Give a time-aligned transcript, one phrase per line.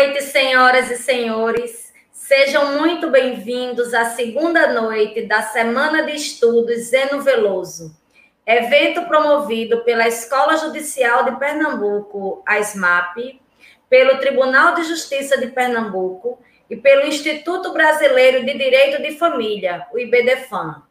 [0.00, 1.92] Noite, senhoras e senhores.
[2.10, 7.94] Sejam muito bem-vindos à segunda noite da Semana de Estudos Zeno Veloso,
[8.46, 13.42] evento promovido pela Escola Judicial de Pernambuco, a SMAP,
[13.90, 16.38] pelo Tribunal de Justiça de Pernambuco
[16.70, 20.82] e pelo Instituto Brasileiro de Direito de Família, o IBDFAM.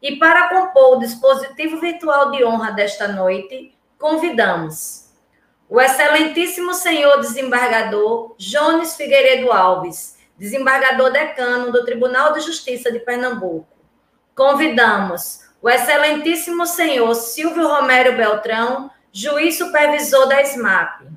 [0.00, 5.05] E para compor o dispositivo virtual de honra desta noite, convidamos
[5.68, 13.66] o excelentíssimo senhor desembargador Jones Figueiredo Alves, desembargador decano do Tribunal de Justiça de Pernambuco.
[14.34, 21.08] Convidamos o excelentíssimo senhor Silvio Romero Beltrão, juiz supervisor da SMAP.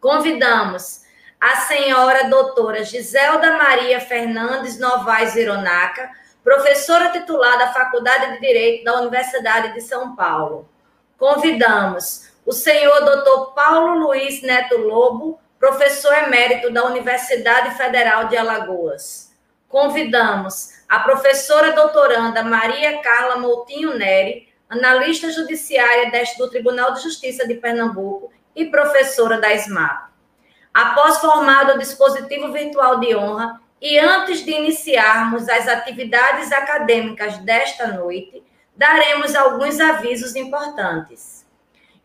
[0.00, 1.02] Convidamos
[1.40, 6.10] a senhora doutora Giselda Maria Fernandes Novaes Ironaca,
[6.44, 10.68] professora titular da Faculdade de Direito da Universidade de São Paulo.
[11.16, 19.34] Convidamos o senhor doutor Paulo Luiz Neto Lobo, professor emérito da Universidade Federal de Alagoas.
[19.68, 26.08] Convidamos a professora doutoranda Maria Carla Moutinho Neri, analista judiciária
[26.38, 30.08] do Tribunal de Justiça de Pernambuco e professora da SMAP.
[30.72, 37.88] Após formado o dispositivo virtual de honra e antes de iniciarmos as atividades acadêmicas desta
[37.88, 38.40] noite,
[38.76, 41.35] daremos alguns avisos importantes.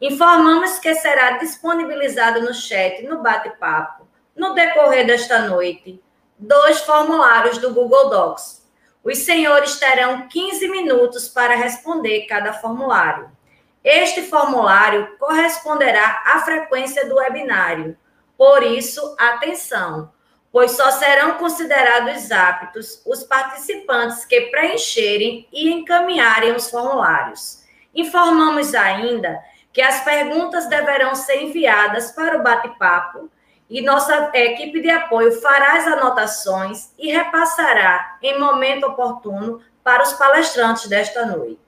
[0.01, 6.01] Informamos que será disponibilizado no chat, no bate-papo, no decorrer desta noite,
[6.39, 8.67] dois formulários do Google Docs.
[9.03, 13.29] Os senhores terão 15 minutos para responder cada formulário.
[13.83, 17.95] Este formulário corresponderá à frequência do webinário.
[18.35, 20.11] Por isso, atenção,
[20.51, 27.61] pois só serão considerados aptos os participantes que preencherem e encaminharem os formulários.
[27.93, 29.39] Informamos ainda
[29.73, 33.29] que as perguntas deverão ser enviadas para o bate-papo
[33.69, 40.11] e nossa equipe de apoio fará as anotações e repassará em momento oportuno para os
[40.13, 41.59] palestrantes desta noite.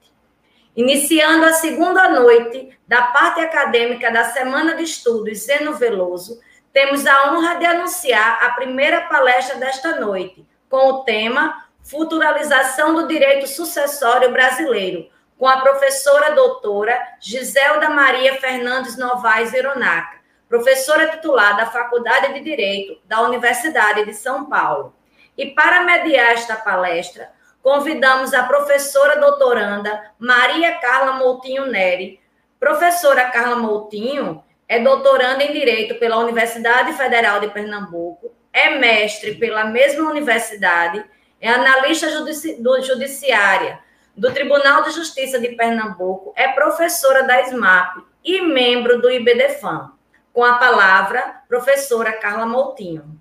[0.76, 6.40] Iniciando a segunda noite da parte acadêmica da Semana de Estudos Zeno Veloso,
[6.74, 13.06] temos a honra de anunciar a primeira palestra desta noite, com o tema Futuralização do
[13.06, 15.08] Direito Sucessório Brasileiro,
[15.44, 20.16] com a professora doutora Giselda Maria Fernandes Novaes Ironaca,
[20.48, 24.96] professora titular da Faculdade de Direito da Universidade de São Paulo.
[25.36, 27.30] E para mediar esta palestra,
[27.62, 32.18] convidamos a professora doutoranda Maria Carla Moutinho Neri.
[32.58, 39.66] Professora Carla Moutinho é doutoranda em Direito pela Universidade Federal de Pernambuco, é mestre pela
[39.66, 41.04] mesma universidade,
[41.38, 43.84] é analista judici judiciária
[44.16, 49.92] do Tribunal de Justiça de Pernambuco, é professora da SMAP e membro do IBDFAM.
[50.32, 53.20] Com a palavra, professora Carla Moutinho.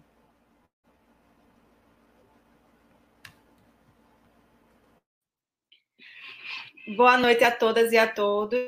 [6.95, 8.59] Boa noite a todas e a todos.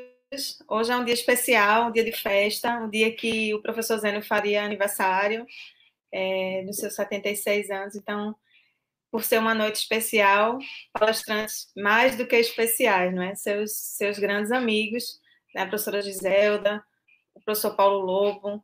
[0.68, 4.22] Hoje é um dia especial, um dia de festa, um dia que o professor Zeno
[4.22, 5.46] faria aniversário
[6.10, 7.94] é, dos seus 76 anos.
[7.94, 8.34] Então,
[9.16, 10.58] por ser uma noite especial,
[10.92, 13.34] palestrantes mais do que especiais, não é?
[13.34, 15.18] Seus, seus grandes amigos,
[15.54, 15.62] né?
[15.62, 16.84] a professora Giselda,
[17.34, 18.62] o professor Paulo Lobo,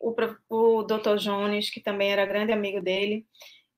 [0.00, 0.12] o,
[0.50, 3.24] o doutor Jones, que também era grande amigo dele.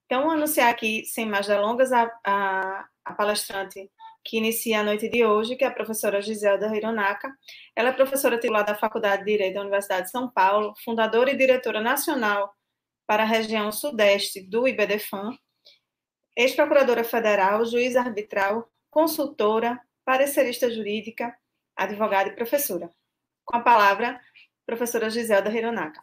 [0.07, 3.91] Então, anunciar aqui, sem mais delongas, a, a, a palestrante
[4.25, 7.31] que inicia a noite de hoje, que é a professora Giselda Hironaka.
[7.77, 11.37] Ela é professora titular da Faculdade de Direito da Universidade de São Paulo, fundadora e
[11.37, 12.51] diretora nacional
[13.07, 15.37] para a região sudeste do IBDFAM,
[16.37, 21.35] ex-procuradora federal, juiz arbitral, consultora, parecerista jurídica,
[21.77, 22.91] advogada e professora.
[23.45, 24.21] Com a palavra,
[24.67, 26.01] professora Giselda Hironaka.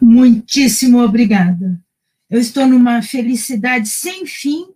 [0.00, 1.80] Muitíssimo obrigada.
[2.28, 4.66] Eu estou numa felicidade sem fim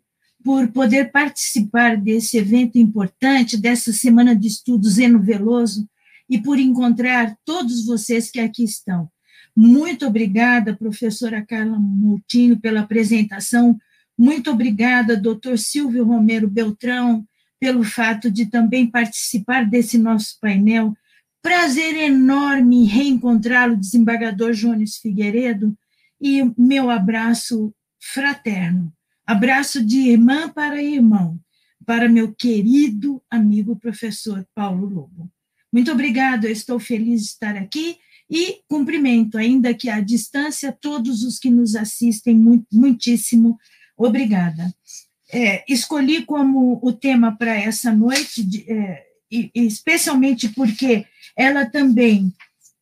[0.44, 5.88] por poder participar desse evento importante, dessa semana de estudos Eno Veloso,
[6.28, 9.10] e por encontrar todos vocês que aqui estão.
[9.56, 13.78] Muito obrigada, professora Carla Moutinho, pela apresentação.
[14.18, 17.26] Muito obrigada, doutor Silvio Romero Beltrão,
[17.58, 20.94] pelo fato de também participar desse nosso painel.
[21.40, 25.74] Prazer enorme reencontrá-lo, desembargador Jones Figueiredo,
[26.20, 28.92] e meu abraço fraterno.
[29.26, 31.40] Abraço de irmã para irmão,
[31.86, 35.30] para meu querido amigo professor Paulo Lobo.
[35.72, 37.96] Muito obrigada, estou feliz de estar aqui
[38.30, 42.36] e cumprimento, ainda que à distância, todos os que nos assistem,
[42.72, 43.58] muitíssimo
[43.96, 44.74] obrigada.
[45.32, 49.04] É, escolhi como o tema para essa noite, de, é,
[49.54, 51.04] especialmente porque
[51.36, 52.32] ela também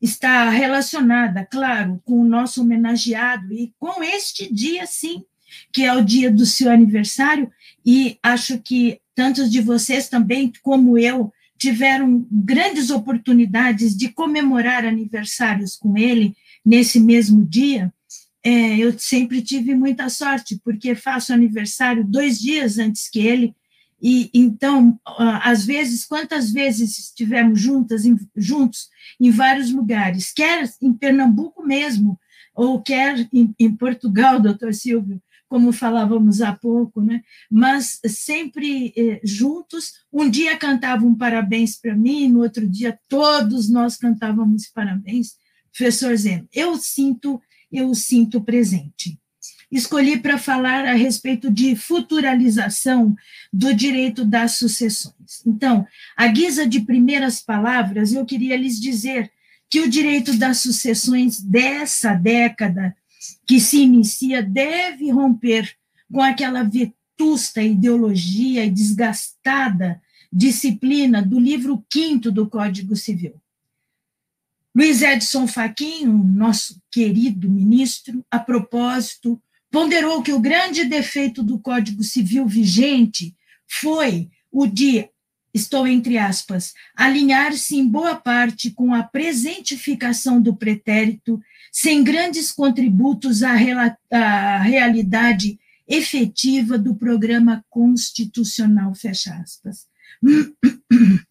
[0.00, 5.24] está relacionada, claro, com o nosso homenageado e com este dia, sim,
[5.72, 7.50] que é o dia do seu aniversário,
[7.84, 11.32] e acho que tantos de vocês também, como eu,
[11.64, 17.90] tiveram grandes oportunidades de comemorar aniversários com ele nesse mesmo dia.
[18.44, 23.54] É, eu sempre tive muita sorte, porque faço aniversário dois dias antes que ele,
[24.02, 25.00] e então,
[25.42, 32.20] às vezes, quantas vezes estivemos juntas, em, juntos em vários lugares, quer em Pernambuco mesmo,
[32.54, 35.18] ou quer em, em Portugal, doutor Silvio,
[35.54, 37.22] como falávamos há pouco, né?
[37.48, 40.04] mas sempre eh, juntos.
[40.12, 45.36] Um dia cantavam parabéns para mim, no outro dia todos nós cantávamos parabéns.
[45.70, 47.40] Professor Zeno, eu sinto,
[47.70, 49.16] eu sinto presente.
[49.70, 53.14] Escolhi para falar a respeito de futuralização
[53.52, 55.40] do direito das sucessões.
[55.46, 55.86] Então,
[56.16, 59.30] à guisa de primeiras palavras, eu queria lhes dizer
[59.70, 62.92] que o direito das sucessões dessa década
[63.46, 65.74] que se inicia deve romper
[66.12, 70.00] com aquela vetusta ideologia e desgastada
[70.32, 73.40] disciplina do livro quinto do Código Civil.
[74.74, 82.02] Luiz Edson Fachin, nosso querido ministro, a propósito, ponderou que o grande defeito do Código
[82.02, 83.36] Civil vigente
[83.68, 85.08] foi o de,
[85.52, 91.40] estou entre aspas, alinhar-se em boa parte com a presentificação do pretérito
[91.74, 93.56] sem grandes contributos à,
[94.08, 99.88] à realidade efetiva do programa constitucional, fecha aspas.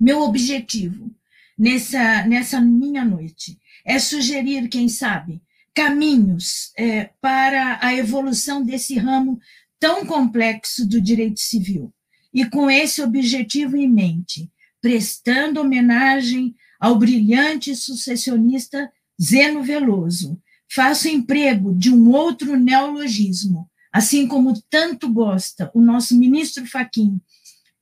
[0.00, 1.14] Meu objetivo
[1.56, 5.42] nessa, nessa minha noite é sugerir, quem sabe,
[5.74, 9.38] caminhos é, para a evolução desse ramo
[9.78, 11.92] tão complexo do direito civil.
[12.32, 18.90] E com esse objetivo em mente, prestando homenagem ao brilhante sucessionista
[19.20, 20.40] Zeno Veloso,
[20.72, 27.20] faço emprego de um outro neologismo, assim como tanto gosta o nosso ministro Faquim,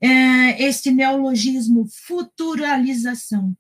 [0.01, 3.57] é, este neologismo futuralização,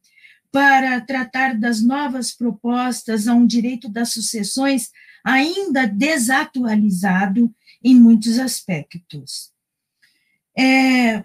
[0.50, 4.90] para tratar das novas propostas a um direito das sucessões
[5.24, 9.52] ainda desatualizado em muitos aspectos.
[10.58, 11.24] É,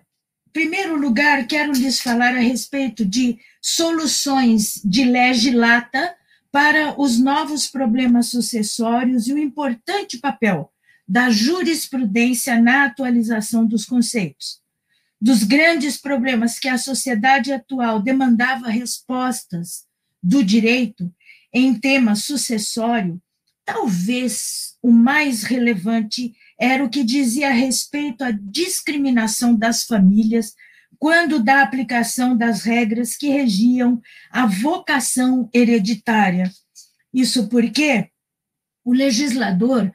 [0.54, 6.16] primeiro lugar, quero lhes falar a respeito de soluções de legislata
[6.55, 10.71] para os novos problemas sucessórios e o importante papel
[11.05, 14.62] da jurisprudência na atualização dos conceitos.
[15.19, 19.83] Dos grandes problemas que a sociedade atual demandava respostas
[20.24, 21.13] do direito
[21.53, 23.21] em tema sucessório,
[23.65, 30.55] talvez o mais relevante era o que dizia a respeito à discriminação das famílias
[31.00, 36.52] quando da aplicação das regras que regiam a vocação hereditária.
[37.14, 38.10] Isso porque
[38.84, 39.92] o legislador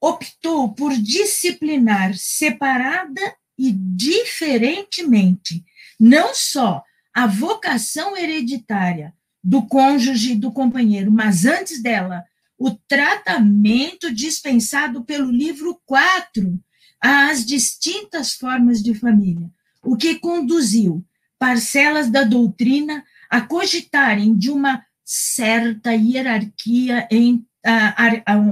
[0.00, 3.20] optou por disciplinar separada
[3.58, 5.64] e diferentemente
[5.98, 6.82] não só
[7.14, 12.24] a vocação hereditária do cônjuge e do companheiro, mas antes dela,
[12.58, 16.60] o tratamento dispensado pelo livro 4
[17.00, 19.50] às distintas formas de família
[19.82, 21.04] o que conduziu
[21.38, 27.44] parcelas da doutrina a cogitarem de uma certa hierarquia em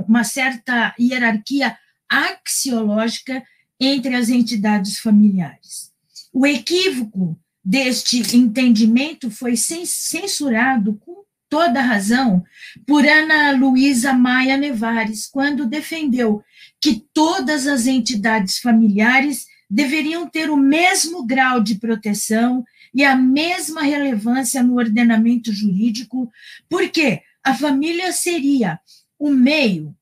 [0.08, 1.76] uma certa hierarquia
[2.08, 3.42] axiológica
[3.78, 5.92] entre as entidades familiares.
[6.32, 12.44] O equívoco deste entendimento foi censurado com toda razão
[12.87, 16.42] por Ana Luísa Maia Nevares, quando defendeu
[16.80, 23.82] que todas as entidades familiares deveriam ter o mesmo grau de proteção e a mesma
[23.82, 26.30] relevância no ordenamento jurídico,
[26.68, 28.80] porque a família seria
[29.18, 29.94] o meio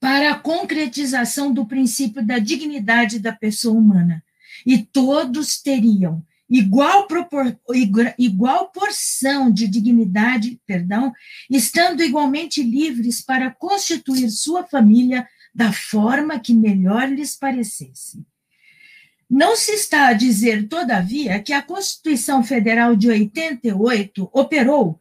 [0.00, 4.24] para a concretização do princípio da dignidade da pessoa humana.
[4.64, 7.58] E todos teriam igual, propor,
[8.18, 11.12] igual porção de dignidade, perdão,
[11.50, 18.24] estando igualmente livres para constituir sua família da forma que melhor lhes parecesse.
[19.30, 25.00] Não se está a dizer, todavia, que a Constituição Federal de 88 operou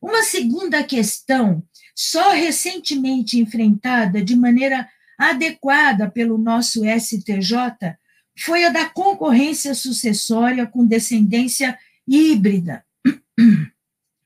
[0.00, 1.66] Uma segunda questão,
[1.96, 4.86] só recentemente enfrentada de maneira
[5.18, 7.96] adequada pelo nosso STJ,
[8.38, 12.84] foi a da concorrência sucessória com descendência híbrida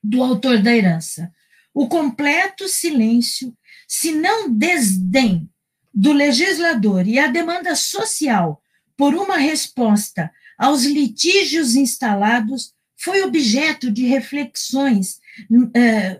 [0.03, 1.31] do autor da herança.
[1.73, 3.55] O completo silêncio,
[3.87, 5.49] se não desdém,
[5.93, 8.61] do legislador e a demanda social
[8.97, 15.19] por uma resposta aos litígios instalados foi objeto de reflexões,
[15.73, 16.19] eh,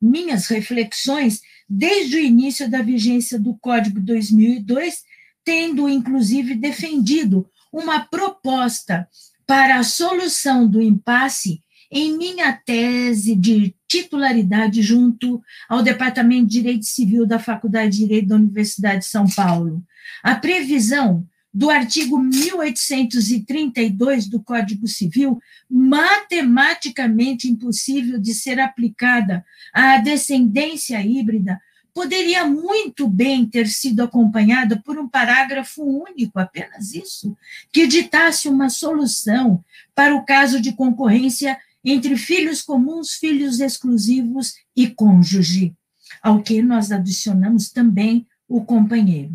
[0.00, 5.04] minhas reflexões, desde o início da vigência do Código 2002
[5.44, 9.08] tendo inclusive defendido uma proposta
[9.46, 11.60] para a solução do impasse
[11.90, 18.28] em minha tese de titularidade junto ao Departamento de Direito Civil da Faculdade de Direito
[18.28, 19.82] da Universidade de São Paulo.
[20.22, 31.04] A previsão do artigo 1832 do Código Civil, matematicamente impossível de ser aplicada à descendência
[31.04, 31.60] híbrida,
[31.92, 37.36] poderia muito bem ter sido acompanhada por um parágrafo único, apenas isso,
[37.72, 39.64] que ditasse uma solução
[39.94, 45.74] para o caso de concorrência entre filhos comuns, filhos exclusivos e cônjuge,
[46.22, 49.34] ao que nós adicionamos também o companheiro.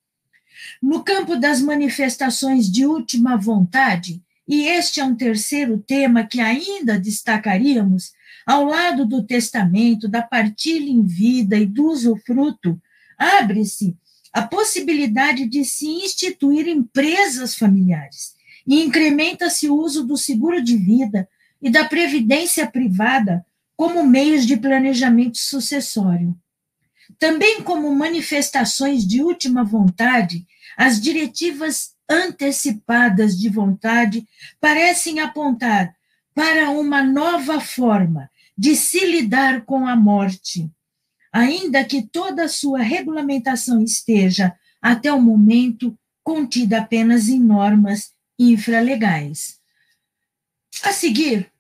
[0.81, 6.99] No campo das manifestações de última vontade, e este é um terceiro tema que ainda
[6.99, 8.13] destacaríamos,
[8.47, 12.81] ao lado do testamento, da partilha em vida e do usufruto,
[13.17, 13.97] abre-se
[14.33, 18.35] a possibilidade de se instituir empresas familiares
[18.67, 21.29] e incrementa-se o uso do seguro de vida
[21.61, 23.45] e da previdência privada
[23.77, 26.37] como meios de planejamento sucessório.
[27.23, 30.45] Também como manifestações de última vontade,
[30.77, 34.27] as diretivas antecipadas de vontade
[34.61, 35.95] parecem apontar
[36.35, 40.69] para uma nova forma de se lidar com a morte,
[41.33, 49.61] ainda que toda a sua regulamentação esteja, até o momento, contida apenas em normas infralegais.
[50.83, 51.52] A seguir,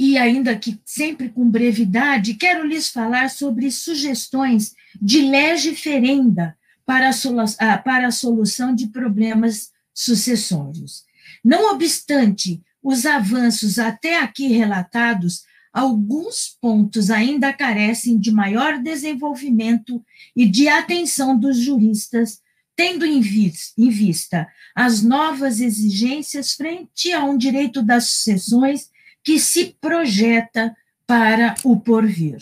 [0.00, 7.10] e ainda que sempre com brevidade, quero lhes falar sobre sugestões de lege ferenda para
[7.10, 11.04] a, para a solução de problemas sucessórios.
[11.44, 20.02] Não obstante os avanços até aqui relatados, alguns pontos ainda carecem de maior desenvolvimento
[20.34, 22.40] e de atenção dos juristas,
[22.74, 28.88] tendo em vista as novas exigências frente a um direito das sucessões
[29.24, 32.38] que se projeta para o porvir.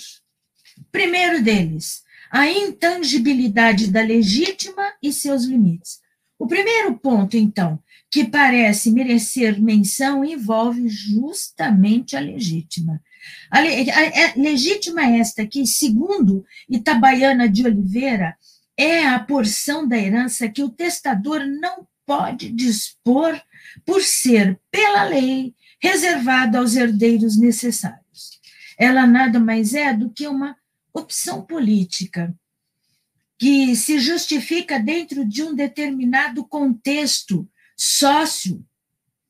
[0.93, 6.01] Primeiro deles, a intangibilidade da legítima e seus limites.
[6.39, 13.03] O primeiro ponto, então, que parece merecer menção envolve justamente a legítima.
[13.51, 18.37] A, a, a legítima esta que, segundo Itabaiana de Oliveira,
[18.77, 23.39] é a porção da herança que o testador não pode dispor
[23.85, 28.41] por ser, pela lei, reservada aos herdeiros necessários.
[28.79, 30.57] Ela nada mais é do que uma
[30.93, 32.35] opção política
[33.39, 38.65] que se justifica dentro de um determinado contexto sócio,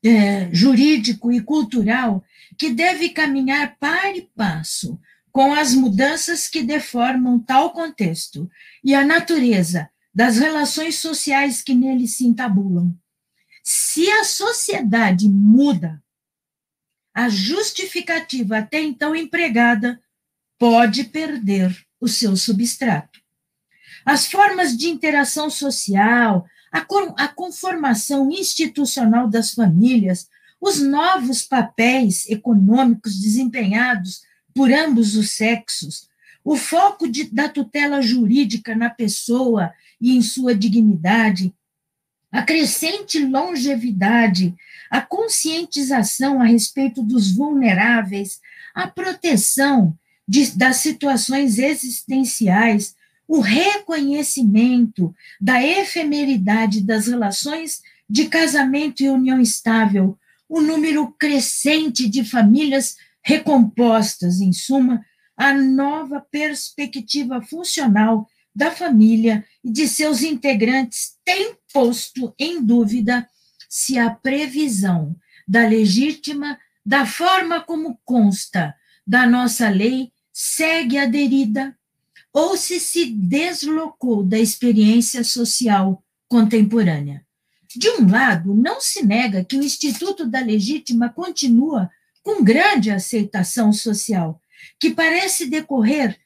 [0.02, 2.25] é, jurídico e cultural
[2.57, 4.99] que deve caminhar par e passo
[5.31, 8.50] com as mudanças que deformam tal contexto
[8.83, 12.97] e a natureza das relações sociais que nele se entabulam.
[13.62, 16.02] Se a sociedade muda,
[17.18, 20.00] a justificativa até então empregada
[20.56, 23.18] pode perder o seu substrato.
[24.06, 30.28] As formas de interação social, a, conformação institucional das famílias,
[30.61, 34.22] os novos papéis econômicos desempenhados
[34.54, 36.09] por ambos os sexos,
[36.44, 41.52] o foco de, da tutela jurídica na pessoa e em sua dignidade,
[42.31, 44.54] a crescente longevidade,
[44.90, 48.40] a conscientização a respeito dos vulneráveis,
[48.74, 49.96] a proteção
[50.27, 52.94] de, das situações existenciais,
[53.27, 62.24] o reconhecimento da efemeridade das relações de casamento e união estável, o número crescente de
[62.24, 65.05] famílias recompostas, em suma,
[65.37, 73.29] a nova perspectiva funcional da família e de seus integrantes tem posto em dúvida
[73.68, 75.14] se a previsão
[75.46, 78.74] da legítima, da forma como consta
[79.07, 81.76] da nossa lei, segue aderida
[82.33, 87.24] ou se se deslocou da experiência social contemporânea.
[87.74, 91.90] De um lado, não se nega que o Instituto da Legítima continua
[92.22, 94.40] com grande aceitação social,
[94.78, 96.18] que parece decorrer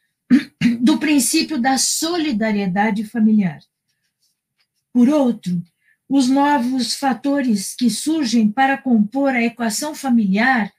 [0.81, 3.61] do princípio da solidariedade familiar.
[4.93, 5.63] Por outro,
[6.13, 10.71] os novos fatores que surgem para compor a equação familiar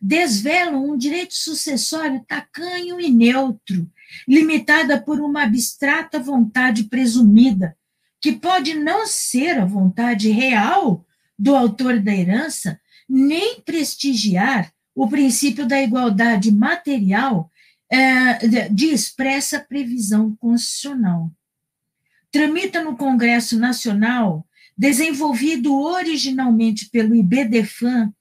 [0.00, 3.86] desvelam um direito sucessório tacanho e neutro,
[4.26, 7.76] limitada por uma abstrata vontade presumida,
[8.18, 11.04] que pode não ser a vontade real
[11.38, 17.50] do autor da herança, nem prestigiar o princípio da igualdade material
[17.90, 21.30] é, de expressa previsão constitucional.
[22.32, 24.47] Tramita no Congresso Nacional,
[24.78, 28.14] desenvolvido originalmente pelo IBDFAN,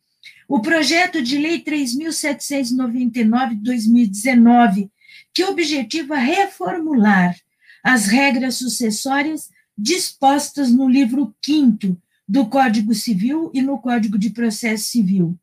[0.48, 4.90] o projeto de lei 3.799 de 2019,
[5.34, 7.36] que objetiva reformular
[7.84, 11.96] as regras sucessórias dispostas no livro 5
[12.28, 15.38] do Código Civil e no Código de Processo Civil.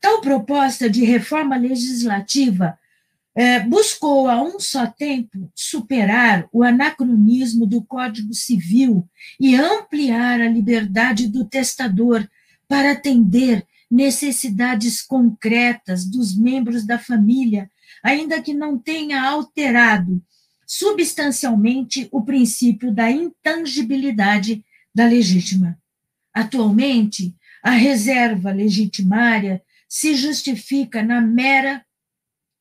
[0.00, 2.78] Tal proposta de reforma legislativa
[3.36, 9.06] é, buscou a um só tempo superar o anacronismo do Código Civil
[9.38, 12.26] e ampliar a liberdade do testador
[12.66, 17.70] para atender necessidades concretas dos membros da família,
[18.02, 20.22] ainda que não tenha alterado
[20.66, 25.78] substancialmente o princípio da intangibilidade da legítima.
[26.32, 31.85] Atualmente, a reserva legitimária se justifica na mera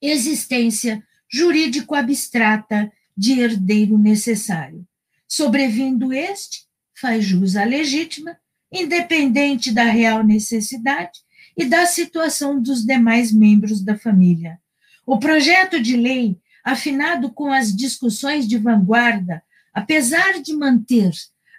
[0.01, 4.86] existência jurídico-abstrata de herdeiro necessário.
[5.27, 6.65] Sobrevindo este,
[6.99, 8.38] faz jus à legítima,
[8.71, 11.19] independente da real necessidade
[11.58, 14.60] e da situação dos demais membros da família.
[15.05, 19.41] O projeto de lei, afinado com as discussões de vanguarda,
[19.73, 21.12] apesar de manter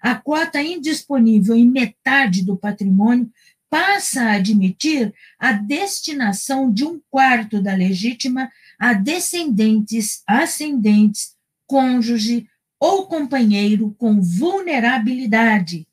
[0.02, 3.30] a cota indisponível em metade do patrimônio,
[3.76, 11.34] passa a admitir a destinação de um quarto da legítima a descendentes, ascendentes,
[11.66, 12.48] cônjuge
[12.80, 15.86] ou companheiro com vulnerabilidade.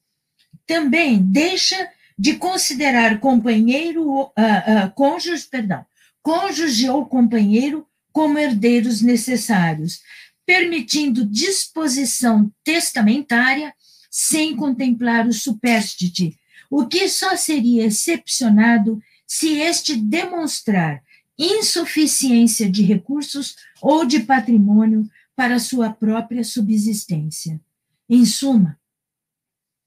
[0.65, 5.85] Também deixa de considerar companheiro, uh, uh, cônjuge, perdão,
[6.21, 9.99] cônjuge ou companheiro como herdeiros necessários,
[10.45, 13.73] permitindo disposição testamentária
[14.09, 16.39] sem contemplar o superstite,
[16.75, 21.03] o que só seria excepcionado se este demonstrar
[21.37, 27.61] insuficiência de recursos ou de patrimônio para sua própria subsistência.
[28.09, 28.79] Em suma,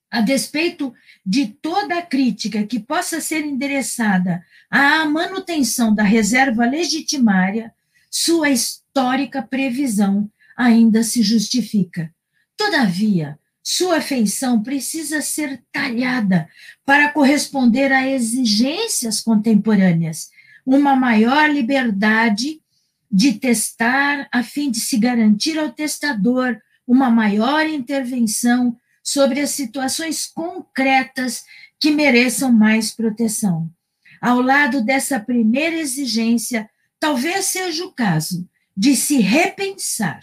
[0.09, 0.95] a despeito
[1.25, 7.75] de toda a crítica que possa ser endereçada à manutenção da reserva legitimária,
[8.09, 12.15] sua histórica previsão ainda se justifica.
[12.57, 13.37] Todavia,
[13.69, 16.49] sua feição precisa ser talhada
[16.85, 20.31] para corresponder a exigências contemporâneas,
[20.65, 22.61] uma maior liberdade
[23.11, 30.27] de testar, a fim de se garantir ao testador uma maior intervenção sobre as situações
[30.29, 31.45] concretas
[31.81, 33.69] que mereçam mais proteção.
[34.21, 40.21] Ao lado dessa primeira exigência, talvez seja o caso de se repensar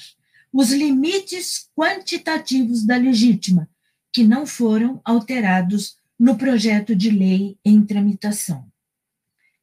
[0.53, 3.67] os limites quantitativos da legítima,
[4.13, 8.71] que não foram alterados no projeto de lei em tramitação.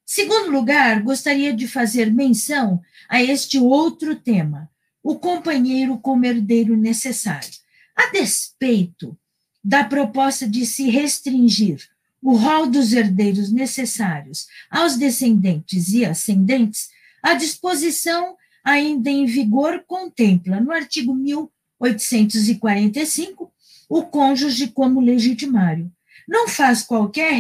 [0.05, 4.69] Segundo lugar, gostaria de fazer menção a este outro tema,
[5.01, 7.49] o companheiro como herdeiro necessário.
[7.95, 9.17] A despeito
[9.63, 11.89] da proposta de se restringir
[12.21, 16.89] o rol dos herdeiros necessários aos descendentes e ascendentes,
[17.23, 18.37] a disposição
[18.71, 23.53] ainda em vigor contempla, no artigo 1845,
[23.89, 25.93] o cônjuge como legitimário.
[26.29, 27.33] Não faz qualquer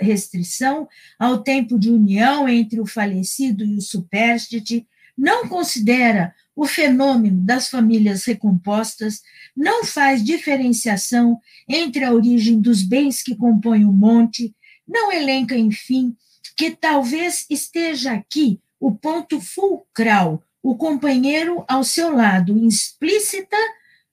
[0.00, 7.40] restrição ao tempo de união entre o falecido e o supérstite, não considera o fenômeno
[7.40, 9.22] das famílias recompostas,
[9.56, 14.54] não faz diferenciação entre a origem dos bens que compõem o monte,
[14.86, 16.16] não elenca, enfim,
[16.56, 23.56] que talvez esteja aqui o ponto fulcral, o companheiro ao seu lado, explícita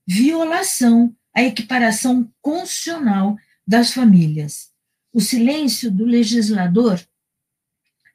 [0.07, 3.35] violação à equiparação constitucional
[3.67, 4.69] das famílias.
[5.11, 7.05] O silêncio do legislador,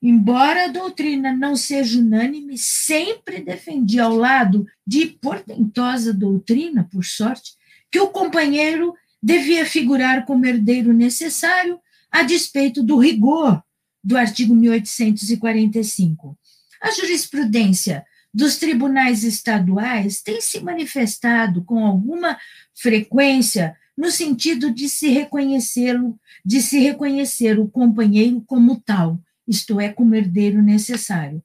[0.01, 7.53] Embora a doutrina não seja unânime, sempre defendi ao lado de portentosa doutrina, por sorte,
[7.91, 11.79] que o companheiro devia figurar como herdeiro necessário
[12.11, 13.61] a despeito do rigor
[14.03, 16.35] do artigo 1845.
[16.81, 22.39] A jurisprudência dos tribunais estaduais tem se manifestado com alguma
[22.73, 29.89] frequência no sentido de se reconhecê-lo, de se reconhecer o companheiro como tal, isto é,
[29.89, 31.43] como herdeiro necessário.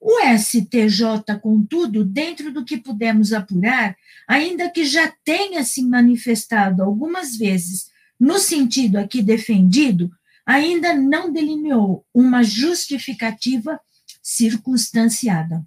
[0.00, 3.96] O STJ, contudo, dentro do que pudemos apurar,
[4.28, 10.10] ainda que já tenha se manifestado algumas vezes no sentido aqui defendido,
[10.46, 13.80] ainda não delineou uma justificativa
[14.22, 15.64] circunstanciada.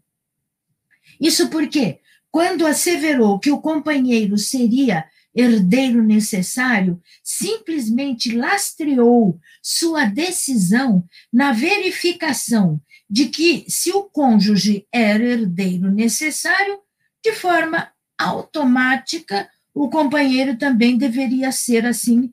[1.19, 1.99] Isso porque,
[2.31, 5.05] quando asseverou que o companheiro seria
[5.35, 15.91] herdeiro necessário, simplesmente lastreou sua decisão na verificação de que, se o cônjuge era herdeiro
[15.91, 16.79] necessário,
[17.23, 22.31] de forma automática, o companheiro também deveria ser assim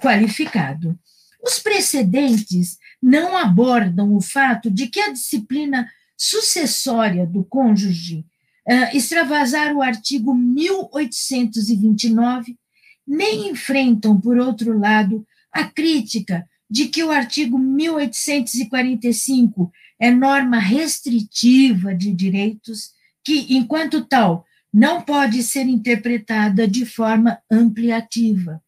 [0.00, 0.98] qualificado.
[1.42, 8.26] Os precedentes não abordam o fato de que a disciplina sucessória do cônjuge
[8.68, 12.58] uh, extravasar o artigo 1829,
[13.06, 21.94] nem enfrentam, por outro lado, a crítica de que o artigo 1845 é norma restritiva
[21.94, 22.90] de direitos,
[23.24, 28.62] que, enquanto tal, não pode ser interpretada de forma ampliativa.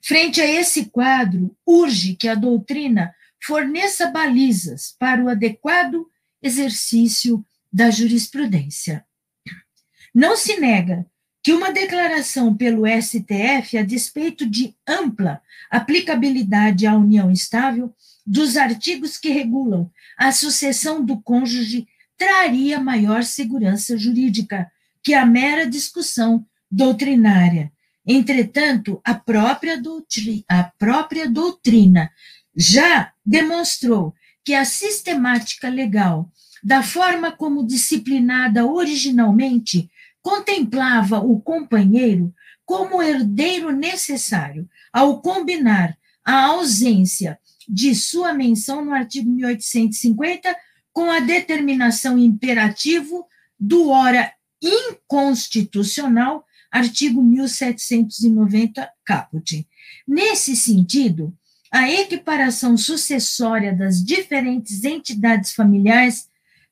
[0.00, 6.06] Frente a esse quadro, urge que a doutrina forneça balizas para o adequado
[6.40, 9.04] exercício da jurisprudência.
[10.14, 11.06] Não se nega
[11.42, 17.92] que uma declaração pelo STF, a despeito de ampla aplicabilidade à união estável,
[18.26, 24.70] dos artigos que regulam a sucessão do cônjuge, traria maior segurança jurídica
[25.02, 27.70] que a mera discussão doutrinária.
[28.06, 32.10] Entretanto, a própria doutrina, a própria doutrina
[32.56, 36.30] já demonstrou que a sistemática legal,
[36.62, 39.90] da forma como disciplinada originalmente,
[40.24, 42.34] contemplava o companheiro
[42.64, 50.56] como herdeiro necessário, ao combinar a ausência de sua menção no artigo 1850
[50.94, 53.26] com a determinação imperativo
[53.60, 54.32] do ora
[54.62, 59.68] inconstitucional, artigo 1790, caput.
[60.08, 61.36] Nesse sentido,
[61.70, 66.30] a equiparação sucessória das diferentes entidades familiares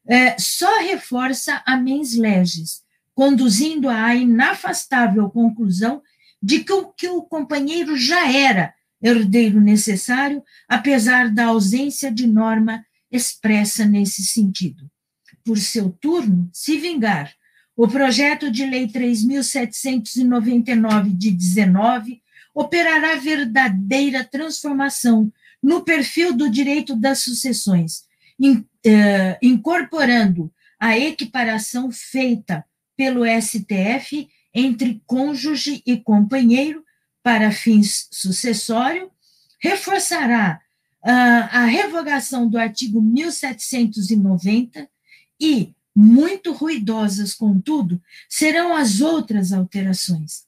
[0.08, 2.81] eh, só reforça a mens legis,
[3.14, 6.02] conduzindo à inafastável conclusão
[6.42, 12.84] de que o, que o companheiro já era herdeiro necessário, apesar da ausência de norma
[13.10, 14.90] expressa nesse sentido.
[15.44, 17.32] Por seu turno, se vingar,
[17.76, 22.22] o projeto de lei 3.799 de 19
[22.54, 28.04] operará verdadeira transformação no perfil do direito das sucessões
[28.84, 32.64] eh, incorporando a equiparação feita
[32.96, 36.84] pelo STF entre cônjuge e companheiro
[37.22, 39.10] para fins sucessório,
[39.60, 40.60] reforçará
[41.02, 41.08] uh,
[41.50, 44.88] a revogação do artigo 1790
[45.40, 50.44] e, muito ruidosas, contudo, serão as outras alterações.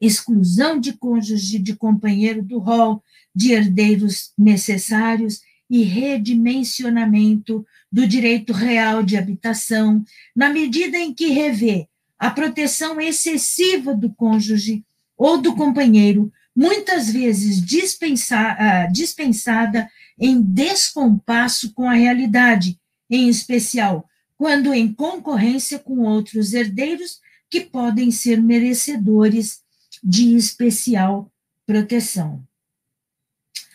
[0.00, 3.02] Exclusão de cônjuge de companheiro do rol
[3.34, 5.40] de herdeiros necessários
[5.74, 13.92] e redimensionamento do direito real de habitação, na medida em que revê a proteção excessiva
[13.92, 14.84] do cônjuge
[15.16, 22.78] ou do companheiro, muitas vezes dispensa, uh, dispensada em descompasso com a realidade,
[23.10, 27.18] em especial quando em concorrência com outros herdeiros
[27.50, 29.60] que podem ser merecedores
[30.04, 31.28] de especial
[31.66, 32.46] proteção.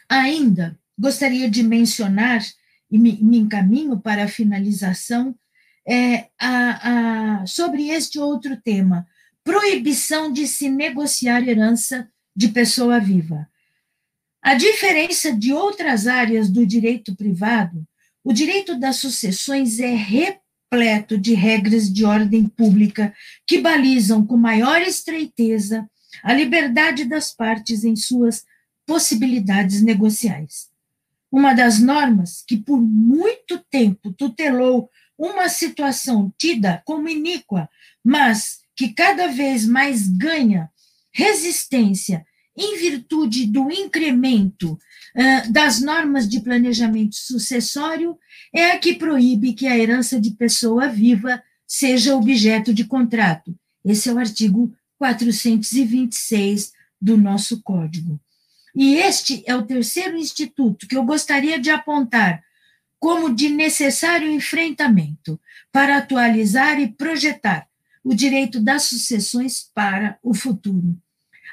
[0.07, 2.43] Ainda gostaria de mencionar,
[2.91, 5.35] e me, me encaminho para a finalização,
[5.87, 9.07] é, a, a, sobre este outro tema,
[9.43, 13.47] proibição de se negociar herança de pessoa viva.
[14.41, 17.85] A diferença de outras áreas do direito privado,
[18.23, 23.13] o direito das sucessões é repleto de regras de ordem pública
[23.47, 25.89] que balizam com maior estreiteza
[26.23, 28.43] a liberdade das partes em suas
[28.85, 30.68] possibilidades negociais.
[31.31, 37.69] Uma das normas que por muito tempo tutelou uma situação tida como iníqua,
[38.03, 40.69] mas que cada vez mais ganha
[41.11, 42.25] resistência
[42.57, 48.17] em virtude do incremento uh, das normas de planejamento sucessório,
[48.53, 53.55] é a que proíbe que a herança de pessoa viva seja objeto de contrato.
[53.83, 58.19] Esse é o artigo 426 do nosso Código.
[58.75, 62.43] E este é o terceiro instituto que eu gostaria de apontar
[62.99, 65.39] como de necessário enfrentamento
[65.71, 67.67] para atualizar e projetar
[68.03, 70.97] o direito das sucessões para o futuro.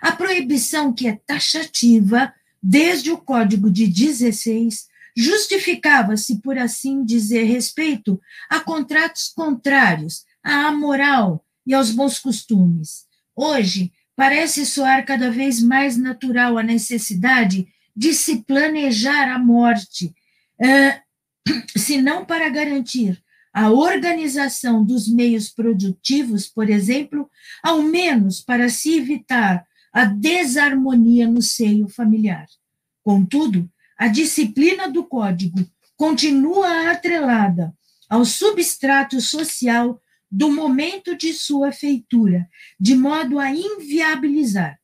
[0.00, 8.20] A proibição, que é taxativa desde o Código de 16, justificava-se, por assim dizer, respeito
[8.50, 13.06] a contratos contrários à moral e aos bons costumes.
[13.34, 20.14] Hoje, parece soar cada vez mais natural a necessidade de se planejar a morte,
[21.76, 27.30] se não para garantir a organização dos meios produtivos, por exemplo,
[27.62, 32.46] ao menos para se evitar a desarmonia no seio familiar.
[33.02, 37.72] Contudo, a disciplina do código continua atrelada
[38.10, 39.98] ao substrato social
[40.30, 44.78] do momento de sua feitura, de modo a inviabilizar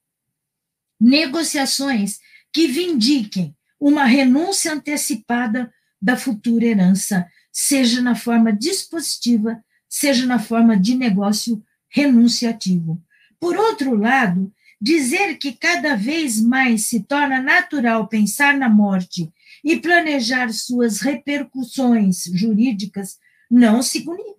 [1.01, 2.21] negociações
[2.53, 10.77] que vindiquem uma renúncia antecipada da futura herança seja na forma dispositiva, seja na forma
[10.77, 13.03] de negócio renunciativo.
[13.41, 19.33] Por outro lado, dizer que cada vez mais se torna natural pensar na morte
[19.65, 23.19] e planejar suas repercussões jurídicas
[23.53, 23.81] não,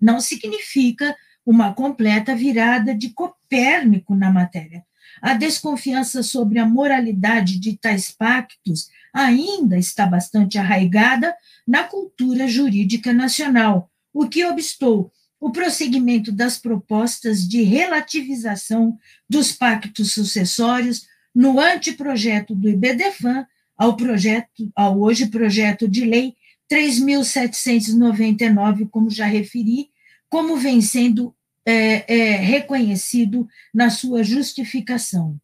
[0.02, 4.84] não significa uma completa virada de Copérnico na matéria.
[5.22, 11.36] A desconfiança sobre a moralidade de tais pactos ainda está bastante arraigada
[11.68, 18.98] na cultura jurídica nacional, o que obstou o prosseguimento das propostas de relativização
[19.30, 23.46] dos pactos sucessórios no anteprojeto do IBDFAN
[23.78, 26.36] ao projeto ao hoje projeto de lei
[26.72, 29.90] 3.799, como já referi,
[30.30, 35.40] como vem sendo é, é, reconhecido na sua justificação.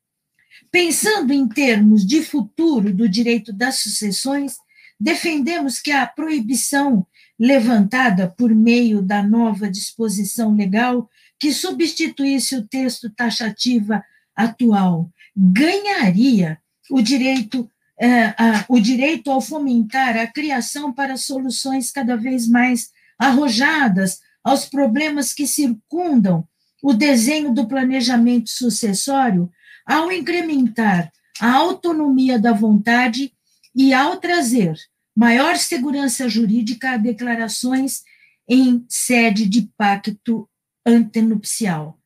[0.71, 4.57] Pensando em termos de futuro do direito das sucessões,
[4.99, 7.07] defendemos que a proibição
[7.39, 14.03] levantada por meio da nova disposição legal que substituísse o texto taxativa
[14.35, 17.69] atual ganharia o direito
[18.01, 18.33] é,
[18.69, 25.45] o direito ao fomentar a criação para soluções cada vez mais arrojadas aos problemas que
[25.45, 26.47] circundam
[26.81, 29.51] o desenho do planejamento sucessório,
[29.85, 33.33] ao incrementar a autonomia da vontade
[33.75, 34.77] e ao trazer
[35.15, 38.03] maior segurança jurídica a declarações
[38.47, 40.49] em sede de pacto
[40.85, 41.99] antenupcial.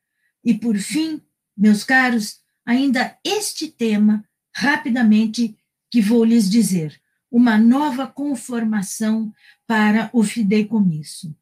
[0.43, 1.21] E, por fim,
[1.55, 4.25] meus caros, ainda este tema,
[4.55, 5.55] rapidamente,
[5.93, 9.31] que vou lhes dizer, uma nova conformação
[9.67, 11.35] para o fideicomisso.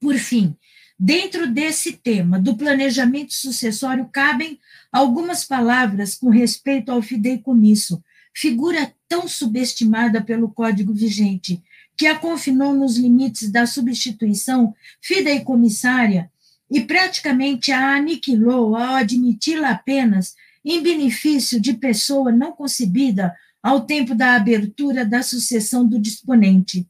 [0.00, 0.56] Por fim,
[0.98, 4.58] dentro desse tema do planejamento sucessório, cabem
[4.90, 8.02] algumas palavras com respeito ao fideicomisso,
[8.34, 11.62] figura tão subestimada pelo Código vigente,
[11.96, 16.28] que a confinou nos limites da substituição fideicomissária
[16.68, 24.14] e praticamente a aniquilou ao admiti-la apenas em benefício de pessoa não concebida ao tempo
[24.14, 26.88] da abertura da sucessão do disponente.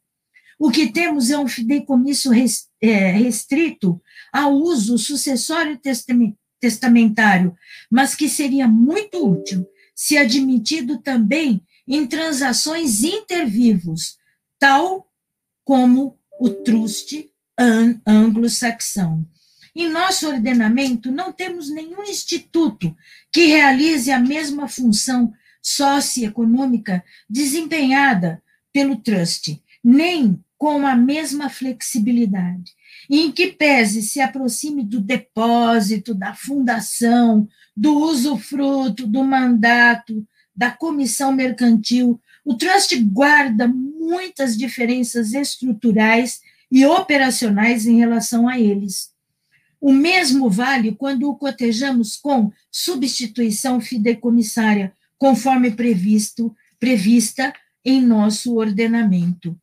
[0.59, 2.31] O que temos é um fideicomisso
[2.81, 4.01] é, restrito
[4.33, 5.79] ao uso sucessório
[6.61, 7.55] testamentário,
[7.91, 14.17] mas que seria muito útil se admitido também em transações intervivos,
[14.59, 15.09] tal
[15.65, 17.31] como o truste
[18.07, 19.27] anglo-saxão.
[19.75, 22.95] Em nosso ordenamento, não temos nenhum instituto
[23.33, 25.33] que realize a mesma função
[25.63, 32.73] socioeconômica desempenhada pelo trust, nem com a mesma flexibilidade,
[33.11, 41.33] em que pese se aproxime do depósito, da fundação, do usufruto, do mandato, da comissão
[41.33, 49.13] mercantil, o trust guarda muitas diferenças estruturais e operacionais em relação a eles.
[49.81, 57.55] O mesmo vale quando o cotejamos com substituição fideicomissária, conforme previsto, prevista
[57.85, 59.57] em nosso ordenamento.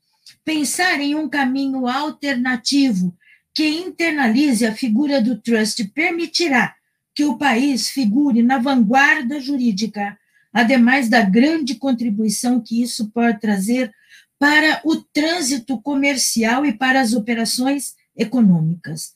[0.45, 3.13] Pensar em um caminho alternativo
[3.54, 6.74] que internalize a figura do trust permitirá
[7.13, 10.17] que o país figure na vanguarda jurídica,
[10.54, 13.93] ademais da grande contribuição que isso pode trazer
[14.39, 19.13] para o trânsito comercial e para as operações econômicas.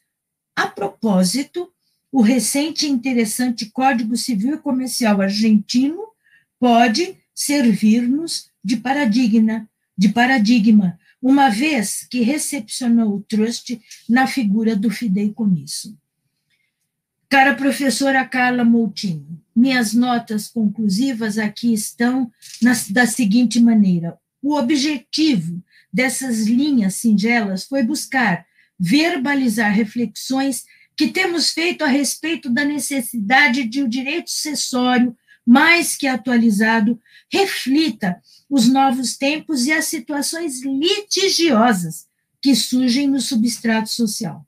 [0.58, 1.71] A propósito,
[2.12, 6.12] o recente e interessante Código Civil e Comercial argentino
[6.63, 14.89] pode servir-nos de paradigma, de paradigma, uma vez que recepcionou o trust na figura do
[14.89, 15.93] fideicomisso.
[17.28, 25.62] Cara professora Carla Moutinho, minhas notas conclusivas aqui estão na, da seguinte maneira: o objetivo
[25.91, 28.45] dessas linhas singelas foi buscar
[28.80, 30.63] verbalizar reflexões
[30.95, 35.13] que temos feito a respeito da necessidade de o direito sucessório,
[35.45, 36.99] mais que atualizado,
[37.32, 42.08] reflita os novos tempos e as situações litigiosas
[42.41, 44.45] que surgem no substrato social.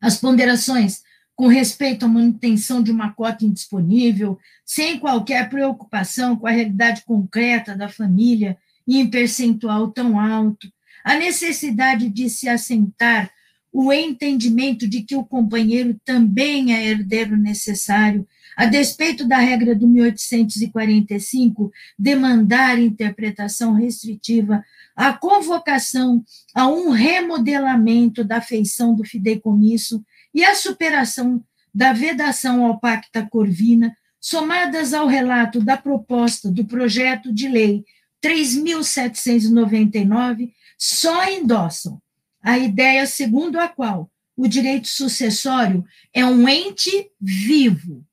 [0.00, 1.02] As ponderações
[1.34, 7.76] com respeito à manutenção de uma cota indisponível, sem qualquer preocupação com a realidade concreta
[7.76, 10.70] da família e em percentual tão alto,
[11.04, 13.30] a necessidade de se assentar
[13.72, 19.88] o entendimento de que o companheiro também é herdeiro necessário, a despeito da regra do
[19.88, 26.24] 1845 demandar interpretação restritiva, a convocação
[26.54, 31.42] a um remodelamento da feição do fideicomisso e a superação
[31.74, 37.84] da vedação ao Pacta Corvina, somadas ao relato da proposta do projeto de lei
[38.22, 42.00] 3.799, só endossam
[42.42, 48.04] a ideia segundo a qual o direito sucessório é um ente vivo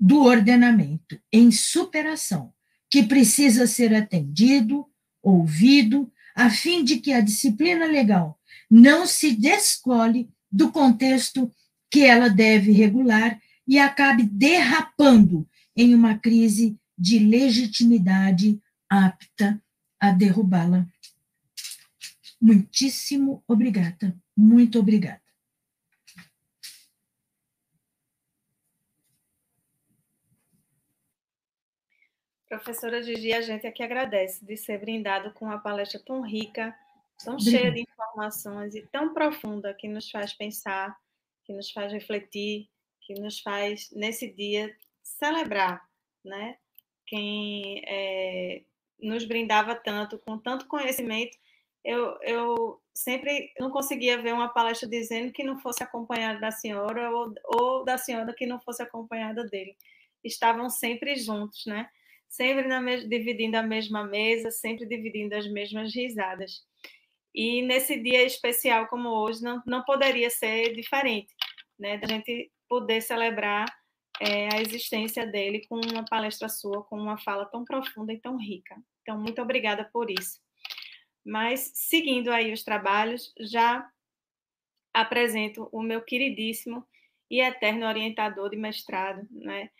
[0.00, 2.52] do ordenamento em superação,
[2.90, 4.86] que precisa ser atendido,
[5.22, 8.40] ouvido, a fim de que a disciplina legal
[8.70, 11.52] não se descole do contexto
[11.90, 15.46] que ela deve regular e acabe derrapando
[15.76, 19.62] em uma crise de legitimidade apta
[19.98, 20.86] a derrubá-la.
[22.40, 24.16] Muitíssimo obrigada.
[24.36, 25.20] Muito obrigada.
[32.50, 36.76] Professora Gigi, a gente aqui agradece de ser brindado com uma palestra tão rica,
[37.24, 40.94] tão cheia de informações e tão profunda que nos faz pensar,
[41.44, 42.68] que nos faz refletir,
[43.02, 45.80] que nos faz, nesse dia, celebrar
[46.24, 46.58] né?
[47.06, 48.64] quem é,
[49.00, 51.38] nos brindava tanto, com tanto conhecimento
[51.84, 57.10] eu, eu sempre não conseguia ver uma palestra dizendo que não fosse acompanhada da senhora
[57.10, 59.76] ou, ou da senhora que não fosse acompanhada dele.
[60.22, 61.88] Estavam sempre juntos, né?
[62.30, 62.68] Sempre
[63.08, 66.64] dividindo a mesma mesa, sempre dividindo as mesmas risadas.
[67.34, 71.34] E nesse dia especial como hoje, não, não poderia ser diferente,
[71.78, 71.98] né?
[71.98, 73.66] Da gente poder celebrar
[74.20, 78.36] é, a existência dele com uma palestra sua, com uma fala tão profunda e tão
[78.36, 78.76] rica.
[79.02, 80.40] Então, muito obrigada por isso.
[81.24, 83.90] Mas, seguindo aí os trabalhos, já
[84.94, 86.86] apresento o meu queridíssimo
[87.30, 89.70] e eterno orientador de mestrado, né,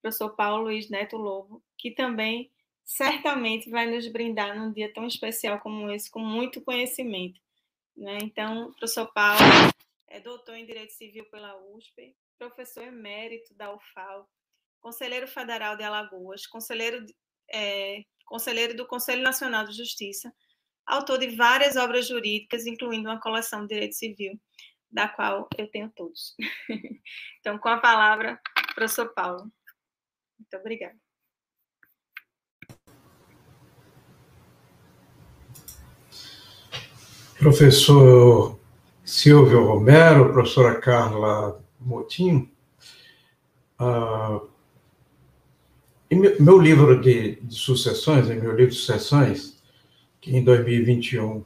[0.00, 2.50] professor Paulo Luiz Neto Lobo, que também
[2.84, 7.40] certamente vai nos brindar num dia tão especial como esse, com muito conhecimento.
[7.96, 8.18] Né?
[8.22, 9.40] Então, professor Paulo
[10.08, 14.28] é doutor em Direito Civil pela USP, professor emérito da UFAL,
[14.80, 17.04] conselheiro federal de Alagoas, conselheiro,
[17.52, 20.32] é, conselheiro do Conselho Nacional de Justiça,
[20.86, 24.40] autor de várias obras jurídicas, incluindo uma coleção de direito civil,
[24.90, 26.34] da qual eu tenho todos.
[27.38, 28.40] então, com a palavra,
[28.74, 29.52] professor Paulo.
[30.40, 30.96] Muito obrigada.
[37.38, 38.58] Professor
[39.04, 42.50] Silvio Romero, professora Carla Motinho,
[43.78, 44.48] uh,
[46.40, 49.62] meu livro de, de sucessões, meu livro de sucessões,
[50.20, 51.44] que em 2021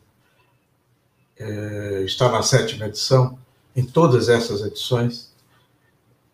[1.37, 3.39] é, está na sétima edição,
[3.75, 5.35] em todas essas edições,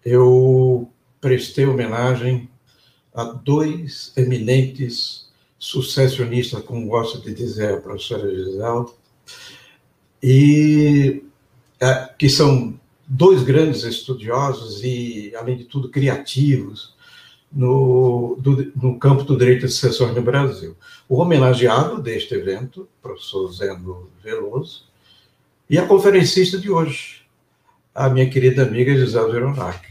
[0.04, 0.90] eu
[1.20, 2.49] prestei homenagem
[3.20, 8.90] a dois eminentes sucessionistas, como gosta de dizer a professora Giselda,
[10.22, 11.22] e
[11.78, 16.94] é, que são dois grandes estudiosos e, além de tudo, criativos
[17.52, 20.76] no, do, no campo do direito de sucessões no Brasil.
[21.08, 24.84] O homenageado deste evento, professor Zeno Veloso,
[25.68, 27.22] e a conferencista de hoje,
[27.94, 29.88] a minha querida amiga Gisela Veronac.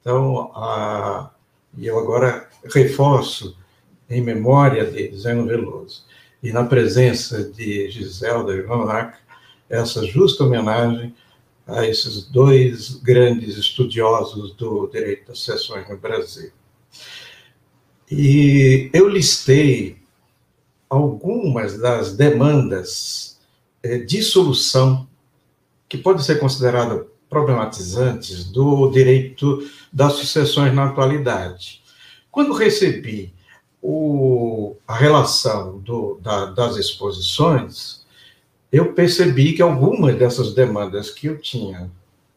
[0.00, 1.30] Então, a,
[1.76, 3.56] e eu agora reforço
[4.08, 6.04] em memória de Zeno Veloso
[6.42, 9.16] e na presença de Giselda Veronac,
[9.68, 11.14] essa justa homenagem
[11.66, 16.50] a esses dois grandes estudiosos do direito das sucessões no Brasil.
[18.10, 19.96] E eu listei
[20.88, 23.40] algumas das demandas
[23.82, 25.08] eh, de solução
[25.88, 31.82] que podem ser consideradas problematizantes do direito das sucessões na atualidade.
[32.30, 33.34] Quando recebi
[33.82, 38.06] o, a relação do, da, das exposições,
[38.70, 41.90] eu percebi que algumas dessas demandas que eu tinha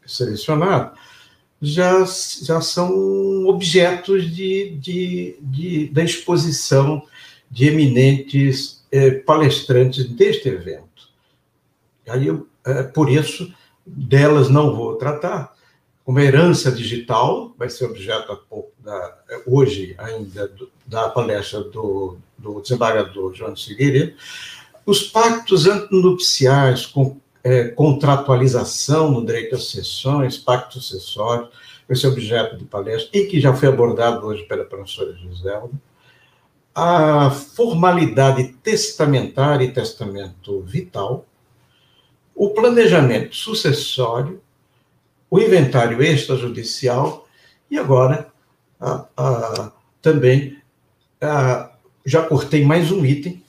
[0.03, 0.97] selecionado
[1.61, 2.03] já,
[2.41, 7.03] já são objetos de, de, de da exposição
[7.49, 10.87] de eminentes eh, palestrantes deste evento.
[12.07, 13.51] Aí, eu, eh, por isso,
[13.87, 15.55] delas não vou tratar.
[16.05, 18.39] Uma herança digital vai ser objeto
[18.79, 20.51] da, hoje ainda
[20.85, 24.13] da palestra do, do desembargador João Figueiredo.
[24.85, 31.49] Os pactos antinupciais com é, contratualização no direito às sessões, pactos sucessórios,
[31.89, 35.73] esse é objeto de palestra, e que já foi abordado hoje pela professora Giselda.
[36.75, 41.25] A formalidade testamentária e testamento vital,
[42.37, 44.39] o planejamento sucessório,
[45.29, 47.27] o inventário extrajudicial
[47.69, 48.31] e agora
[50.01, 50.61] também
[52.05, 53.43] já cortei mais um item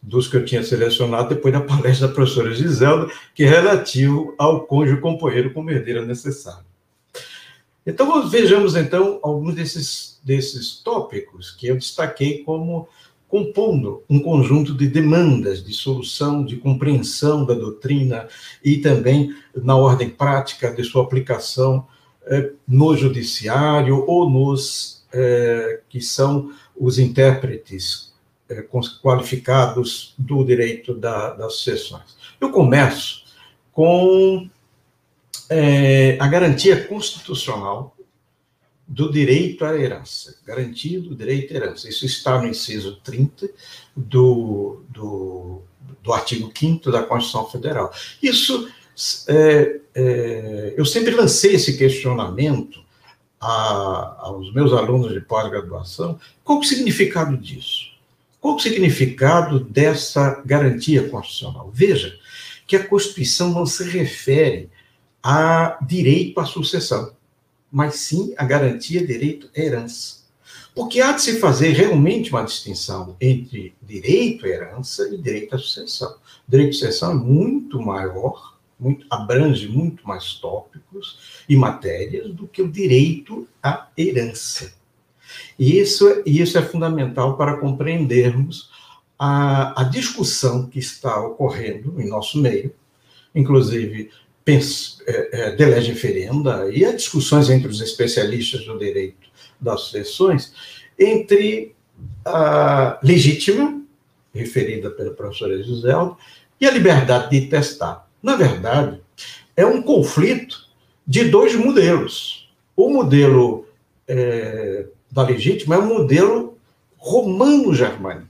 [0.00, 4.66] dos que eu tinha selecionado depois da palestra da professora Giselda, que é relativo ao
[4.66, 6.66] cônjuge companheiro como herdeira necessário.
[7.86, 12.86] Então, vejamos, então, alguns desses, desses tópicos que eu destaquei como
[13.34, 18.28] compondo um conjunto de demandas de solução, de compreensão da doutrina
[18.62, 21.84] e também na ordem prática de sua aplicação
[22.26, 28.14] eh, no judiciário ou nos eh, que são os intérpretes
[28.48, 28.64] é,
[29.02, 32.16] qualificados do direito da, das sucessões.
[32.40, 33.24] Eu começo
[33.72, 34.48] com
[35.50, 37.93] é, a garantia constitucional
[38.86, 41.88] do direito à herança, garantia do direito à herança.
[41.88, 43.48] Isso está no inciso 30
[43.96, 45.62] do, do,
[46.02, 47.92] do artigo 5 da Constituição Federal.
[48.22, 48.68] Isso,
[49.28, 52.84] é, é, eu sempre lancei esse questionamento
[53.40, 57.92] a, aos meus alunos de pós-graduação, qual o significado disso?
[58.40, 61.70] Qual o significado dessa garantia constitucional?
[61.72, 62.14] Veja
[62.66, 64.70] que a Constituição não se refere
[65.22, 67.12] a direito à sucessão,
[67.74, 70.22] mas sim a garantia direito à herança.
[70.72, 75.58] Porque há de se fazer realmente uma distinção entre direito à herança e direito à
[75.58, 76.16] sucessão.
[76.46, 82.46] O direito à sucessão é muito maior, muito, abrange muito mais tópicos e matérias do
[82.46, 84.72] que o direito à herança.
[85.58, 88.70] E isso, isso é fundamental para compreendermos
[89.18, 92.72] a, a discussão que está ocorrendo em nosso meio,
[93.34, 94.10] inclusive
[94.46, 99.28] é, é, ferenda, e as discussões entre os especialistas do direito
[99.60, 100.52] das sucessões,
[100.98, 101.74] entre
[102.24, 103.82] a legítima,
[104.34, 106.16] referida pela professora Giselda,
[106.60, 108.08] e a liberdade de testar.
[108.22, 109.00] Na verdade,
[109.56, 110.68] é um conflito
[111.06, 112.48] de dois modelos.
[112.76, 113.66] O modelo
[114.08, 116.58] é, da legítima é um modelo
[116.96, 118.28] romano-germânico.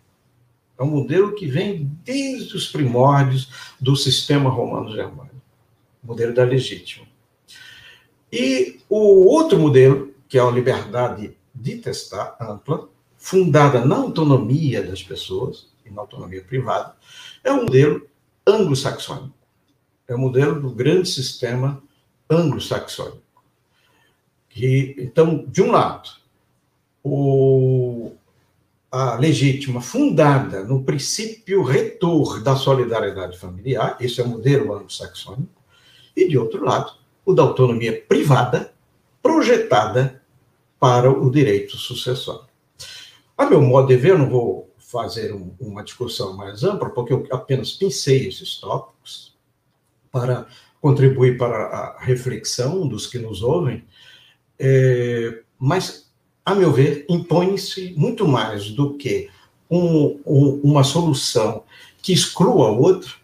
[0.79, 3.49] É um modelo que vem desde os primórdios
[3.81, 5.34] do sistema romano-germânico,
[6.05, 7.07] modelo da legítima.
[8.33, 15.03] E o outro modelo, que é a liberdade de testar ampla, fundada na autonomia das
[15.03, 16.95] pessoas, e na autonomia privada,
[17.43, 18.07] é um modelo
[18.47, 19.35] anglo-saxônico.
[20.09, 21.83] É o um modelo do grande sistema
[22.29, 23.23] anglo-saxônico.
[24.49, 26.11] Que, então, de um lado,
[27.03, 28.13] o,
[28.91, 35.54] a legítima, fundada no princípio retor da solidariedade familiar, esse é o modelo anglo-saxônico,
[36.17, 36.93] e, de outro lado,
[37.25, 38.73] o da autonomia privada,
[39.23, 40.23] projetada
[40.79, 42.47] para o direito sucessório.
[43.37, 47.13] A meu modo de ver, eu não vou fazer um, uma discussão mais ampla, porque
[47.13, 49.35] eu apenas pincei esses tópicos
[50.13, 50.47] para
[50.81, 53.85] contribuir para a reflexão dos que nos ouvem,
[54.59, 56.13] é, mas,
[56.45, 59.31] a meu ver, impõe-se muito mais do que
[59.71, 61.65] um, um, uma solução
[62.03, 63.17] que exclua o outro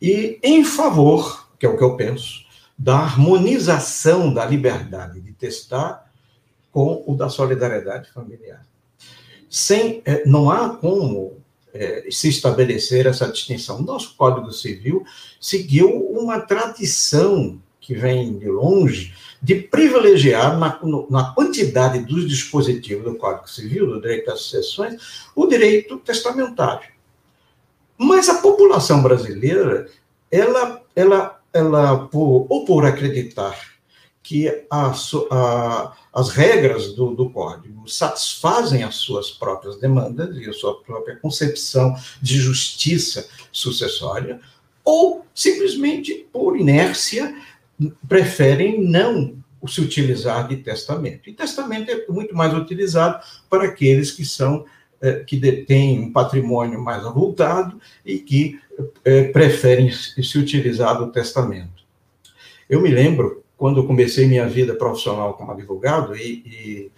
[0.00, 2.46] e em favor, que é o que eu penso,
[2.78, 6.10] da harmonização da liberdade de testar
[6.70, 8.68] com o da solidariedade familiar
[9.48, 11.38] sem, é, não há como
[11.72, 13.82] é, se estabelecer essa distinção.
[13.82, 15.04] Nosso Código Civil
[15.40, 20.78] seguiu uma tradição que vem de longe de privilegiar na,
[21.08, 26.88] na quantidade dos dispositivos do Código Civil, do direito às sucessões, o direito testamentário.
[27.96, 29.88] Mas a população brasileira,
[30.30, 33.58] ela, ela, ela por, ou por acreditar
[34.22, 34.92] que a,
[35.30, 41.16] a, as regras do, do, código satisfazem as suas próprias demandas e a sua própria
[41.16, 44.40] concepção de justiça sucessória,
[44.84, 47.34] ou simplesmente por inércia
[48.06, 49.36] preferem não
[49.66, 51.28] se utilizar de testamento.
[51.28, 54.64] E testamento é muito mais utilizado para aqueles que são
[55.26, 58.60] que detêm um patrimônio mais avultado e que
[59.04, 61.84] eh, preferem se utilizar do testamento.
[62.68, 66.90] Eu me lembro quando eu comecei minha vida profissional como advogado, e,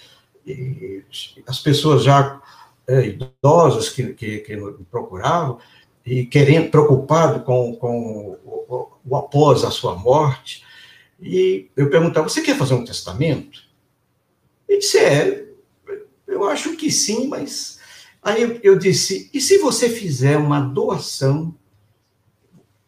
[0.46, 1.05] e, e
[1.46, 2.40] as pessoas já
[2.86, 5.59] é, idosas que, que, que, me procuravam,
[6.05, 10.62] e querendo, preocupado com, com o, o, o, após a sua morte,
[11.20, 13.62] e eu perguntava, você quer fazer um testamento?
[14.68, 15.46] Ele disse, é,
[16.26, 17.80] eu acho que sim, mas...
[18.23, 21.55] Aí eu, disse, e se você fizer uma doação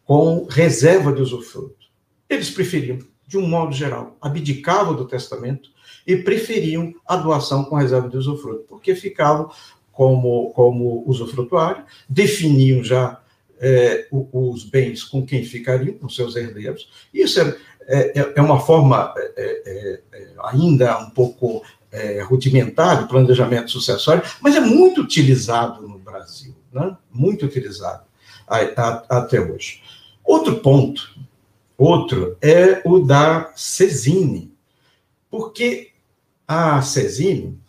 [0.05, 1.87] com reserva de usufruto?
[2.29, 5.69] Eles preferiam de um modo geral, abdicavam do testamento
[6.05, 9.49] e preferiam a doação com reserva de usufruto, porque ficavam
[9.91, 13.21] como, como usufrutuário, definiam já
[13.59, 16.89] é, os bens com quem ficariam, com seus herdeiros.
[17.13, 17.57] Isso é,
[17.87, 20.01] é, é uma forma é,
[20.43, 21.63] ainda um pouco
[22.23, 26.97] rudimentar de planejamento sucessório, mas é muito utilizado no Brasil, né?
[27.11, 28.03] muito utilizado
[28.47, 29.81] a, a, até hoje.
[30.23, 31.13] Outro ponto
[31.77, 34.53] Outro é o da Cesine,
[35.29, 35.91] porque
[36.47, 37.59] a Cesine,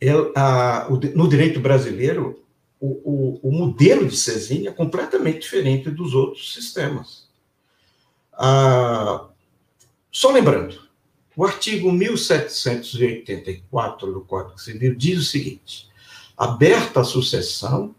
[0.00, 2.44] ela, a, o, no direito brasileiro,
[2.78, 7.26] o, o, o, modelo de Cesine é completamente diferente dos outros sistemas.
[8.34, 9.26] Ah,
[10.12, 10.78] só lembrando,
[11.36, 15.88] o artigo 1784 do Código Civil diz o seguinte:
[16.36, 17.92] aberta a sucessão,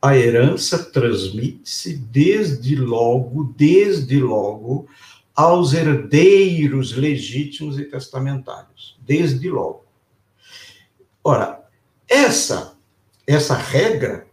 [0.00, 4.86] a herança transmite-se desde logo, desde logo,
[5.34, 9.84] aos herdeiros legítimos e testamentários, desde logo.
[11.24, 11.66] Ora,
[12.08, 12.76] essa
[13.26, 14.26] essa regra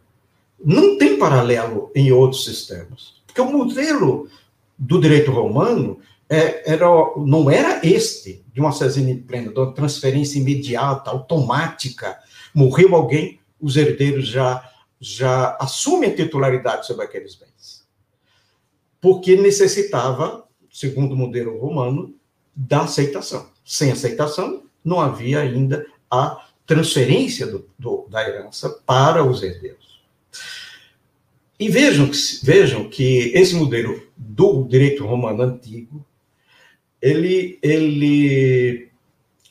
[0.63, 4.29] não tem paralelo em outros sistemas, porque o modelo
[4.77, 5.99] do direito romano
[6.33, 12.17] é, era, não era este de uma cesine plena, de uma transferência imediata, automática.
[12.53, 14.69] Morreu alguém, os herdeiros já
[15.03, 17.85] já assume a titularidade sobre aqueles bens.
[19.01, 22.15] Porque necessitava, segundo o modelo romano,
[22.55, 23.49] da aceitação.
[23.65, 30.01] Sem aceitação, não havia ainda a transferência do, do, da herança para os herdeiros.
[31.59, 32.09] E vejam,
[32.41, 36.05] vejam que esse modelo do direito romano antigo,
[37.03, 38.87] ele, ele,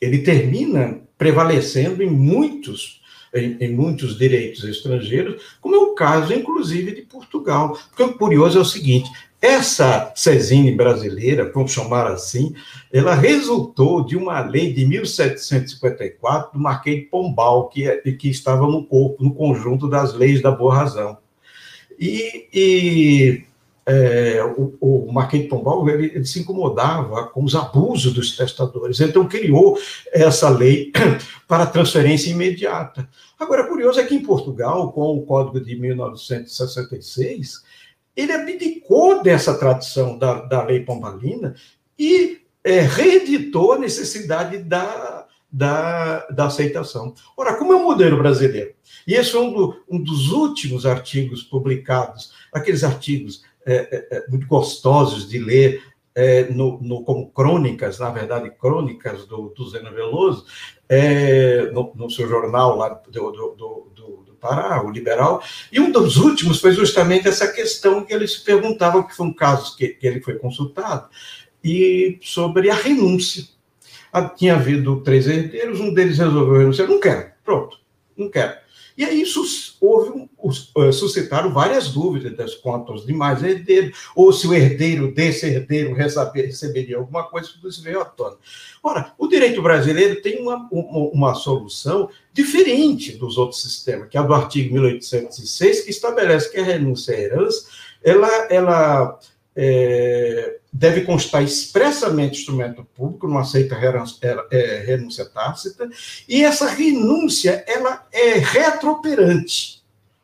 [0.01, 3.03] ele termina prevalecendo em muitos
[3.35, 7.79] em, em, muitos direitos estrangeiros, como é o caso, inclusive, de Portugal.
[7.89, 12.55] Porque o curioso é o seguinte: essa Cesine brasileira, vamos chamar assim,
[12.93, 18.67] ela resultou de uma lei de 1754 do Marquês de Pombal, que, é, que estava
[18.67, 21.19] no corpo, no conjunto das leis da boa razão.
[21.99, 23.45] E, e
[23.85, 29.01] é, o, o Marquês de Pombal ele, ele, se incomodava com os abusos dos testadores,
[29.01, 29.79] então criou
[30.13, 30.93] essa lei
[31.49, 33.09] para transferência imediata.
[33.39, 37.63] Agora, curioso é que em Portugal, com o Código de 1966,
[38.17, 41.55] ele abdicou dessa tradição da, da lei pombalina
[41.99, 47.15] e é, reeditou a necessidade da, da, da aceitação.
[47.37, 48.73] Ora, como é o modelo brasileiro?
[49.07, 54.27] E esse é um, do, um dos últimos artigos publicados, aqueles artigos é, é, é
[54.29, 55.83] muito gostosos de ler,
[56.15, 60.45] é, no, no, como crônicas, na verdade, crônicas do, do Veloso,
[61.73, 65.41] no, no, seu jornal lá do, do, do, do, Pará, o Liberal,
[65.71, 69.33] e um dos últimos foi justamente essa questão que ele se perguntava, que foi um
[69.33, 71.09] caso que, que ele foi consultado,
[71.63, 73.45] e sobre a renúncia.
[74.13, 77.79] Ah, tinha havido três herdeiros, um deles resolveu renunciar, não quero, pronto,
[78.17, 78.62] não quero.
[78.97, 79.25] E aí
[79.81, 85.13] houve um, uh, suscitaram várias dúvidas das contas de mais herdeiros, ou se o herdeiro
[85.13, 88.37] desse herdeiro receber, receberia alguma coisa, tudo isso veio à tona.
[88.83, 94.23] Ora, o direito brasileiro tem uma, uma, uma solução diferente dos outros sistemas, que é
[94.23, 97.67] do artigo 1806, que estabelece que a renúncia à herança,
[98.03, 99.19] ela, ela
[99.55, 103.77] é, deve constar expressamente instrumento público, não aceita
[104.51, 105.91] é, renúncia tácita,
[106.27, 109.83] e essa renúncia ela é retroperante,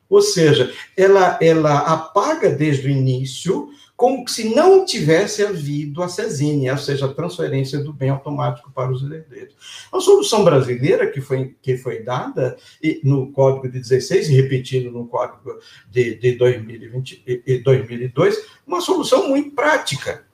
[0.09, 6.71] ou seja, ela, ela apaga desde o início como se não tivesse havido a cesínia,
[6.71, 9.57] ou seja, a transferência do bem automático para os herdeiros.
[9.93, 12.57] A solução brasileira que foi, que foi dada
[13.03, 15.59] no Código de 16 e repetido no Código
[15.91, 20.28] de, de 2020, e 2002, uma solução muito prática.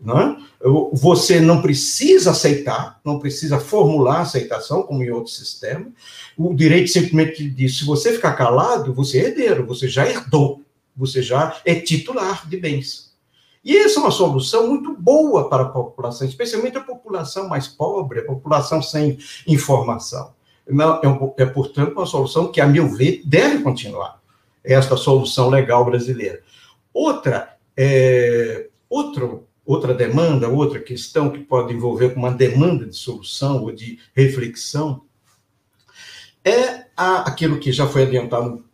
[0.00, 0.36] Não é?
[0.94, 5.86] Você não precisa aceitar, não precisa formular aceitação, como em outro sistema.
[6.38, 10.62] O direito simplesmente diz: se você ficar calado, você é herdeiro, você já herdou,
[10.96, 13.10] você já é titular de bens.
[13.62, 18.20] E essa é uma solução muito boa para a população, especialmente a população mais pobre,
[18.20, 20.32] a população sem informação.
[20.66, 24.18] É, é, portanto, uma solução que, a meu ver, deve continuar,
[24.64, 26.40] esta solução legal brasileira.
[26.92, 33.72] Outra, é, outro, outra demanda, outra questão que pode envolver uma demanda de solução ou
[33.72, 35.02] de reflexão,
[36.44, 38.64] é a, aquilo que já foi adiantado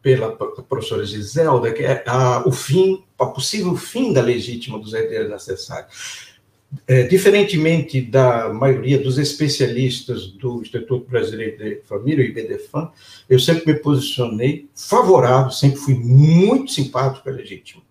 [0.00, 5.30] pela professora Giselda, que é a, o fim, a possível fim da legítima dos herdeiros
[5.30, 6.34] necessários.
[6.88, 12.90] É, diferentemente da maioria dos especialistas do Instituto Brasileiro de Família, o IBDFAM,
[13.30, 17.82] eu sempre me posicionei favorável, sempre fui muito simpático à legítima.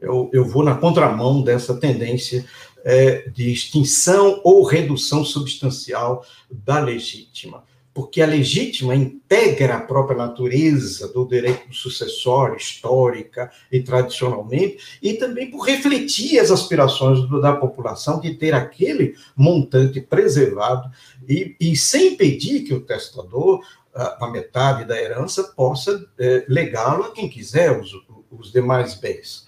[0.00, 2.44] Eu, eu vou na contramão dessa tendência
[2.84, 7.64] é, de extinção ou redução substancial da legítima
[7.98, 15.50] porque a legítima integra a própria natureza do direito sucessório, histórica e tradicionalmente, e também
[15.50, 20.88] por refletir as aspirações da população de ter aquele montante preservado
[21.28, 27.10] e, e sem impedir que o testador, a metade da herança, possa é, legá-lo a
[27.10, 27.90] quem quiser os,
[28.30, 29.44] os demais bens.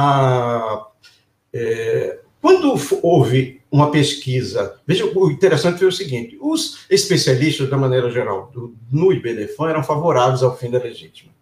[0.00, 0.86] A,
[1.52, 2.72] é, quando
[3.02, 8.76] houve uma pesquisa, veja, o interessante foi o seguinte: os especialistas, da maneira geral, do,
[8.92, 11.32] no IBDFAN, eram favoráveis ao fim da legítima.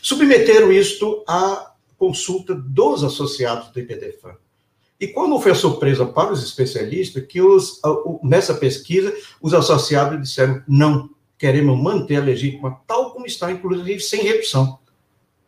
[0.00, 4.36] Submeteram isto à consulta dos associados do IBDFAN.
[5.00, 7.80] E quando foi a surpresa para os especialistas, que os,
[8.22, 9.12] nessa pesquisa,
[9.42, 14.78] os associados disseram: não, queremos manter a legítima tal como está, inclusive sem redução.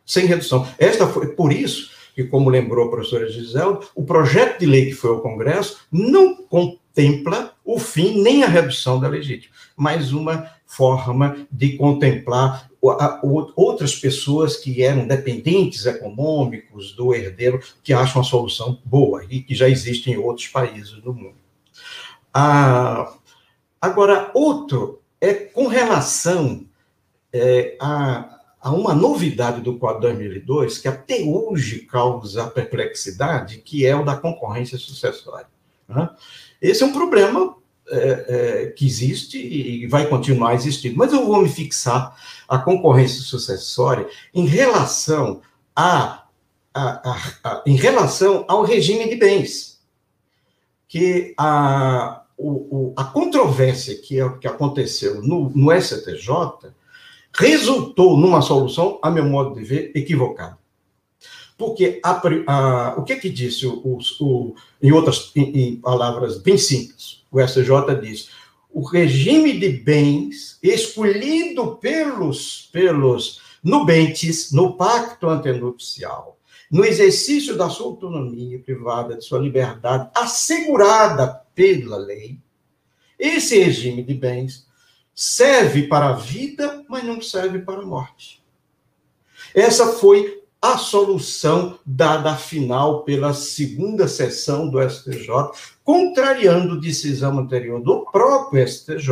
[0.05, 0.67] Sem redução.
[0.77, 4.95] Esta foi, por isso, que, como lembrou a professora Gisela, o projeto de lei que
[4.95, 11.47] foi ao Congresso não contempla o fim nem a redução da legítima, mas uma forma
[11.51, 19.25] de contemplar outras pessoas que eram dependentes econômicos do herdeiro, que acham a solução boa
[19.31, 21.37] e que já existe em outros países do mundo.
[22.35, 23.13] Ah,
[23.81, 26.67] agora, outro é com relação
[27.33, 33.95] é, a há uma novidade do Código 2002 que até hoje causa perplexidade, que é
[33.97, 35.49] o da concorrência sucessória.
[35.89, 36.09] Né?
[36.61, 37.57] Esse é um problema
[37.91, 42.17] é, é, que existe e vai continuar existindo, mas eu vou me fixar
[42.49, 45.43] a concorrência sucessória em relação
[45.75, 46.23] a,
[46.73, 49.81] a, a, a em relação ao regime de bens,
[50.87, 56.73] que a, o, o, a controvérsia que, é, que aconteceu no, no STJ
[57.35, 60.59] resultou numa solução, a meu modo de ver, equivocada.
[61.57, 66.59] Porque a, a, o que que disse, o, o, em outras em, em palavras bem
[66.59, 68.31] simples, o SJ diz,
[68.71, 76.39] o regime de bens escolhido pelos, pelos nubentes no pacto antenupcial,
[76.71, 82.39] no exercício da sua autonomia privada, de sua liberdade, assegurada pela lei,
[83.19, 84.67] esse regime de bens
[85.15, 88.45] serve para a vida, mas não serve para a morte.
[89.55, 95.27] Essa foi a solução dada final pela segunda sessão do STJ,
[95.83, 99.09] contrariando decisão anterior do próprio STJ,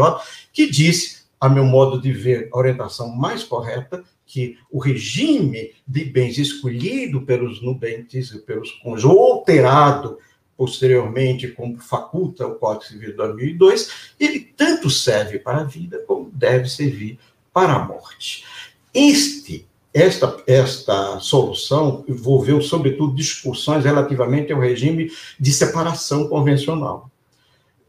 [0.53, 6.05] que disse, a meu modo de ver, a orientação mais correta, que o regime de
[6.05, 10.19] bens escolhido pelos nubentes e pelos cônjuges, ou alterado
[10.61, 16.31] posteriormente, como faculta o Código Civil de 2002, ele tanto serve para a vida como
[16.31, 17.19] deve servir
[17.53, 18.45] para a morte.
[18.93, 27.11] Este esta, esta solução envolveu, sobretudo, discussões relativamente ao regime de separação convencional.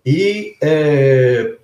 [0.03, 1.57] E é,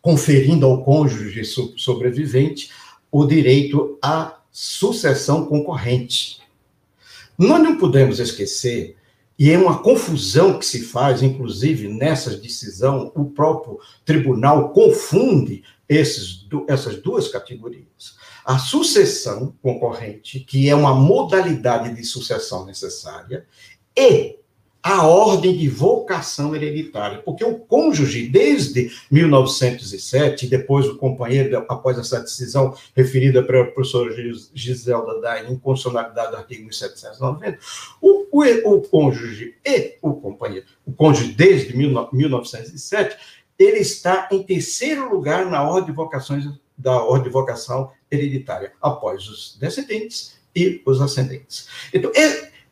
[0.00, 1.42] conferindo ao cônjuge
[1.76, 2.70] sobrevivente
[3.10, 6.40] o direito à sucessão concorrente.
[7.36, 8.96] Nós não podemos esquecer,
[9.38, 16.46] e é uma confusão que se faz, inclusive nessa decisão, o próprio tribunal confunde esses,
[16.68, 18.16] essas duas categorias.
[18.44, 23.46] A sucessão concorrente, que é uma modalidade de sucessão necessária,
[23.96, 24.38] e
[24.86, 32.20] a ordem de vocação hereditária, porque o cônjuge, desde 1907, depois o companheiro, após essa
[32.20, 34.14] decisão referida pela professora
[34.54, 37.58] Giselda Dain, em constitucionalidade do artigo 1790,
[38.00, 43.16] o, o, o cônjuge e o companheiro, o cônjuge desde 1907,
[43.58, 46.44] ele está em terceiro lugar na ordem de vocações
[46.76, 51.68] da ordem de vocação hereditária, após os descendentes e os ascendentes.
[51.92, 52.10] Então,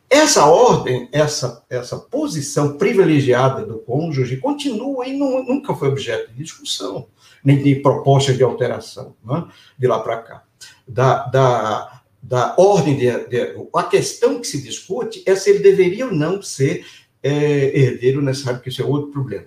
[0.09, 6.43] essa ordem, essa, essa posição privilegiada do cônjuge continua e não, nunca foi objeto de
[6.43, 7.07] discussão,
[7.43, 9.45] nem de proposta de alteração, né,
[9.77, 10.43] de lá para cá.
[10.87, 16.05] Da, da, da ordem de, de, A questão que se discute é se ele deveria
[16.05, 16.85] ou não ser
[17.23, 19.45] é, herdeiro necessário, que isso é outro problema.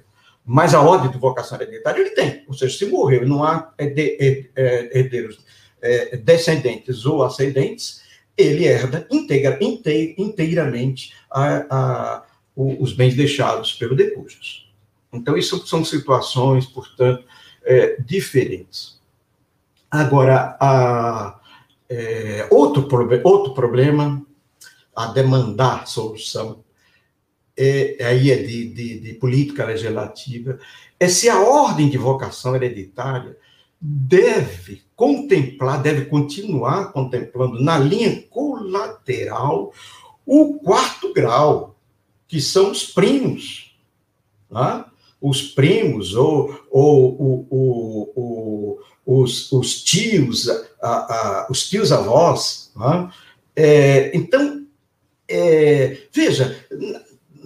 [0.50, 3.70] Mas a ordem de vocação hereditária ele tem, ou seja, se morreu e não há
[3.76, 3.84] é,
[4.98, 5.44] herdeiros
[5.82, 8.00] é, descendentes ou ascendentes,
[8.34, 12.26] ele herda integra, inteiramente a, a,
[12.56, 14.72] os bens deixados pelo decujus.
[15.12, 17.24] Então, isso são situações, portanto,
[17.62, 18.98] é, diferentes.
[19.90, 21.40] Agora, a,
[21.90, 22.88] é, outro,
[23.22, 24.24] outro problema
[24.96, 26.64] a demandar solução,
[27.58, 30.58] é, aí é de, de, de política legislativa,
[30.98, 33.36] é se a ordem de vocação hereditária
[33.80, 39.72] deve contemplar, deve continuar contemplando na linha colateral
[40.26, 41.76] o quarto grau,
[42.26, 43.76] que são os primos.
[44.50, 44.84] Né?
[45.20, 48.78] Os primos, ou, ou, ou, ou
[49.22, 50.48] os, os, tios,
[50.82, 52.70] a, a, os tios avós.
[52.76, 53.10] Né?
[53.56, 54.66] É, então,
[55.28, 56.58] é, veja,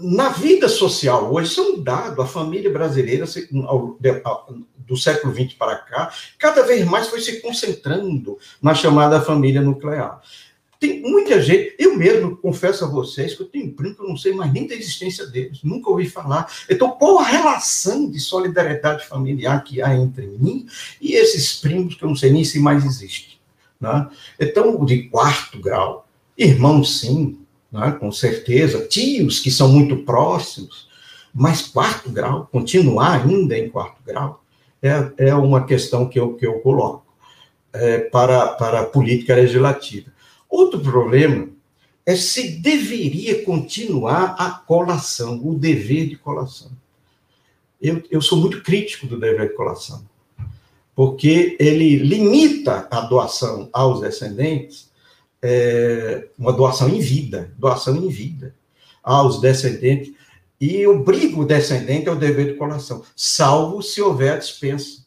[0.03, 3.25] na vida social hoje, isso é um dado, a família brasileira,
[4.79, 10.21] do século XX para cá, cada vez mais foi se concentrando na chamada família nuclear.
[10.81, 14.17] Tem muita gente, eu mesmo confesso a vocês que eu tenho primo que eu não
[14.17, 16.53] sei mais nem da existência deles, nunca ouvi falar.
[16.69, 20.67] Então, qual a relação de solidariedade familiar que há entre mim
[21.01, 23.39] e esses primos que eu não sei nem se mais existem?
[23.81, 24.09] Né?
[24.41, 27.39] Então, de quarto grau, irmãos sim,
[27.73, 27.97] né?
[27.99, 30.89] com certeza, tios que são muito próximos,
[31.35, 34.45] mas quarto grau, continuar ainda em quarto grau,
[34.83, 37.07] é, é uma questão que eu, que eu coloco
[37.73, 40.13] é, para, para a política legislativa.
[40.51, 41.49] Outro problema
[42.05, 46.71] é se deveria continuar a colação, o dever de colação.
[47.81, 50.05] Eu, eu sou muito crítico do dever de colação,
[50.95, 54.91] porque ele limita a doação aos descendentes,
[55.43, 58.55] é, uma doação em vida, doação em vida
[59.03, 60.15] aos descendentes,
[60.61, 65.03] e obriga o descendente ao dever de colação, salvo se houver dispensa.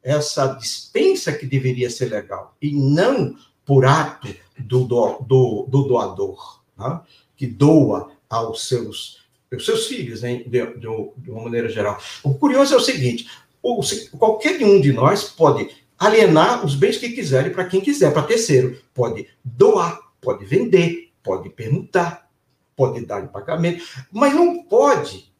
[0.00, 3.34] Essa dispensa que deveria ser legal, e não
[3.66, 7.00] por ato do, do, do, do doador, né?
[7.36, 10.44] que doa aos seus, aos seus filhos, hein?
[10.46, 10.86] De, de,
[11.16, 11.98] de, uma maneira geral.
[12.22, 13.28] O curioso é o seguinte:
[13.60, 13.80] o,
[14.16, 15.68] qualquer um de nós pode
[15.98, 18.80] alienar os bens que quiserem para quem quiser, para terceiro.
[18.94, 22.30] Pode doar, pode vender, pode permutar,
[22.76, 25.32] pode dar em pagamento, mas não pode,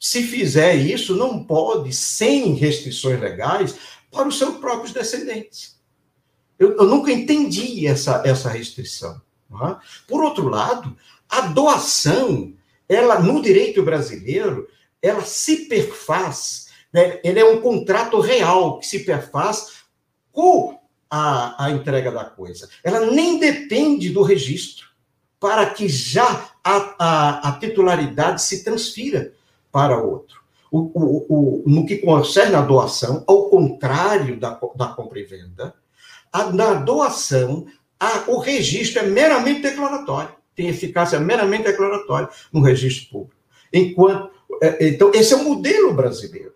[0.00, 3.76] se fizer isso, não pode, sem restrições legais,
[4.10, 5.76] para os seus próprios descendentes.
[6.58, 9.20] Eu, eu nunca entendi essa, essa restrição.
[9.52, 9.76] É?
[10.08, 10.96] Por outro lado,
[11.28, 12.54] a doação,
[12.88, 14.66] ela no direito brasileiro,
[15.02, 17.20] ela se perfaz, né?
[17.22, 19.75] ele é um contrato real que se perfaz
[20.36, 20.78] com
[21.10, 22.68] a, a entrega da coisa.
[22.84, 24.86] Ela nem depende do registro
[25.40, 29.32] para que já a, a, a titularidade se transfira
[29.72, 30.42] para outro.
[30.70, 35.74] O, o, o, no que concerne a doação, ao contrário da, da compra e venda,
[36.30, 37.66] a, na doação,
[37.98, 43.40] a, o registro é meramente declaratório, tem eficácia meramente declaratória no registro público.
[43.72, 44.30] Enquanto,
[44.62, 46.55] é, então, esse é o modelo brasileiro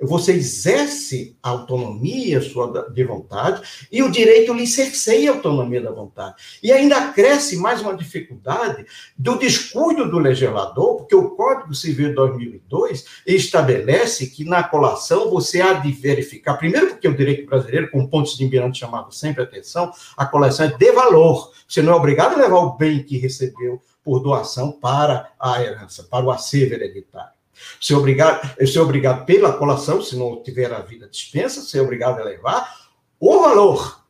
[0.00, 5.90] você exerce a autonomia sua de vontade e o direito lhe cerceia a autonomia da
[5.90, 6.34] vontade.
[6.62, 8.84] E ainda cresce mais uma dificuldade
[9.16, 15.60] do descuido do legislador, porque o Código Civil de 2002 estabelece que na colação você
[15.60, 19.92] há de verificar, primeiro porque o direito brasileiro, com pontos de Miranda chamava sempre atenção,
[20.16, 21.52] a colação é de valor.
[21.68, 26.04] Você não é obrigado a levar o bem que recebeu por doação para a herança,
[26.04, 27.33] para o acervo hereditário.
[27.80, 32.24] Ser obrigado, ser obrigado pela colação, se não tiver a vida dispensa, ser obrigado a
[32.24, 32.84] levar
[33.18, 34.04] o valor.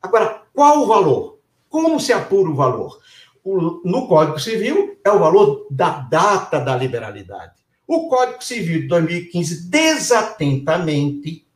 [0.00, 1.38] Agora, qual o valor?
[1.68, 2.98] Como se apura o valor?
[3.42, 7.54] O, no Código Civil é o valor da data da liberalidade.
[7.86, 11.46] O Código Civil de 2015, desatentamente,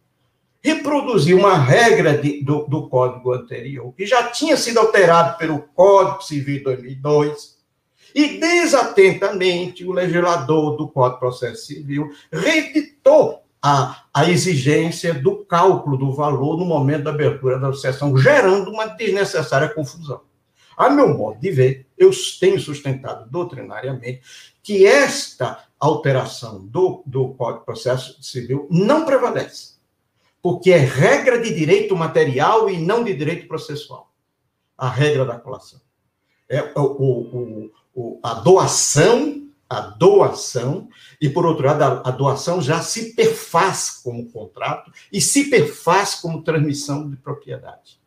[0.62, 6.22] reproduziu uma regra de, do, do Código anterior, que já tinha sido alterado pelo Código
[6.22, 7.53] Civil de 2002,
[8.14, 15.96] e desatentamente o legislador do Código de Processo Civil reeditou a, a exigência do cálculo
[15.96, 20.20] do valor no momento da abertura da sucessão, gerando uma desnecessária confusão.
[20.76, 24.20] A meu modo de ver, eu tenho sustentado doutrinariamente
[24.62, 29.74] que esta alteração do, do Código de Processo Civil não prevalece,
[30.42, 34.12] porque é regra de direito material e não de direito processual.
[34.76, 35.80] A regra da colação.
[36.48, 37.70] É, o, o,
[38.22, 40.88] a doação, a doação,
[41.20, 46.42] e por outro lado, a, doação já se perfaz como contrato e se perfaz como
[46.42, 47.98] transmissão de propriedade.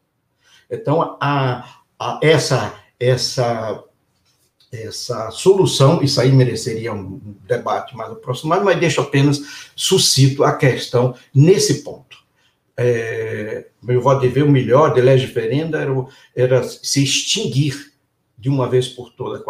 [0.70, 3.84] Então, a, a, essa, essa,
[4.72, 11.16] essa solução, isso aí mereceria um debate mais aproximado, mas deixo apenas suscito a questão
[11.34, 12.18] nesse ponto.
[12.80, 17.97] É, meu voto de ver o melhor de lei diferenda era, era se extinguir
[18.38, 19.44] de uma vez por toda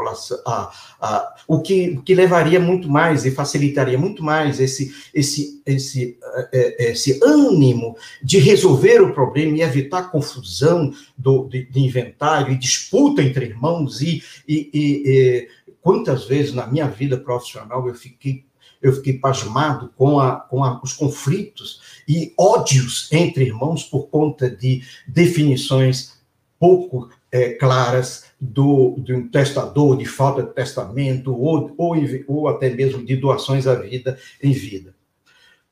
[0.45, 0.71] a,
[1.01, 6.17] a, o, que, o que levaria muito mais e facilitaria muito mais esse, esse, esse,
[6.53, 12.53] é, é, esse ânimo de resolver o problema e evitar confusão do, de, de inventário
[12.53, 14.01] e disputa entre irmãos.
[14.01, 15.47] E, e, e,
[15.81, 18.47] quantas vezes na minha vida profissional eu fiquei
[18.79, 24.49] eu fiquei pasmado com, a, com a, os conflitos e ódios entre irmãos por conta
[24.49, 26.19] de definições
[26.59, 31.95] pouco é, claras do, de um testador, de falta de testamento, ou, ou,
[32.27, 34.95] ou até mesmo de doações à vida em vida.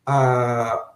[0.05, 0.93] Ah,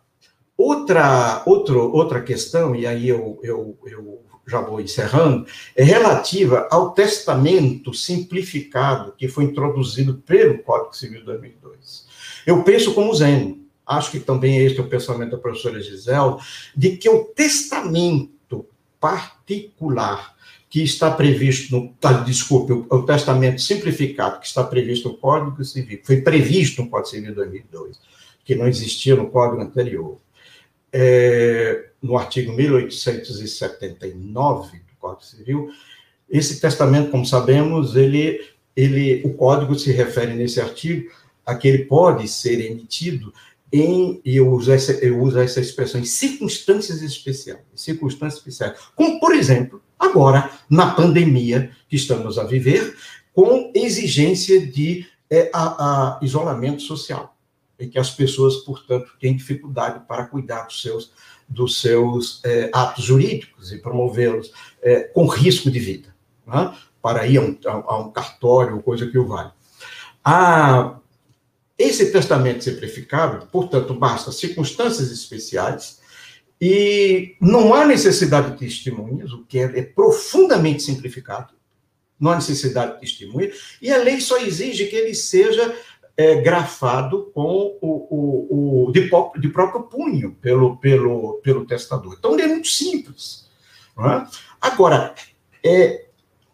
[0.57, 5.45] outra, outro, outra questão, e aí eu, eu, eu já vou encerrando,
[5.75, 12.07] é relativa ao testamento simplificado que foi introduzido pelo Código Civil de 2002.
[12.45, 16.37] Eu penso como Zeno, acho que também este é o pensamento da professora Gisela,
[16.75, 18.65] de que o testamento
[18.99, 20.35] particular
[20.69, 25.65] que está previsto no, tá, desculpe, o, o, testamento simplificado que está previsto no Código
[25.65, 27.99] Civil, foi previsto no Código Civil de 2002,
[28.45, 30.19] que não existia no Código anterior,
[30.93, 35.71] é, no artigo 1879 do Código Civil,
[36.29, 38.39] esse testamento, como sabemos, ele,
[38.75, 41.09] ele, o Código se refere nesse artigo
[41.43, 43.33] a que ele pode ser emitido
[43.73, 49.19] em, e eu uso, essa, eu uso essa expressão, em circunstâncias especiais, circunstâncias especiais, como,
[49.19, 52.95] por exemplo, agora, na pandemia que estamos a viver,
[53.33, 57.35] com exigência de é, a, a isolamento social,
[57.79, 61.11] e que as pessoas, portanto, têm dificuldade para cuidar dos seus,
[61.47, 66.13] dos seus é, atos jurídicos e promovê-los é, com risco de vida,
[66.45, 66.75] né?
[67.01, 69.51] para ir a um, a um cartório, coisa que o vale.
[70.23, 70.97] A,
[71.77, 75.98] esse testamento simplificado, portanto, basta circunstâncias especiais
[76.61, 81.53] e não há necessidade de testemunhas, o que é, é profundamente simplificado.
[82.19, 83.49] Não há necessidade de testemunha,
[83.81, 85.73] e a lei só exige que ele seja
[86.17, 92.15] é, grafado com o, o, o de, de, próprio punho pelo, pelo, pelo testador.
[92.19, 93.47] Então, ele é muito simples.
[93.97, 94.27] É?
[94.59, 95.15] Agora,
[95.63, 96.07] é,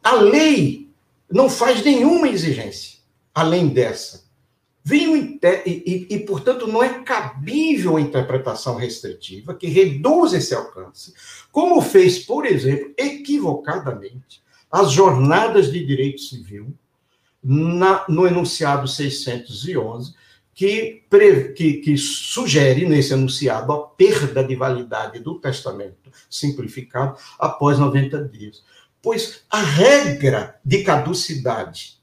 [0.03, 0.87] a lei
[1.31, 2.99] não faz nenhuma exigência
[3.33, 4.24] além dessa
[4.87, 11.11] Vem e, e, e, portanto, não é cabível a interpretação restritiva que reduz esse alcance,
[11.51, 16.71] como fez, por exemplo, equivocadamente, as jornadas de direito civil
[17.43, 20.13] na, no enunciado 611,
[20.53, 21.03] que,
[21.55, 28.63] que, que sugere nesse enunciado a perda de validade do testamento simplificado após 90 dias.
[29.01, 31.97] Pois a regra de caducidade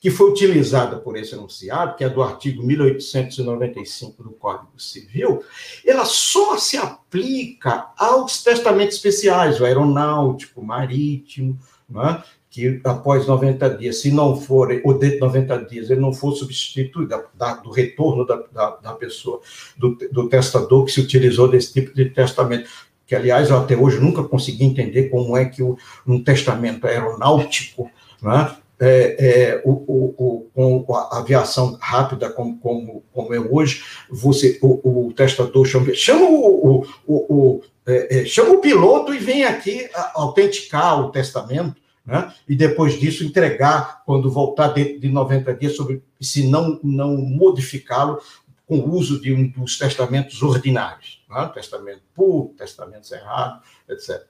[0.00, 5.42] que foi utilizada por esse enunciado, que é do artigo 1895 do Código Civil,
[5.84, 11.58] ela só se aplica aos testamentos especiais, o aeronáutico, marítimo,
[11.96, 12.22] é?
[12.50, 16.32] que após 90 dias, se não for, ou dentro de 90 dias, ele não for
[16.32, 19.40] substituído da, do retorno da, da, da pessoa,
[19.76, 22.68] do, do, testador que se utilizou desse tipo de testamento,
[23.06, 27.90] que, aliás, eu até hoje nunca consegui entender como é que um testamento aeronáutico,
[28.22, 33.84] né, é, é, o, o, o, com a aviação rápida como, como, como é hoje,
[34.08, 39.44] você, o, o testador chama, chama o, o, é, é, chama o piloto e vem
[39.44, 42.32] aqui autenticar o testamento, né?
[42.48, 48.20] e depois disso entregar, quando voltar dentro de 90 dias, sobre, se não, não modificá-lo
[48.66, 51.50] com o uso de um dos testamentos ordinários, né?
[51.52, 54.24] testamento puro, testamento cerrado, etc.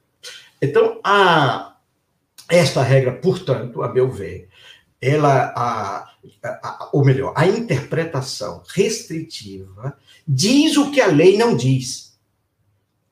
[0.63, 1.77] Então, a,
[2.49, 4.49] esta regra, portanto, a meu ver,
[5.01, 6.11] ela, a,
[6.43, 9.97] a, ou melhor, a interpretação restritiva
[10.27, 12.09] diz o que a lei não diz.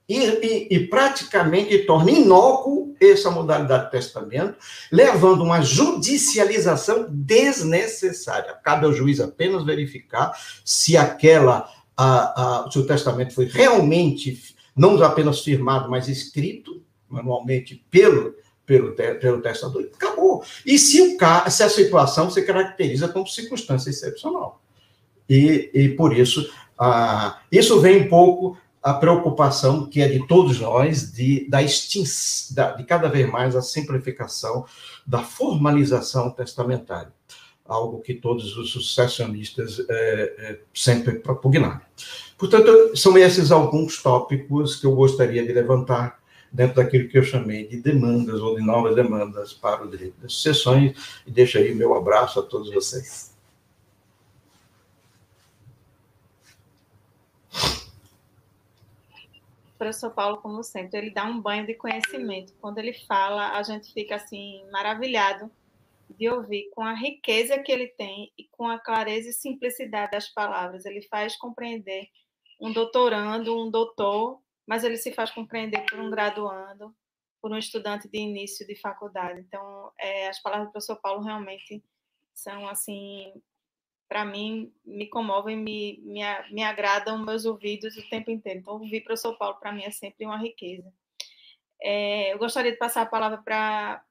[0.08, 4.56] E, e, e, praticamente torna inócuo essa modalidade de testamento,
[4.90, 8.54] levando uma judicialização desnecessária.
[8.62, 10.32] Cabe ao juiz apenas verificar
[10.64, 17.84] se aquela, a, a, se o testamento foi realmente não apenas firmado, mas escrito manualmente
[17.90, 18.34] pelo
[18.66, 20.44] pelo, pelo testador acabou.
[20.66, 24.60] E se, o se a situação se caracteriza como circunstância excepcional.
[25.28, 30.60] E, e por isso, ah, isso vem um pouco a preocupação que é de todos
[30.60, 34.64] nós de, da extinção, de cada vez mais a simplificação
[35.04, 37.12] da formalização testamentária,
[37.64, 41.80] algo que todos os sucessionistas é, é, sempre propugnaram.
[42.38, 46.20] Portanto, são esses alguns tópicos que eu gostaria de levantar
[46.56, 50.32] dentro daquilo que eu chamei de demandas ou de novas demandas para o direito das
[50.32, 53.36] sucessões, e deixo aí o meu abraço a todos vocês.
[59.78, 62.52] professor Paulo, como sempre, ele dá um banho de conhecimento.
[62.60, 65.50] Quando ele fala, a gente fica assim maravilhado
[66.10, 70.28] de ouvir com a riqueza que ele tem e com a clareza e simplicidade das
[70.28, 70.86] palavras.
[70.86, 72.08] Ele faz compreender
[72.60, 76.94] um doutorando, um doutor, mas ele se faz compreender por um graduando,
[77.40, 79.40] por um estudante de início de faculdade.
[79.40, 81.82] Então, é, as palavras do professor Paulo realmente
[82.34, 83.32] são, assim,
[84.08, 88.60] para mim, me comovem, me, me, me agradam meus ouvidos o tempo inteiro.
[88.60, 90.92] Então, ouvir o professor Paulo, para mim, é sempre uma riqueza.
[91.80, 94.02] É, eu gostaria de passar a palavra para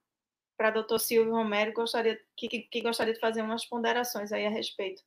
[0.57, 4.49] para doutor Silvio Romero, gostaria, que, que, que, gostaria de fazer umas ponderações aí a
[4.49, 5.03] respeito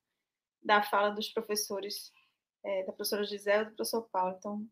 [0.62, 2.12] da fala dos professores,
[2.62, 4.36] é, da professora Gisele e do professor Paulo.
[4.36, 4.68] Então,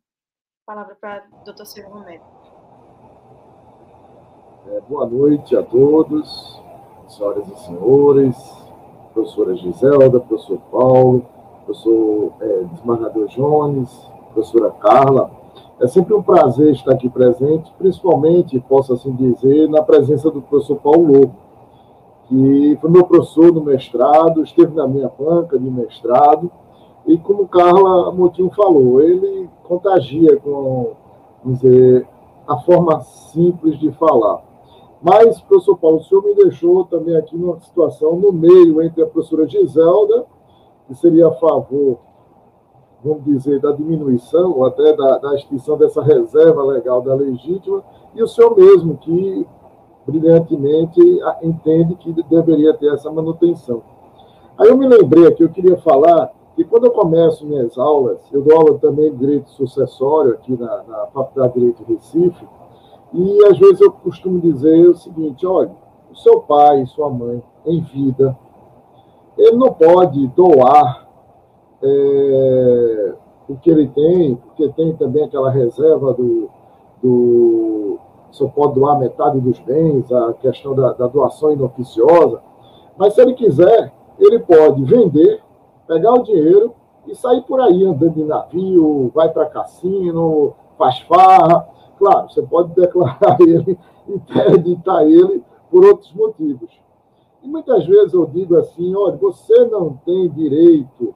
[0.67, 2.23] palavra para o doutor Silvio Romero.
[4.67, 6.61] É, boa noite a todos,
[7.07, 8.37] senhoras e senhores,
[9.15, 11.25] professora Giselda, professor Paulo,
[11.65, 15.31] professor é, desembargador Jones, professora Carla.
[15.79, 20.81] É sempre um prazer estar aqui presente, principalmente, posso assim dizer, na presença do professor
[20.81, 21.37] Paulo Lobo,
[22.27, 26.51] que foi meu professor no mestrado, esteve na minha banca de mestrado,
[27.07, 30.93] e como Carla Motinho falou, ele contagia com,
[31.45, 32.07] dizer,
[32.47, 34.43] a forma simples de falar.
[35.01, 39.07] Mas, professor Paulo, o senhor me deixou também aqui numa situação no meio entre a
[39.07, 40.27] professora Giselda,
[40.89, 41.99] que seria a favor,
[43.05, 47.85] vamos dizer, da diminuição, ou até da, da extinção dessa reserva legal da legítima,
[48.15, 49.47] e o senhor mesmo, que
[50.07, 51.01] brilhantemente
[51.43, 53.83] entende que deveria ter essa manutenção.
[54.59, 58.43] Aí eu me lembrei aqui, eu queria falar e quando eu começo minhas aulas, eu
[58.43, 62.49] dou aula também de direito sucessório aqui na, na Faculdade de Direito de Recife,
[63.13, 65.73] e às vezes eu costumo dizer o seguinte: olha,
[66.11, 68.37] o seu pai, sua mãe, em vida,
[69.37, 71.07] ele não pode doar
[71.83, 73.15] é,
[73.49, 76.49] o que ele tem, porque tem também aquela reserva do.
[77.03, 77.99] do
[78.31, 82.43] só pode doar metade dos bens, a questão da, da doação inoficiosa,
[82.99, 85.43] mas se ele quiser, ele pode vender
[85.87, 86.75] pegar o dinheiro
[87.07, 91.69] e sair por aí andando de navio, vai para cassino, faz farra.
[91.99, 93.79] Claro, você pode declarar ele,
[94.09, 96.71] interditar ele por outros motivos.
[97.43, 101.15] E muitas vezes eu digo assim: olha, você não tem direito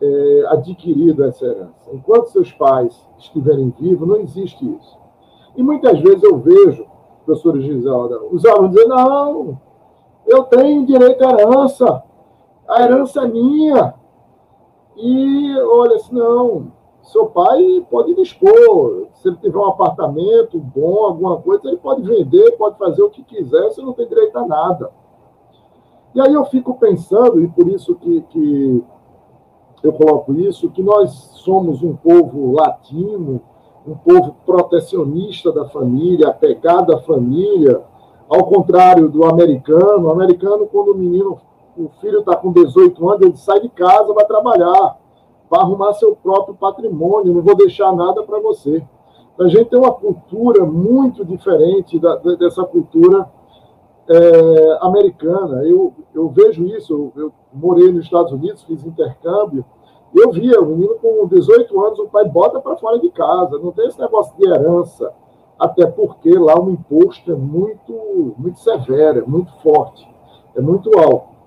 [0.00, 1.90] é, adquirido essa herança.
[1.92, 4.98] Enquanto seus pais estiverem vivos, não existe isso.
[5.56, 6.86] E muitas vezes eu vejo,
[7.24, 9.60] professora Giselda, os alunos dizendo: não,
[10.26, 12.02] eu tenho direito à herança,
[12.68, 13.94] a herança é minha.
[14.98, 16.72] E olha, assim, não,
[17.02, 19.06] seu pai pode dispor.
[19.14, 23.22] Se ele tiver um apartamento bom, alguma coisa, ele pode vender, pode fazer o que
[23.22, 24.90] quiser, você não tem direito a nada.
[26.14, 28.84] E aí eu fico pensando, e por isso que, que
[29.82, 33.40] eu coloco isso, que nós somos um povo latino,
[33.86, 37.82] um povo protecionista da família, apegado à família,
[38.28, 40.08] ao contrário do americano.
[40.08, 41.40] O americano, quando o menino,
[41.78, 44.98] o filho está com 18 anos, ele sai de casa, vai trabalhar,
[45.48, 48.84] vai arrumar seu próprio patrimônio, não vou deixar nada para você.
[49.38, 53.30] A gente tem uma cultura muito diferente da, dessa cultura
[54.08, 55.62] é, americana.
[55.62, 59.64] Eu, eu vejo isso, eu, eu, morei nos Estados Unidos, fiz intercâmbio,
[60.14, 63.70] eu via o menino com 18 anos, o pai bota para fora de casa, não
[63.70, 65.12] tem esse negócio de herança,
[65.58, 70.08] até porque lá o imposto é muito, muito severo, é muito forte,
[70.56, 71.37] é muito alto.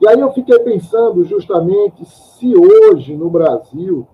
[0.00, 4.06] E aí eu fiquei pensando justamente se hoje no Brasil,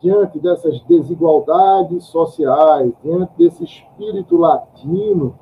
[0.00, 5.38] diante dessas desigualdades sociais, diante desse espírito latino,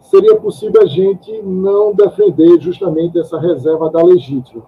[0.00, 4.64] seria possível a gente não defender justamente essa reserva da legítima.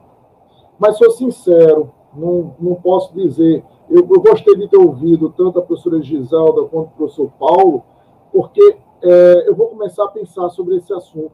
[0.79, 3.65] Mas sou sincero, não, não posso dizer.
[3.89, 7.83] Eu, eu gostei de ter ouvido tanto a professora Giselda quanto o professor Paulo,
[8.31, 11.33] porque é, eu vou começar a pensar sobre esse assunto.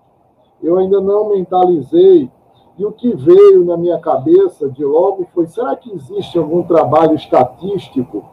[0.63, 2.31] Eu ainda não mentalizei,
[2.79, 7.15] e o que veio na minha cabeça de logo foi: será que existe algum trabalho
[7.17, 8.25] estatístico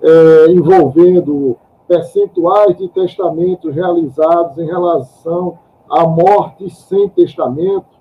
[0.00, 1.56] é, envolvendo
[1.88, 5.58] percentuais de testamentos realizados em relação
[5.90, 7.98] à morte sem testamento?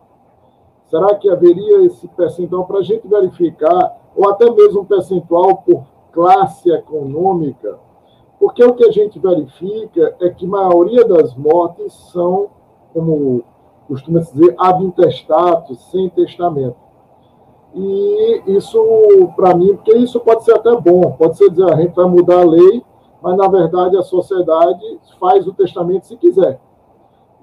[0.86, 5.84] Será que haveria esse percentual para a gente verificar, ou até mesmo um percentual por
[6.12, 7.80] classe econômica?
[8.40, 12.48] Porque o que a gente verifica é que a maioria das mortes são,
[12.94, 13.44] como
[13.90, 16.78] costuma se dizer, ab intestatus, sem testamento.
[17.76, 18.80] E isso,
[19.36, 22.40] para mim, porque isso pode ser até bom, pode ser dizer, a gente vai mudar
[22.40, 22.84] a lei
[23.22, 26.60] mas na verdade a sociedade faz o testamento se quiser.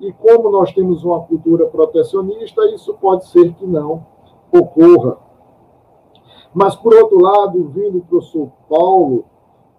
[0.00, 4.06] E como nós temos uma cultura protecionista, isso pode ser que não
[4.52, 5.18] ocorra.
[6.52, 9.24] Mas, por outro lado, vindo para o professor Paulo,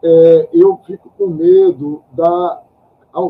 [0.04, 2.64] é, eu fico com medo da,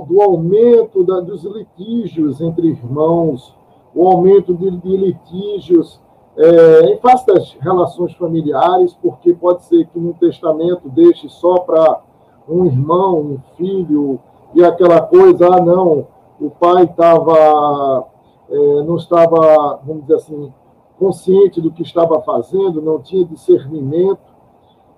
[0.07, 3.55] do aumento da, dos litígios entre irmãos,
[3.95, 5.99] o aumento de, de litígios
[6.37, 12.01] é, em face das relações familiares, porque pode ser que no testamento deixe só para
[12.47, 14.19] um irmão, um filho,
[14.53, 16.07] e aquela coisa, ah, não,
[16.39, 18.05] o pai estava,
[18.49, 20.53] é, não estava, vamos dizer assim,
[20.99, 24.19] consciente do que estava fazendo, não tinha discernimento.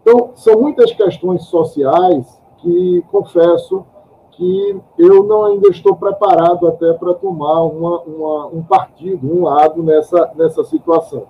[0.01, 3.85] Então, são muitas questões sociais que, confesso,
[4.39, 9.83] que eu não ainda estou preparado até para tomar uma, uma, um partido, um lado
[9.83, 11.23] nessa, nessa situação.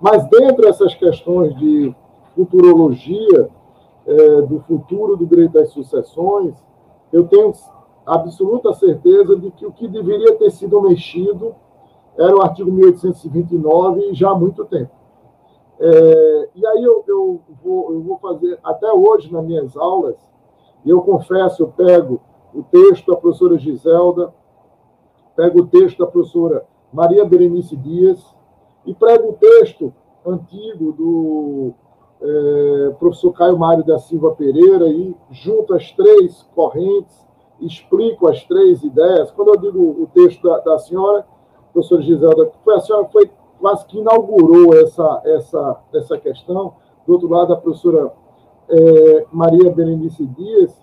[0.00, 1.92] Mas, dentro dessas questões de
[2.36, 3.50] futurologia,
[4.06, 6.54] é, do futuro do direito das sucessões,
[7.12, 7.52] eu tenho
[8.06, 11.52] absoluta certeza de que o que deveria ter sido mexido
[12.16, 14.92] era o artigo 1829 já há muito tempo.
[15.80, 20.29] É, e aí eu, eu, vou, eu vou fazer, até hoje nas minhas aulas,
[20.84, 22.20] e eu confesso, eu pego
[22.54, 24.32] o texto da professora Giselda,
[25.36, 28.24] pego o texto da professora Maria Berenice Dias,
[28.84, 29.92] e prego o texto
[30.26, 31.72] antigo do
[32.20, 37.26] é, professor Caio Mário da Silva Pereira, e junto as três correntes,
[37.60, 39.30] explico as três ideias.
[39.30, 41.26] Quando eu digo o texto da, da senhora,
[41.72, 43.30] professora Giselda, foi a senhora foi
[43.60, 46.74] quase que inaugurou essa, essa, essa questão.
[47.06, 48.12] Do outro lado, a professora
[48.70, 50.74] é, Maria Berenice Dias.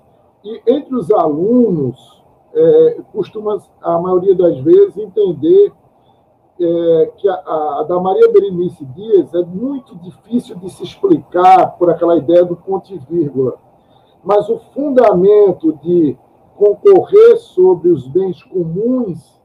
[0.44, 2.24] E entre os alunos,
[2.54, 5.72] é, costuma, a maioria das vezes, entender
[6.60, 11.90] é, que a, a, da Maria Berenice Dias é muito difícil de se explicar por
[11.90, 13.56] aquela ideia do ponto e vírgula.
[14.24, 16.18] Mas o fundamento de
[16.56, 19.40] concorrer sobre os bens comuns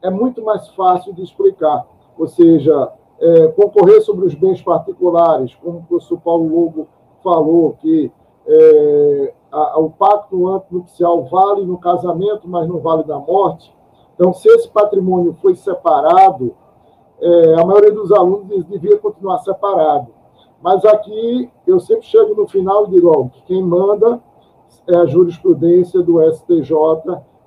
[0.00, 1.86] é muito mais fácil de explicar.
[2.16, 6.88] Ou seja, é, concorrer sobre os bens particulares, como o professor Paulo Lobo
[7.30, 8.12] falou, que
[8.46, 13.74] é, a, o pacto antinupcial vale no casamento, mas não vale na morte,
[14.16, 16.54] então, se esse patrimônio foi separado,
[17.20, 20.08] é, a maioria dos alunos devia continuar separado.
[20.60, 24.20] Mas aqui eu sempre chego no final e digo: ó, quem manda
[24.88, 26.74] é a jurisprudência do STJ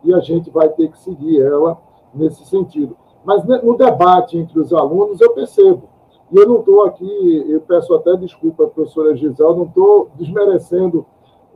[0.03, 1.77] e a gente vai ter que seguir ela
[2.13, 2.95] nesse sentido.
[3.25, 5.89] Mas no debate entre os alunos eu percebo.
[6.31, 11.05] E eu não estou aqui, eu peço até desculpa, professora Gisele, não estou desmerecendo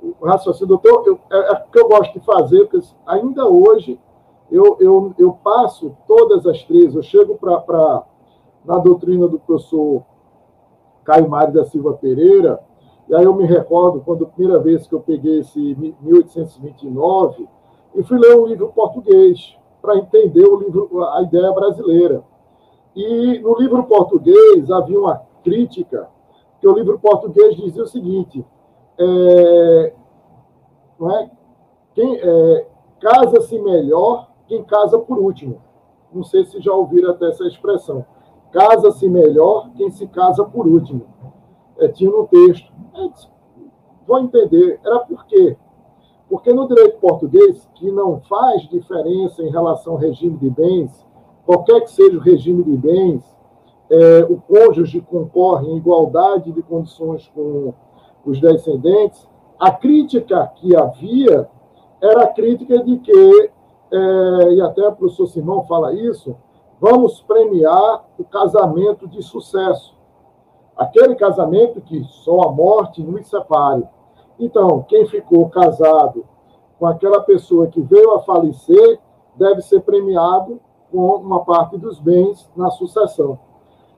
[0.02, 0.80] o raciocínio.
[0.84, 4.00] Eu eu, é, é o que eu gosto de fazer, porque ainda hoje
[4.52, 8.04] eu, eu, eu passo todas as três, eu chego para
[8.66, 10.04] na doutrina do professor
[11.04, 12.60] Caio Mário da Silva Pereira,
[13.10, 17.48] e aí eu me recordo quando a primeira vez que eu peguei esse 1829
[17.96, 19.56] e fui ler um livro português.
[19.82, 22.24] para entender o livro, a ideia brasileira.
[22.96, 26.10] E no livro português havia uma crítica,
[26.60, 28.46] que o livro português dizia o seguinte:
[28.98, 29.94] é,
[31.00, 31.32] não é?
[31.94, 32.68] Quem é,
[33.00, 35.62] casa-se melhor quem casa por último.
[36.12, 38.06] Não sei se já ouviram até essa expressão.
[38.52, 41.06] Casa-se melhor quem se casa por último.
[41.78, 42.72] É, tinha no texto.
[42.94, 43.10] É,
[44.06, 44.80] vou entender.
[44.86, 45.58] Era por quê?
[46.30, 51.06] Porque no direito português, que não faz diferença em relação ao regime de bens,
[51.46, 53.24] qualquer que seja o regime de bens,
[53.90, 57.74] é, o cônjuge concorre em igualdade de condições com
[58.26, 59.28] os descendentes,
[59.60, 61.50] a crítica que havia
[62.02, 63.52] era a crítica de que,
[63.92, 66.36] é, e até o professor Simão fala isso,
[66.80, 69.96] vamos premiar o casamento de sucesso.
[70.76, 73.84] Aquele casamento que só a morte nos separe.
[74.40, 76.26] Então, quem ficou casado
[76.80, 79.00] com aquela pessoa que veio a falecer
[79.36, 80.60] deve ser premiado
[80.94, 83.40] com uma parte dos bens na sucessão.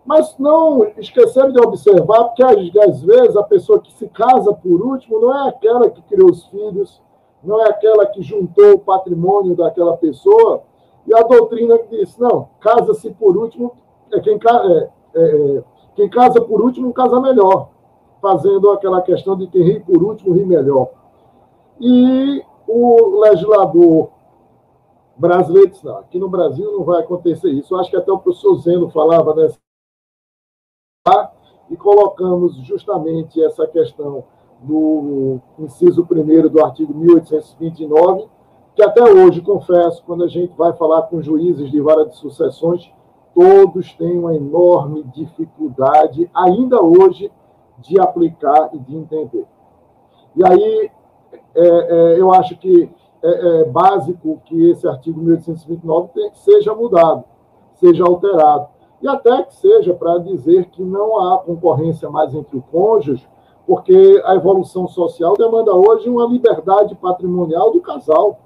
[0.05, 2.41] Mas não esqueceram de observar, porque
[2.79, 6.45] às vezes a pessoa que se casa por último não é aquela que criou os
[6.45, 7.01] filhos,
[7.43, 10.63] não é aquela que juntou o patrimônio daquela pessoa,
[11.05, 13.73] e a doutrina diz, não, casa-se por último,
[14.13, 15.63] é quem, é, é, é,
[15.95, 17.69] quem casa por último casa melhor,
[18.21, 20.89] fazendo aquela questão de quem ri por último ri melhor.
[21.79, 24.14] E o legislador
[25.17, 27.73] brasileiro não, aqui no Brasil não vai acontecer isso.
[27.73, 29.57] Eu acho que até o professor Zeno falava nessa
[31.69, 34.23] e colocamos justamente essa questão
[34.61, 38.27] do inciso 1 do artigo 1829,
[38.75, 42.91] que até hoje, confesso, quando a gente vai falar com juízes de vara de sucessões,
[43.33, 47.31] todos têm uma enorme dificuldade, ainda hoje,
[47.79, 49.45] de aplicar e de entender.
[50.35, 50.91] E aí,
[51.53, 52.89] é, é, eu acho que
[53.25, 57.23] é, é, básico que esse artigo 1829 tem, seja mudado,
[57.73, 58.67] seja alterado.
[59.01, 63.27] E até que seja para dizer que não há concorrência mais entre o cônjuge,
[63.65, 68.39] porque a evolução social demanda hoje uma liberdade patrimonial do casal.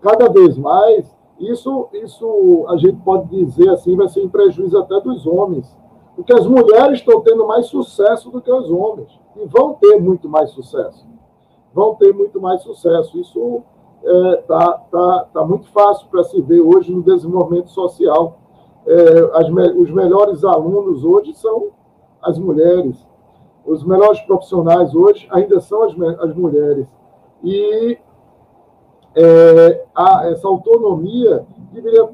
[0.00, 5.00] Cada vez mais, isso, isso a gente pode dizer assim, vai ser em prejuízo até
[5.00, 5.76] dos homens.
[6.16, 9.08] Porque as mulheres estão tendo mais sucesso do que os homens.
[9.36, 11.06] E vão ter muito mais sucesso.
[11.72, 13.20] Vão ter muito mais sucesso.
[13.20, 13.62] Isso
[14.02, 18.38] está é, tá, tá, tá muito fácil para se ver hoje no desenvolvimento social.
[18.86, 21.68] É, as, os melhores alunos hoje são
[22.22, 23.08] as mulheres
[23.68, 26.86] os melhores profissionais hoje ainda são as, as mulheres.
[27.44, 27.98] E
[29.14, 32.08] é, a, essa autonomia deveria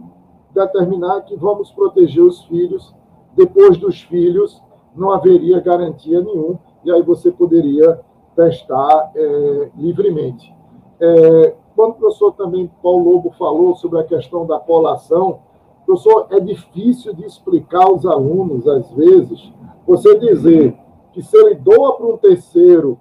[0.53, 2.93] determinar que vamos proteger os filhos.
[3.37, 4.61] Depois dos filhos,
[4.97, 8.01] não haveria garantia nenhuma, e aí você poderia
[8.35, 10.53] testar é, livremente.
[11.01, 15.41] É, quando o professor também, Paulo Lobo, falou sobre a questão da colação,
[15.85, 19.53] professor, é difícil de explicar aos alunos, às vezes,
[19.87, 20.77] você dizer
[21.13, 22.99] que se ele doa para um terceiro,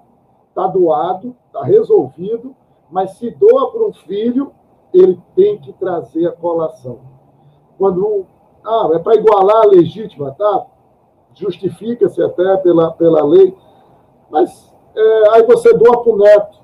[0.49, 2.55] está doado, está resolvido,
[2.89, 4.51] mas se doa para um filho,
[4.93, 6.99] ele tem que trazer a colação.
[7.77, 8.25] Quando
[8.63, 10.65] ah, é para igualar a legítima, tá?
[11.33, 13.55] Justifica-se até pela, pela lei,
[14.29, 16.62] mas é, aí você doa para o neto.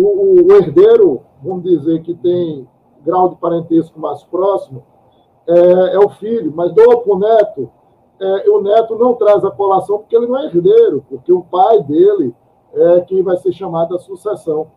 [0.00, 2.68] O, o, herdeiro, vamos dizer que tem
[3.04, 4.84] grau de parentesco mais próximo,
[5.44, 7.68] é, é o filho, mas doa para o neto,
[8.20, 11.82] é, o neto não traz a colação porque ele não é herdeiro, porque o pai
[11.82, 12.32] dele
[12.72, 14.68] é quem vai ser chamado à sucessão.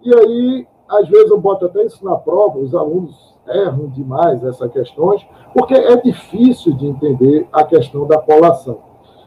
[0.00, 4.70] E aí, às vezes, eu boto até isso na prova, os alunos erram demais essas
[4.70, 8.78] questões, porque é difícil de entender a questão da colação.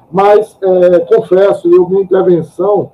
[0.09, 2.93] Mas, é, confesso, eu, minha intervenção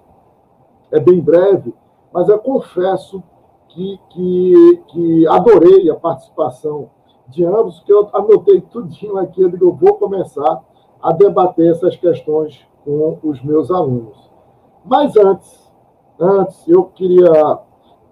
[0.91, 1.71] é bem breve,
[2.17, 3.21] mas eu confesso
[3.69, 6.89] que, que, que adorei a participação
[7.27, 10.63] de ambos, que eu anotei tudinho aqui, eu digo, eu vou começar
[10.99, 14.17] a debater essas questões com os meus alunos.
[14.83, 15.71] Mas antes,
[16.19, 17.59] antes eu queria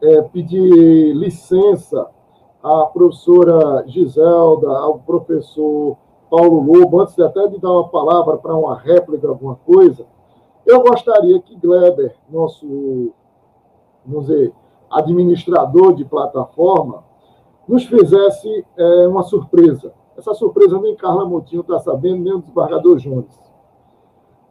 [0.04, 2.08] é, pedir licença
[2.62, 5.98] à professora Giselda, ao professor
[6.30, 10.06] Paulo Lobo, antes até de dar uma palavra para uma réplica, alguma coisa,
[10.64, 13.12] eu gostaria que Gleber, nosso,
[14.06, 14.54] vamos dizer,
[14.90, 17.04] administrador de plataforma,
[17.68, 19.94] nos fizesse é, uma surpresa.
[20.18, 23.40] Essa surpresa nem Carla Moutinho está sabendo, nem o desembargador Jones.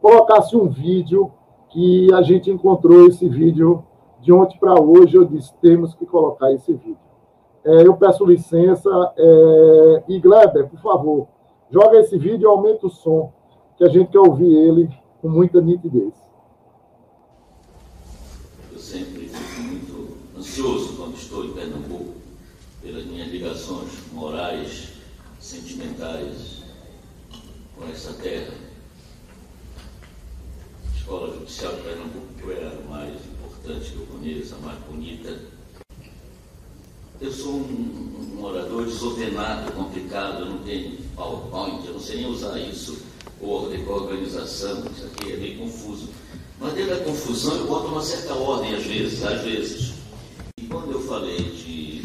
[0.01, 1.31] Colocasse um vídeo
[1.69, 3.83] que a gente encontrou esse vídeo
[4.21, 6.97] de ontem para hoje, eu disse, temos que colocar esse vídeo.
[7.63, 11.27] É, eu peço licença, é, e Gleber, por favor,
[11.69, 13.31] joga esse vídeo e aumenta o som,
[13.77, 14.89] que a gente quer ouvir ele
[15.21, 16.13] com muita nitidez.
[18.71, 20.17] Eu sempre fico muito
[20.55, 22.13] ansioso quando estou em Pernambuco
[22.81, 24.87] pelas minhas ligações morais,
[25.37, 26.63] sentimentais
[27.75, 28.53] com essa terra.
[30.93, 35.37] A Escola Judicial de Pernambuco é a mais importante que eu conheço, a mais bonita.
[37.19, 42.57] Eu sou um, um desordenado, complicado, eu não tenho PowerPoint, eu não sei nem usar
[42.59, 42.97] isso,
[43.41, 46.07] ordem, organização, isso aqui é meio confuso.
[46.59, 49.94] Mas dentro da confusão eu boto uma certa ordem às vezes, às vezes.
[50.75, 52.01] Quando eu falei de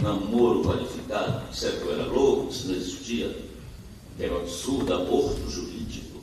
[0.00, 3.36] namoro qualificado, disseram que eu era louco, isso não existia,
[4.16, 6.20] que era um absurdo, aborto jurídico.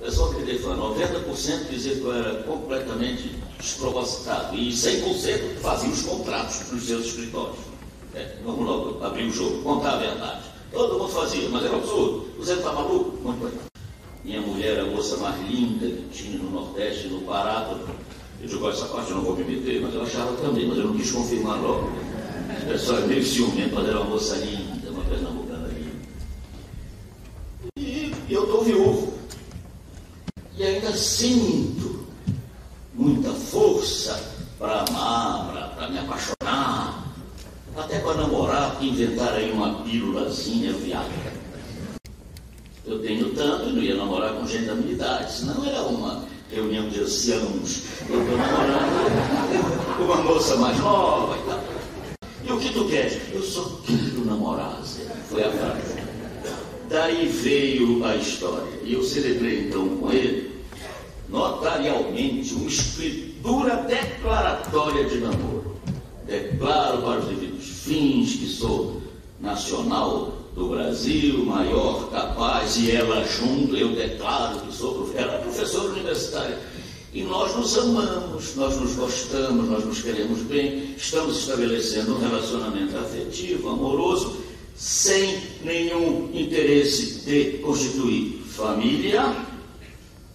[0.00, 6.02] Eu só queria falar, 90% dizia que eu era completamente despropositado e 100% fazia os
[6.02, 7.58] contratos para os seus escritórios.
[8.14, 10.44] É, vamos logo abrir o jogo, contar a verdade.
[10.70, 12.30] Todo mundo fazia, mas era um absurdo.
[12.38, 13.20] Você está maluco?
[13.24, 13.60] Muito bem.
[14.22, 17.76] Minha mulher, a moça mais linda que tinha no Nordeste, no Pará.
[18.40, 20.88] Eu digo, essa parte eu não vou me meter, mas eu achava também, mas eu
[20.88, 21.90] não quis confirmar logo.
[22.62, 25.90] O pessoal é meio ciumento, mas era uma moça linda, uma pernambucana linda.
[27.76, 29.14] E eu estou viúvo.
[30.56, 32.06] E ainda sinto
[32.94, 37.14] muita força para amar, para me apaixonar,
[37.76, 41.40] até para namorar, inventar aí uma pílulazinha viável
[42.90, 46.24] eu tenho tanto e não ia namorar com gente da minha idade, senão era uma
[46.52, 47.84] reunião de anciãos.
[48.08, 51.64] Eu estou namorando uma moça mais nova e tal.
[52.44, 53.18] E o que tu queres?
[53.32, 55.04] Eu só quero namorar, Zé.
[55.28, 56.00] Foi a frase.
[56.88, 58.80] Daí veio a história.
[58.82, 60.50] E eu celebrei então com ele,
[61.28, 65.76] notarialmente, uma escritura declaratória de namoro.
[66.26, 69.00] Declaro para os devidos fins que sou
[69.40, 75.90] nacional do Brasil, maior, capaz, e ela junto, eu declaro que sou ela é professora
[75.90, 76.58] universitária.
[77.12, 82.96] E nós nos amamos, nós nos gostamos, nós nos queremos bem, estamos estabelecendo um relacionamento
[82.96, 84.36] afetivo, amoroso,
[84.76, 89.36] sem nenhum interesse de constituir família,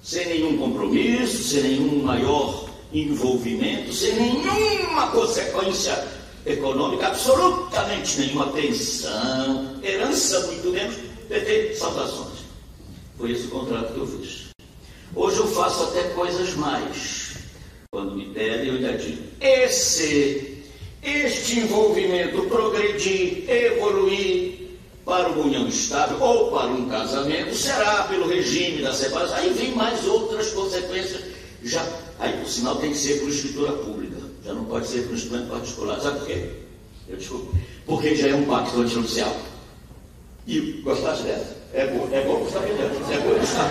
[0.04, 6.15] sem nenhum compromisso, sem nenhum maior envolvimento, sem nenhuma consequência
[6.46, 10.96] econômica, absolutamente nenhuma pensão, herança, muito menos,
[11.28, 12.40] PT, saudações.
[13.18, 14.46] Foi esse o contrato que eu fiz.
[15.16, 17.36] Hoje eu faço até coisas mais.
[17.92, 20.64] Quando me pedem, eu ainda digo: esse,
[21.02, 24.56] este envolvimento progredir, evoluir
[25.06, 29.38] para uma união estável ou para um casamento será pelo regime da separação.
[29.38, 31.24] Aí vem mais outras consequências.
[31.64, 31.88] Já,
[32.20, 34.15] aí, por sinal, tem que ser por escritura pública.
[34.46, 36.00] Já não pode ser por instrumento particular.
[36.00, 36.62] Sabe por quê?
[37.08, 37.52] Eu desculpo.
[37.84, 39.36] Porque já é um pacto antijudicial.
[40.46, 41.56] E gostaste dessa?
[41.74, 42.94] É bom, é bom está entendendo.
[43.12, 43.66] É bom está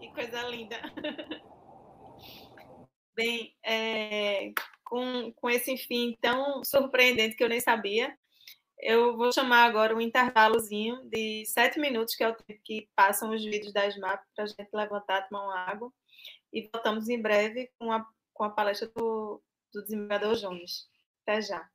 [0.00, 0.80] Que coisa linda.
[3.14, 4.52] Bem, é,
[4.84, 8.18] com, com esse fim tão surpreendente que eu nem sabia,
[8.82, 13.34] eu vou chamar agora um intervalozinho de sete minutos, que é o tempo que passam
[13.34, 15.92] os vídeos da SMAP, para a gente levantar, tomar uma água.
[16.52, 19.42] E voltamos em breve com a, com a palestra do,
[19.72, 20.88] do desembargador Jones.
[21.22, 21.68] Até já.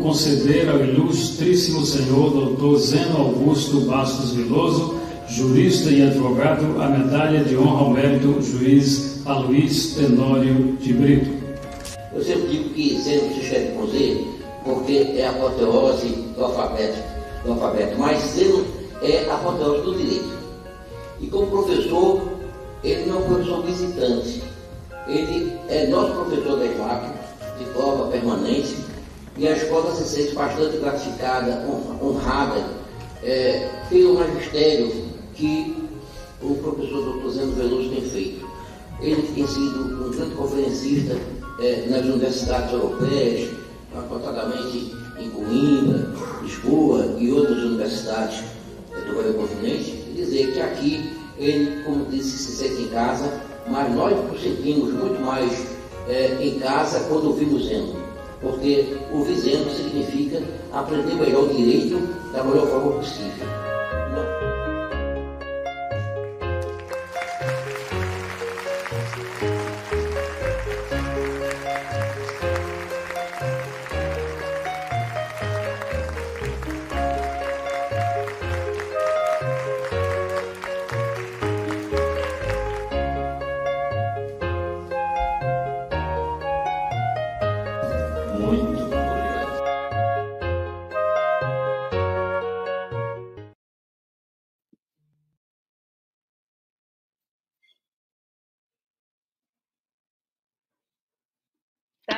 [0.00, 2.78] Conceder ao ilustríssimo senhor Dr.
[2.78, 4.94] Zeno Augusto Bastos Veloso,
[5.28, 11.30] jurista e advogado, a medalha de honra ao mérito juiz Aloís Tenório de Brito.
[12.14, 14.24] Eu sempre digo que Zeno se escreve com Z
[14.64, 16.98] porque é a apoteose do alfabeto,
[17.44, 18.64] do alfabeto, mas Zeno
[19.02, 20.27] é a apoteose do direito.
[29.98, 31.64] Se sente bastante gratificada,
[32.02, 32.64] honrada,
[33.22, 34.90] é, pelo magistério
[35.34, 35.88] que
[36.40, 37.28] o professor Dr.
[37.30, 38.48] Zeno Veloso tem feito.
[39.00, 41.16] Ele tem sido um grande conferencista
[41.60, 43.50] é, nas universidades europeias,
[43.94, 46.08] notadamente em Coimbra,
[46.42, 48.44] Lisboa e outras universidades
[48.94, 53.40] é, do Velho Continente, e dizer que aqui ele, como disse, se sente em casa,
[53.68, 55.52] mas nós nos sentimos muito mais
[56.08, 57.94] é, em casa quando ouvimos Zeno,
[58.40, 60.42] porque ouvir Zeno significa
[60.72, 61.98] aprender melhor o direito
[62.32, 63.67] da melhor forma possível.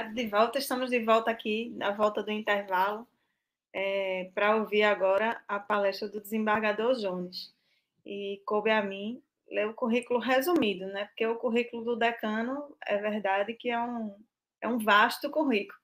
[0.05, 3.06] De volta, estamos de volta aqui, na volta do intervalo,
[3.72, 7.55] é, para ouvir agora a palestra do desembargador Jones.
[8.05, 11.06] E coube a mim ler o currículo resumido, né?
[11.06, 14.14] Porque o currículo do decano é verdade que é um,
[14.60, 15.78] é um vasto currículo.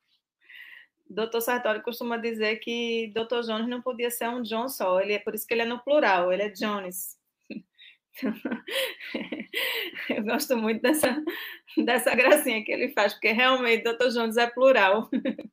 [1.09, 5.19] Doutor Sartori costuma dizer que Doutor Jones não podia ser um John só, ele é
[5.19, 7.16] por isso que ele é no plural, ele é Jones.
[10.11, 11.23] Eu gosto muito dessa,
[11.77, 14.09] dessa gracinha que ele faz, porque realmente Dr.
[14.09, 15.09] Jones é plural.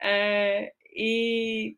[0.00, 1.76] É, e,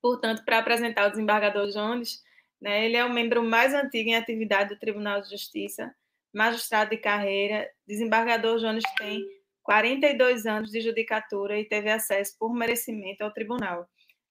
[0.00, 2.22] portanto, para apresentar o desembargador Jones,
[2.60, 5.94] né, ele é o membro mais antigo em atividade do Tribunal de Justiça,
[6.32, 7.68] magistrado de carreira.
[7.86, 9.22] Desembargador Jones tem
[9.62, 13.88] 42 anos de judicatura e teve acesso por merecimento ao tribunal.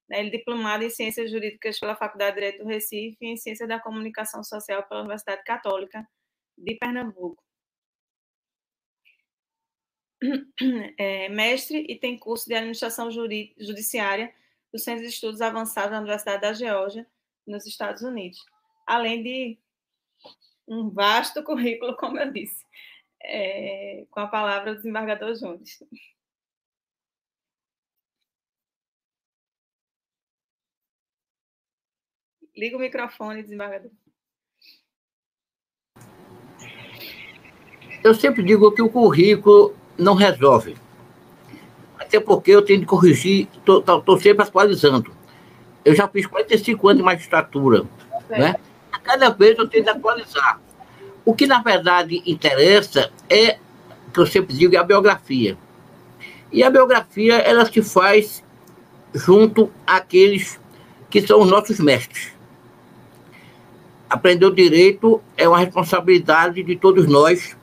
[0.09, 3.37] Né, ele é diplomado em Ciências Jurídicas pela Faculdade de Direito do Recife e em
[3.37, 6.07] Ciência da Comunicação Social pela Universidade Católica
[6.57, 7.43] de Pernambuco.
[10.97, 14.33] É mestre e tem curso de Administração Judiciária
[14.71, 17.07] do Centro de Estudos Avançados da Universidade da Geórgia,
[17.45, 18.43] nos Estados Unidos.
[18.87, 19.57] Além de
[20.67, 22.65] um vasto currículo, como eu disse,
[23.21, 25.83] é, com a palavra o desembargador Jones.
[32.57, 33.91] Liga o microfone, desembargador.
[38.01, 40.77] Eu sempre digo que o currículo não resolve.
[41.99, 45.13] Até porque eu tenho de corrigir, estou sempre atualizando.
[45.83, 47.85] Eu já fiz 45 anos de magistratura.
[48.29, 48.39] É.
[48.39, 48.55] Né?
[48.91, 50.61] A cada vez eu tenho de atualizar.
[51.25, 53.57] O que, na verdade, interessa é,
[54.13, 55.57] que eu sempre digo, é a biografia.
[56.51, 58.43] E a biografia, ela se faz
[59.13, 60.59] junto àqueles
[61.09, 62.34] que são os nossos mestres
[64.09, 67.55] aprender o direito é uma responsabilidade de todos nós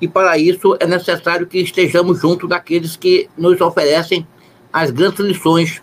[0.00, 4.26] e para isso é necessário que estejamos junto daqueles que nos oferecem
[4.72, 5.82] as grandes lições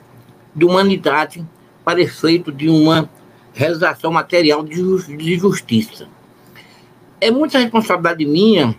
[0.55, 1.45] de humanidade
[1.85, 3.09] para efeito de uma
[3.53, 6.07] realização material de justiça.
[7.21, 8.75] É muita responsabilidade minha,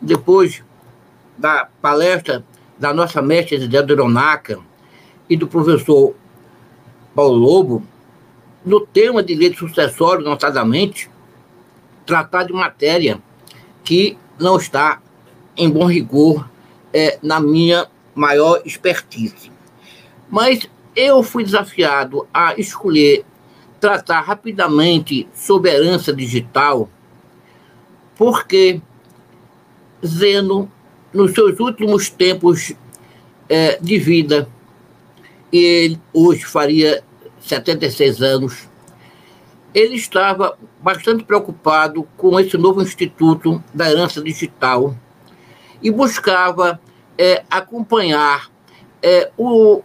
[0.00, 0.62] depois
[1.38, 2.44] da palestra
[2.78, 4.58] da nossa mestra Zé Doronaca
[5.28, 6.14] e do professor
[7.14, 7.82] Paulo Lobo,
[8.64, 11.10] no tema de direito sucessório, notadamente,
[12.06, 13.20] tratar de matéria
[13.84, 15.00] que não está
[15.56, 16.48] em bom rigor
[16.92, 19.50] é, na minha maior expertise.
[20.30, 23.24] Mas eu fui desafiado a escolher
[23.80, 26.88] tratar rapidamente sobre herança digital,
[28.16, 28.80] porque
[30.04, 30.70] Zeno,
[31.12, 32.72] nos seus últimos tempos
[33.48, 34.48] é, de vida,
[35.52, 37.02] ele hoje faria
[37.42, 38.68] 76 anos,
[39.74, 44.94] ele estava bastante preocupado com esse novo Instituto da Herança Digital
[45.82, 46.80] e buscava
[47.16, 48.50] é, acompanhar
[49.02, 49.82] é, o,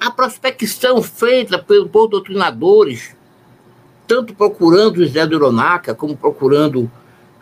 [0.00, 3.16] a prospecção feita por, por doutrinadores,
[4.06, 6.90] tanto procurando José de Oronaca, como procurando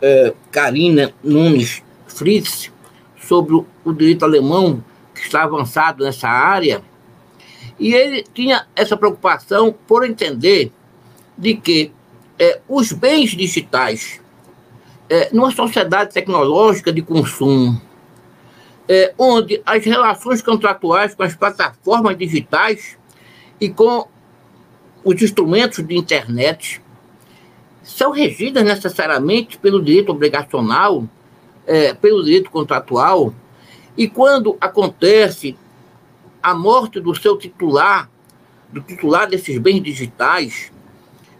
[0.01, 2.71] é, Karina Nunes Fritz,
[3.19, 4.83] sobre o direito alemão,
[5.13, 6.81] que está avançado nessa área,
[7.79, 10.71] e ele tinha essa preocupação por entender
[11.37, 11.91] de que
[12.39, 14.21] é, os bens digitais,
[15.09, 17.81] é, numa sociedade tecnológica de consumo,
[18.87, 22.97] é, onde as relações contratuais com as plataformas digitais
[23.59, 24.07] e com
[25.03, 26.81] os instrumentos de internet
[27.83, 31.05] são regidas necessariamente pelo direito obrigacional,
[31.65, 33.33] é, pelo direito contratual,
[33.97, 35.57] e quando acontece
[36.47, 38.09] a morte do seu titular,
[38.71, 40.71] do titular desses bens digitais,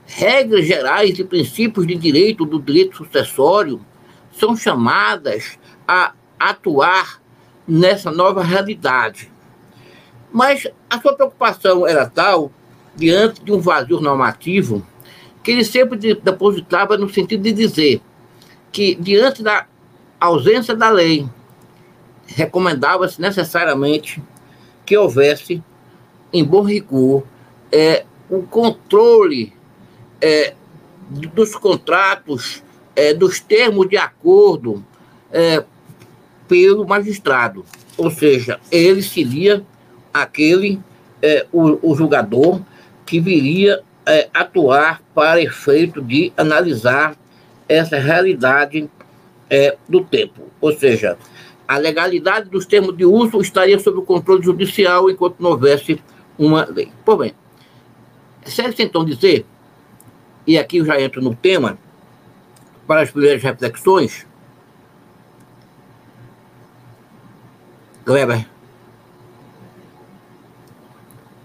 [0.06, 3.80] regras gerais e princípios de direito do direito sucessório
[4.34, 5.58] são chamadas
[5.88, 7.22] a atuar
[7.66, 9.32] nessa nova realidade.
[10.30, 12.52] Mas a sua preocupação era tal,
[12.94, 14.86] diante de um vazio normativo,
[15.42, 18.02] que ele sempre depositava no sentido de dizer
[18.74, 19.68] que, diante da
[20.20, 21.26] ausência da lei,
[22.26, 24.22] recomendava-se necessariamente
[24.88, 25.62] que houvesse,
[26.32, 27.24] em bom rigor,
[27.70, 29.54] é, o controle
[30.22, 30.54] é,
[31.10, 32.64] dos contratos,
[32.96, 34.84] é, dos termos de acordo
[35.30, 35.62] é,
[36.48, 37.66] pelo magistrado.
[37.98, 39.62] Ou seja, ele seria
[40.14, 40.80] aquele,
[41.22, 42.62] é, o, o julgador,
[43.06, 47.14] que viria é, atuar para efeito de analisar
[47.68, 48.90] essa realidade
[49.50, 50.44] é, do tempo.
[50.62, 51.18] Ou seja,
[51.68, 56.02] a legalidade dos termos de uso estaria sob o controle judicial enquanto não houvesse
[56.38, 56.92] uma lei.
[57.04, 57.34] Pois bem,
[58.46, 59.46] serve então dizer,
[60.46, 61.78] e aqui eu já entro no tema,
[62.88, 64.26] para as primeiras reflexões,
[68.06, 68.48] Kleber,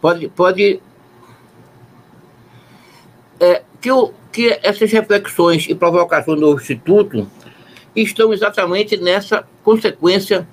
[0.01, 0.81] pode, pode
[3.41, 3.91] é, que,
[4.31, 7.27] que essas reflexões e provocações do Instituto
[7.95, 10.49] estão exatamente nessa consequência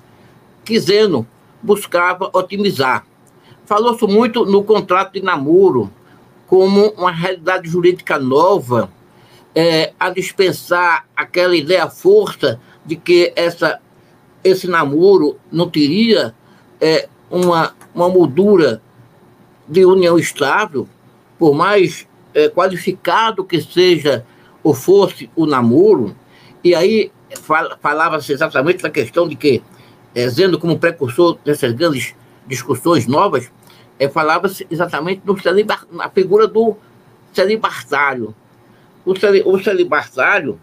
[0.64, 1.26] que Zeno
[1.62, 3.06] buscava otimizar.
[3.64, 5.90] Falou-se muito no contrato de namoro
[6.46, 8.90] como uma realidade jurídica nova,
[9.54, 13.80] é, a dispensar aquela ideia força de que essa,
[14.42, 16.34] esse namoro não teria
[16.80, 18.82] é, uma, uma moldura
[19.68, 20.88] de união estável,
[21.38, 24.24] por mais é, qualificado que seja
[24.62, 26.14] ou fosse o namoro,
[26.62, 27.12] e aí
[27.80, 29.62] falava-se exatamente da questão de que,
[30.14, 32.14] é, Zeno como precursor dessas grandes
[32.46, 33.50] discussões novas,
[33.98, 36.76] é, falava-se exatamente do celibar, na figura do
[37.32, 38.34] celibatário.
[39.04, 40.60] O, celi, o celibatário,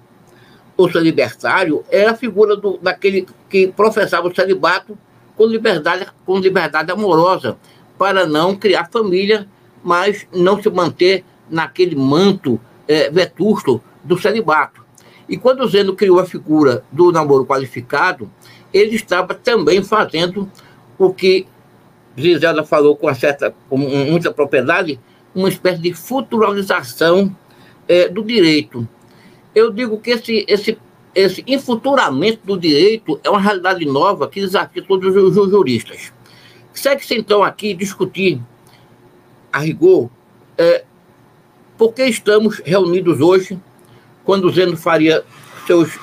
[0.75, 4.97] o celibertário, é a figura do, daquele que professava o celibato
[5.35, 7.57] com liberdade, com liberdade amorosa,
[7.97, 9.47] para não criar família,
[9.83, 14.86] mas não se manter naquele manto é, vetusto do celibato.
[15.27, 18.29] E quando Zeno criou a figura do namoro qualificado,
[18.73, 20.49] ele estava também fazendo
[20.97, 21.45] o que
[22.15, 24.99] Gisela falou com, certa, com muita propriedade,
[25.35, 27.35] uma espécie de futuralização
[27.87, 28.87] é, do direito.
[29.53, 30.77] Eu digo que esse, esse,
[31.13, 36.11] esse infuturamento do direito é uma realidade nova que desafia todos os juristas.
[36.73, 38.41] Segue-se então aqui discutir,
[39.51, 40.09] a rigor,
[40.57, 40.83] é,
[41.77, 43.59] por que estamos reunidos hoje,
[44.27, 45.23] quando Zeno faria
[45.65, 45.97] seus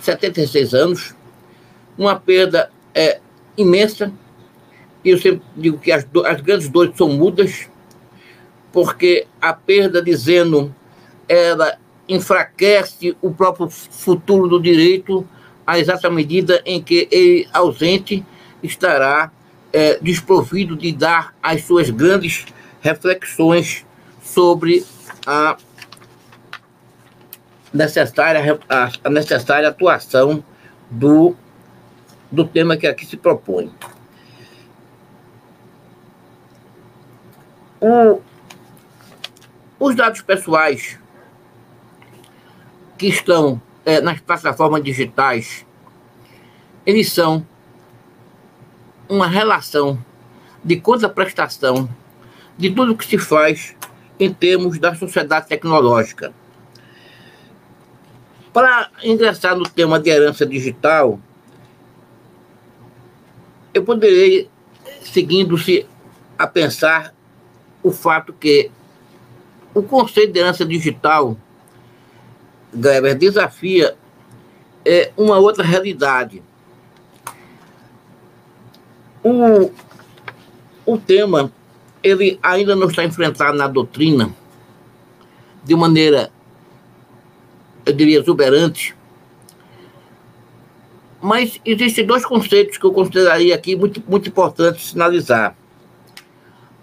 [0.00, 1.16] 76 anos,
[1.96, 3.20] uma perda é,
[3.56, 4.12] imensa,
[5.02, 7.70] e eu sempre digo que as, do, as grandes dores são mudas,
[8.70, 10.74] porque a perda de Zeno
[11.26, 15.26] ela enfraquece o próprio futuro do direito
[15.66, 18.22] à exata medida em que ele, ausente,
[18.62, 19.32] estará
[19.72, 22.44] é, desprovido de dar as suas grandes
[22.82, 23.86] reflexões
[24.22, 24.84] sobre
[25.26, 25.56] a
[27.72, 30.42] necessária, a, necessária atuação
[30.90, 31.36] do,
[32.30, 33.72] do tema que aqui se propõe.
[37.80, 38.20] O,
[39.78, 40.98] os dados pessoais
[42.98, 45.64] que estão é, nas plataformas digitais,
[46.84, 47.46] eles são
[49.08, 49.98] uma relação
[50.62, 51.88] de contraprestação
[52.58, 53.74] de tudo que se faz
[54.18, 56.34] em termos da sociedade tecnológica.
[58.52, 61.20] Para ingressar no tema de herança digital,
[63.72, 64.48] eu poderei,
[65.02, 65.86] seguindo-se
[66.36, 67.14] a pensar
[67.82, 68.70] o fato que
[69.72, 71.36] o conceito de herança digital,
[72.72, 73.96] Greber, desafia
[74.84, 76.42] é, uma outra realidade.
[79.22, 79.70] O,
[80.84, 81.52] o tema
[82.02, 84.34] ele ainda não está enfrentado na doutrina
[85.62, 86.32] de maneira,
[87.86, 88.94] eu diria, exuberante,
[91.20, 95.54] mas existem dois conceitos que eu consideraria aqui muito, muito importantes sinalizar.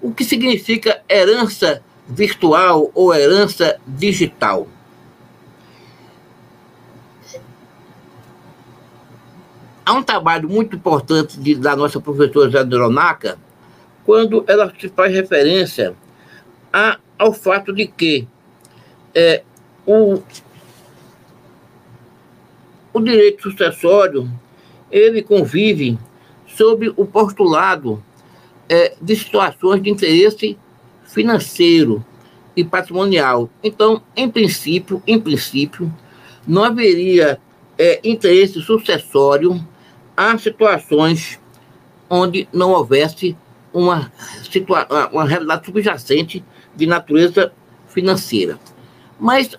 [0.02, 4.68] O que significa herança virtual ou herança digital?
[9.84, 13.38] Há um trabalho muito importante de, da nossa professora Zé
[14.06, 15.96] quando ela se faz referência
[16.72, 18.28] a, ao fato de que
[19.16, 19.44] é,
[19.86, 20.22] o,
[22.98, 24.30] o direito sucessório
[24.92, 25.98] ele convive
[26.48, 28.04] sob o postulado
[28.68, 30.58] é, de situações de interesse
[31.06, 32.04] financeiro
[32.56, 33.50] e patrimonial.
[33.64, 35.94] Então, em princípio, em princípio,
[36.48, 37.40] não haveria
[37.78, 39.64] é, interesse sucessório
[40.16, 41.40] há situações
[42.10, 43.38] onde não houvesse
[43.72, 44.12] uma,
[44.50, 46.44] situa uma realidade subjacente
[46.76, 47.54] de natureza
[47.88, 48.58] financeira.
[49.20, 49.56] Mas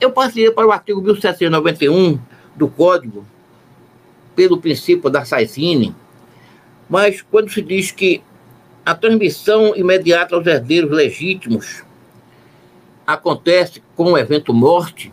[0.00, 2.18] eu passei para o artigo 1791
[2.54, 3.26] do Código,
[4.34, 5.94] pelo princípio da Saizine,
[6.88, 8.22] mas quando se diz que
[8.84, 11.84] a transmissão imediata aos herdeiros legítimos
[13.06, 15.12] acontece com o evento morte,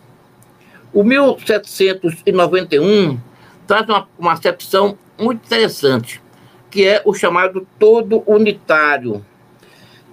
[0.92, 3.20] o 1791
[3.68, 6.22] traz uma, uma acepção muito interessante,
[6.72, 9.24] que é o chamado todo unitário.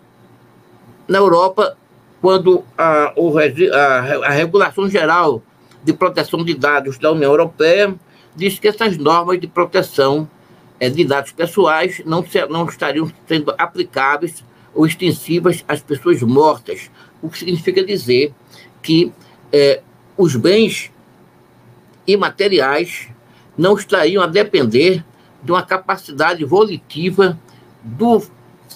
[1.07, 1.79] na Europa,
[2.21, 5.41] quando a, a, a regulação geral
[5.85, 7.95] de proteção de dados da União Europeia
[8.35, 10.29] diz que essas normas de proteção
[10.81, 14.45] é, de dados pessoais não, se, não estariam sendo aplicáveis
[14.75, 16.91] ou extensivas às pessoas mortas,
[17.23, 18.33] o que significa dizer
[18.83, 19.13] que
[19.53, 19.81] é,
[20.17, 20.91] os bens
[22.07, 23.09] imateriais
[23.57, 25.05] não estariam a depender
[25.43, 27.39] de uma capacidade volitiva
[27.83, 28.23] do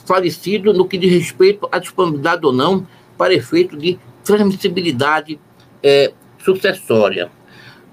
[0.06, 5.40] falecido no que diz respeito à disponibilidade ou não para efeito de transmissibilidade
[5.82, 6.12] é,
[6.44, 7.30] sucessória.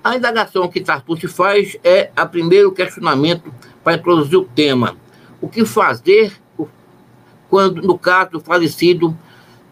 [0.03, 3.51] A indagação que Tartucci faz é a primeiro questionamento
[3.85, 4.97] para introduzir o tema.
[5.39, 6.33] O que fazer
[7.47, 9.15] quando, no caso do falecido,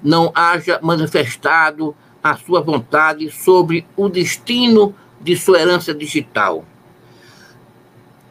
[0.04, 6.64] não haja manifestado a sua vontade sobre o destino de sua herança digital?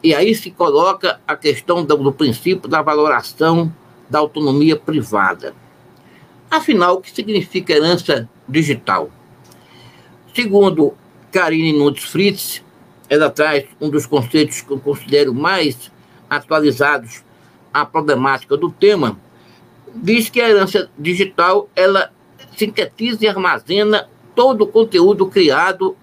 [0.01, 3.71] E aí se coloca a questão do, do princípio da valoração
[4.09, 5.53] da autonomia privada.
[6.49, 9.11] Afinal, o que significa herança digital?
[10.33, 10.93] Segundo
[11.29, 12.62] Karine Nunes Fritz,
[13.13, 15.91] ela traz um dos conceitos que eu considero mais
[16.27, 17.23] atualizados
[17.71, 19.19] à problemática do tema,
[19.93, 22.11] diz que a herança digital ela
[22.57, 25.95] sintetiza e armazena todo o conteúdo criado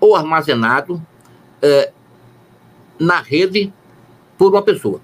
[0.00, 1.04] ou armazenado
[1.60, 1.92] eh,
[2.98, 3.70] na rede
[4.38, 5.02] por uma pessoa.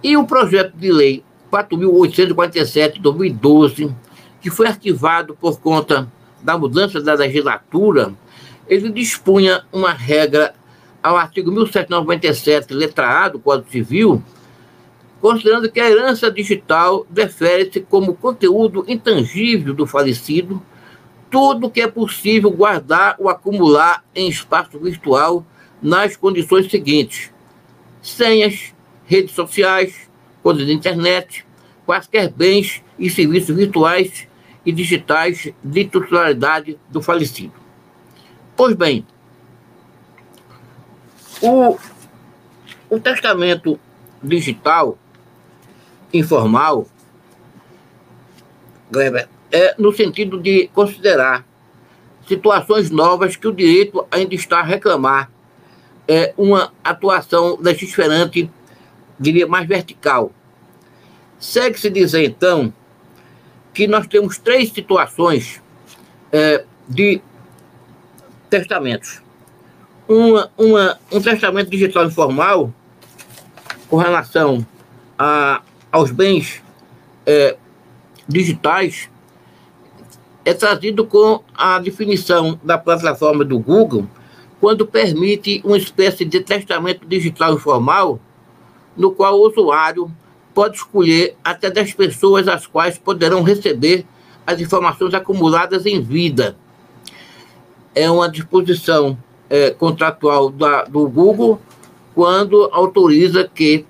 [0.00, 3.92] E o projeto de lei 4.847 de 2012,
[4.40, 6.08] que foi arquivado por conta
[6.40, 8.14] da mudança da legislatura,
[8.68, 10.54] ele dispunha uma regra
[11.02, 14.22] ao artigo 1797, letra A do Código Civil,
[15.20, 20.62] considerando que a herança digital defere-se como conteúdo intangível do falecido,
[21.30, 25.44] tudo que é possível guardar ou acumular em espaço virtual
[25.82, 27.30] nas condições seguintes:
[28.00, 28.74] senhas,
[29.04, 30.10] redes sociais,
[30.42, 31.44] coisas de internet,
[31.84, 34.26] quaisquer bens e serviços virtuais
[34.64, 37.63] e digitais de titularidade do falecido.
[38.56, 39.06] Pois bem,
[41.42, 41.76] o,
[42.88, 43.78] o testamento
[44.22, 44.96] digital
[46.12, 46.86] informal,
[48.90, 51.44] Gleber, é no sentido de considerar
[52.26, 55.30] situações novas que o direito ainda está a reclamar
[56.06, 58.50] é uma atuação legiferante
[59.18, 60.32] diria, mais vertical.
[61.38, 62.72] Segue-se dizer, então,
[63.72, 65.62] que nós temos três situações
[66.32, 67.20] é, de
[68.54, 69.20] testamentos.
[70.06, 72.72] Uma, uma, um testamento digital informal
[73.88, 74.64] com relação
[75.18, 75.60] a,
[75.90, 76.62] aos bens
[77.26, 77.56] é,
[78.28, 79.10] digitais
[80.44, 84.06] é trazido com a definição da plataforma do Google,
[84.60, 88.20] quando permite uma espécie de testamento digital informal,
[88.96, 90.10] no qual o usuário
[90.54, 94.06] pode escolher até 10 pessoas as quais poderão receber
[94.46, 96.56] as informações acumuladas em vida.
[97.94, 99.16] É uma disposição
[99.48, 101.60] é, contratual da, do Google
[102.14, 103.84] quando autoriza que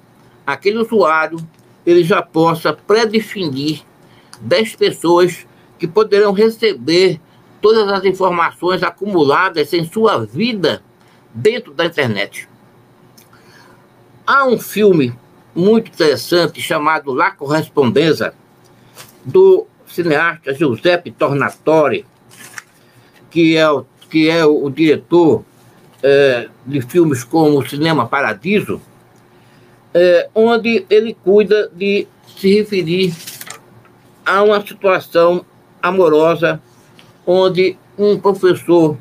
[0.47, 1.39] aquele usuário
[1.87, 3.83] ele já possa predefinir
[4.41, 5.47] 10 pessoas
[5.79, 7.21] que poderão receber
[7.61, 10.83] todas as informações acumuladas em sua vida
[11.33, 12.49] dentro da internet.
[14.27, 15.15] Há um filme
[15.55, 18.35] muito interessante chamado La Correspondenza,
[19.25, 22.05] do cineasta Giuseppe Tornatore,
[23.31, 25.45] que é o, que é o, diretor
[26.01, 28.81] é, de filmes como Cinema Paradiso,
[29.93, 32.07] é, onde ele cuida de
[32.39, 33.13] se referir
[34.25, 35.45] a uma situação
[35.83, 36.63] amorosa
[37.27, 38.97] onde um professor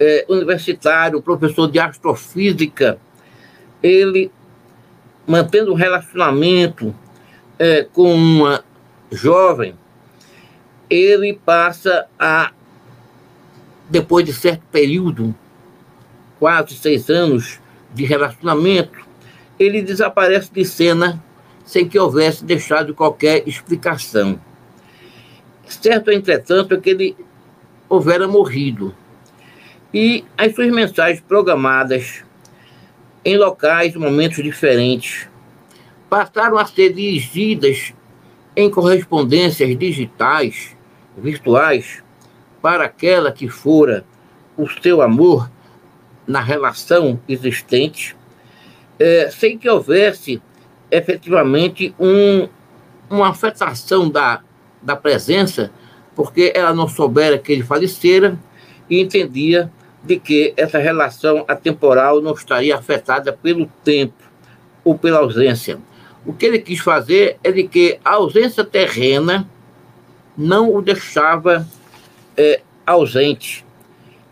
[0.00, 2.98] é, universitário, professor de astrofísica,
[3.82, 4.30] ele
[5.26, 6.94] mantendo um relacionamento
[7.58, 8.64] é, com uma
[9.12, 9.74] jovem,
[10.88, 12.52] ele passa a,
[13.88, 15.34] depois de certo período,
[16.38, 17.60] quase seis anos
[17.94, 19.06] de relacionamento,
[19.58, 21.22] ele desaparece de cena
[21.64, 24.38] sem que houvesse deixado qualquer explicação.
[25.66, 27.16] Certo, entretanto, é que ele
[27.88, 28.94] houvera morrido.
[29.92, 32.24] E as suas mensagens programadas
[33.24, 35.28] em locais momentos diferentes
[36.08, 37.92] passaram a ser dirigidas
[38.54, 40.76] em correspondências digitais,
[41.18, 42.04] virtuais,
[42.60, 44.04] para aquela que fora
[44.56, 45.50] o seu amor
[46.26, 48.16] na relação existente,
[48.98, 50.42] é, sem que houvesse
[50.90, 52.48] efetivamente um,
[53.08, 54.40] uma afetação da,
[54.82, 55.70] da presença,
[56.14, 58.38] porque ela não soubera que ele falecera
[58.88, 59.70] e entendia
[60.02, 64.24] de que essa relação atemporal não estaria afetada pelo tempo
[64.84, 65.78] ou pela ausência.
[66.24, 69.48] O que ele quis fazer é de que a ausência terrena
[70.36, 71.66] não o deixava
[72.36, 73.64] é, ausente.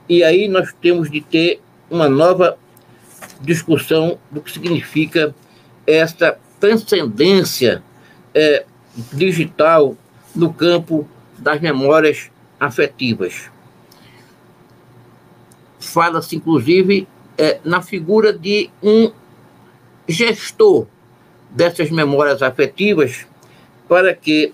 [0.08, 1.60] E aí nós temos de ter
[1.90, 2.58] uma nova
[3.40, 5.34] discussão do que significa
[5.86, 7.82] essa transcendência
[8.34, 8.64] é,
[9.12, 9.96] digital
[10.34, 11.08] no campo
[11.38, 13.50] das memórias afetivas.
[15.78, 17.06] Fala-se, inclusive,
[17.36, 19.12] é, na figura de um
[20.08, 20.86] gestor
[21.50, 23.26] dessas memórias afetivas
[23.88, 24.52] para que,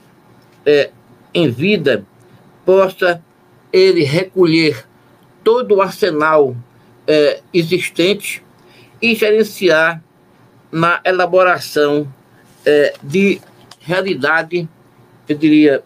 [0.67, 0.91] é,
[1.33, 2.05] em vida,
[2.65, 3.23] possa
[3.73, 4.85] ele recolher
[5.43, 6.57] todo o arsenal
[7.07, 8.43] é, existente
[9.01, 10.03] e gerenciar
[10.71, 12.07] na elaboração
[12.65, 13.41] é, de
[13.81, 14.69] realidade,
[15.29, 15.83] eu diria,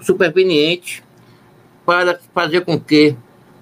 [0.00, 1.02] superveniente
[1.84, 3.16] para fazer com que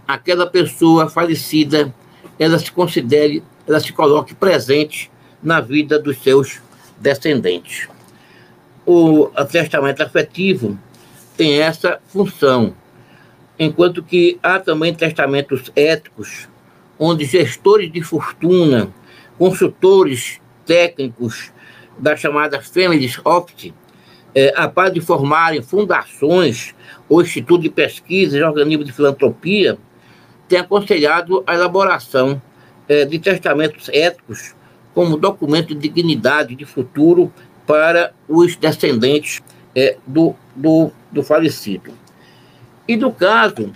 [0.06, 1.94] aquela pessoa falecida
[2.38, 5.10] ela se considere, ela se coloque presente
[5.42, 6.60] na vida dos seus
[6.98, 7.88] descendentes.
[8.84, 10.78] O testamento afetivo
[11.36, 12.74] tem essa função,
[13.58, 16.48] enquanto que há também testamentos éticos,
[16.98, 18.92] onde gestores de fortuna,
[19.38, 21.52] consultores técnicos
[21.98, 23.72] da chamada Families Office,
[24.34, 26.74] é, a par de formarem fundações
[27.08, 29.78] ou instituto de pesquisa e organismos de filantropia,
[30.48, 32.40] tem aconselhado a elaboração
[32.88, 34.54] é, de testamentos éticos
[34.94, 37.32] como documento de dignidade de futuro
[37.66, 39.42] para os descendentes
[39.74, 41.92] é, do, do, do falecido.
[42.88, 43.72] E no caso,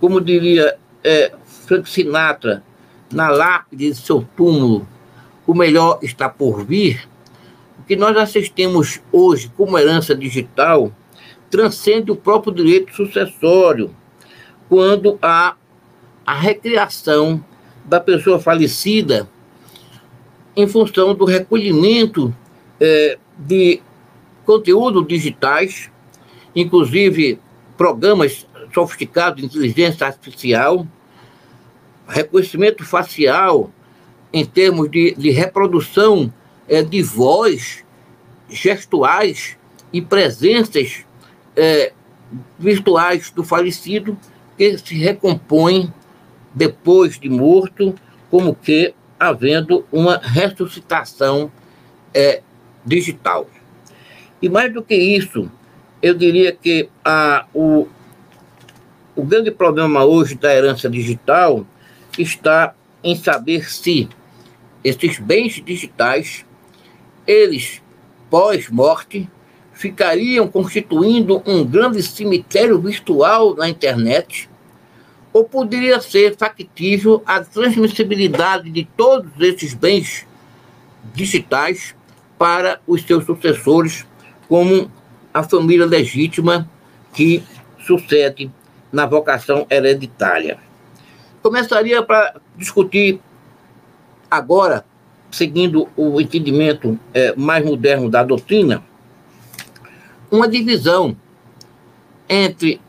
[0.00, 2.62] como diria é, Frank Sinatra,
[3.12, 4.86] na lápide de seu túmulo,
[5.46, 7.08] o melhor está por vir,
[7.86, 10.92] que nós assistimos hoje como herança digital
[11.50, 13.94] transcende o próprio direito sucessório,
[14.68, 15.54] quando há
[16.26, 17.44] a recriação
[17.84, 19.28] da pessoa falecida
[20.56, 22.34] em função do recolhimento
[22.80, 23.80] é, de
[24.44, 25.90] conteúdos digitais,
[26.56, 27.38] inclusive
[27.76, 30.86] programas sofisticados de inteligência artificial,
[32.08, 33.70] reconhecimento facial
[34.32, 36.32] em termos de, de reprodução
[36.68, 37.84] é, de voz,
[38.48, 39.56] gestuais
[39.92, 41.04] e presenças
[41.54, 41.92] é,
[42.58, 44.16] virtuais do falecido
[44.56, 45.92] que se recompõem
[46.54, 47.94] depois de morto,
[48.30, 51.50] como que havendo uma ressuscitação
[52.14, 52.42] é,
[52.84, 53.48] digital.
[54.40, 55.50] E mais do que isso,
[56.02, 57.88] eu diria que a, o,
[59.14, 61.66] o grande problema hoje da herança digital
[62.18, 64.08] está em saber se
[64.84, 66.44] esses bens digitais
[67.26, 67.82] eles
[68.30, 69.28] pós-morte
[69.72, 74.48] ficariam constituindo um grande cemitério virtual na internet?
[75.32, 80.26] Ou poderia ser factível a transmissibilidade de todos esses bens
[81.14, 81.94] digitais
[82.38, 84.06] para os seus sucessores,
[84.48, 84.90] como
[85.36, 86.66] a família legítima
[87.12, 87.42] que
[87.86, 88.50] sucede
[88.90, 90.58] na vocação hereditária?
[91.42, 93.20] Começaria para discutir
[94.30, 94.82] agora,
[95.30, 98.82] seguindo o entendimento é, mais moderno da doutrina,
[100.30, 101.14] uma divisão
[102.26, 102.80] entre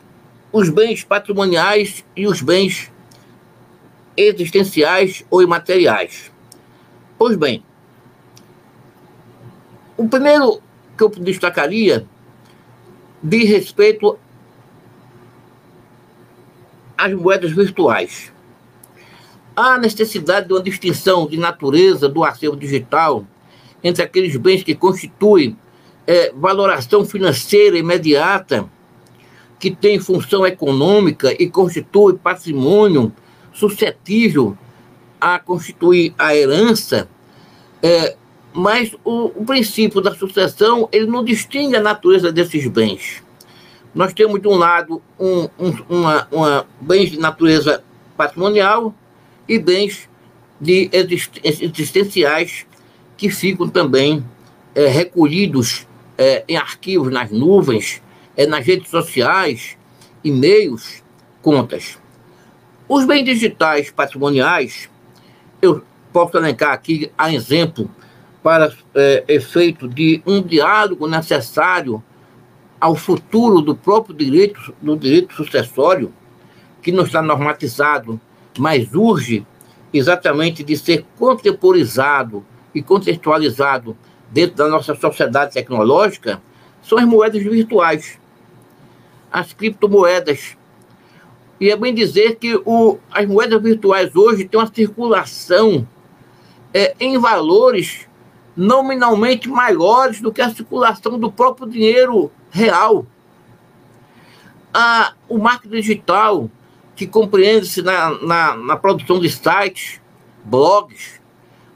[0.50, 2.90] os bens patrimoniais e os bens
[4.16, 6.32] existenciais ou imateriais.
[7.18, 7.62] Pois bem,
[9.98, 10.62] o primeiro
[10.96, 12.06] que eu destacaria
[13.22, 14.18] diz respeito
[16.96, 18.32] às moedas virtuais.
[19.54, 23.24] Há necessidade de uma distinção de natureza do acervo digital
[23.82, 25.56] entre aqueles bens que constituem
[26.06, 28.68] é, valoração financeira imediata,
[29.58, 33.12] que tem função econômica e constitui patrimônio
[33.52, 34.56] suscetível
[35.20, 37.08] a constituir a herança,
[37.82, 38.16] é,
[38.52, 43.22] mas o, o, princípio da sucessão ele não distingue a natureza desses bens.
[43.94, 47.82] Nós temos de um lado um, um, uma, uma bens de natureza
[48.16, 48.94] patrimonial
[49.48, 50.08] e bens
[50.60, 50.90] de
[51.42, 52.66] existenciais
[53.16, 54.24] que ficam também
[54.74, 58.02] é, recolhidos é, em arquivos nas nuvens,
[58.36, 59.76] é, nas redes sociais,
[60.22, 61.02] e-mails,
[61.40, 61.98] contas.
[62.88, 64.88] Os bens digitais patrimoniais,
[65.60, 67.90] eu posso elencar aqui a exemplo
[68.42, 72.02] para é, efeito de um diálogo necessário
[72.80, 76.12] ao futuro do próprio direito, do direito sucessório,
[76.80, 78.20] que não está normatizado,
[78.56, 79.44] mas urge
[79.92, 82.44] exatamente de ser contemporizado
[82.74, 83.96] e contextualizado
[84.30, 86.40] dentro da nossa sociedade tecnológica
[86.82, 88.18] são as moedas virtuais,
[89.32, 90.56] as criptomoedas.
[91.60, 95.86] E é bem dizer que o, as moedas virtuais hoje têm uma circulação
[96.72, 98.07] é, em valores
[98.58, 103.06] nominalmente maiores do que a circulação do próprio dinheiro real.
[104.74, 106.50] A, o marketing digital,
[106.94, 110.00] que compreende-se na, na, na produção de sites,
[110.44, 111.18] blogs,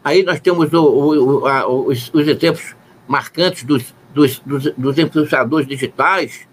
[0.04, 2.74] Aí nós temos o, o, a, os, os, exemplos
[3.06, 6.48] marcantes dos, dos, dos, dos influenciadores digitais,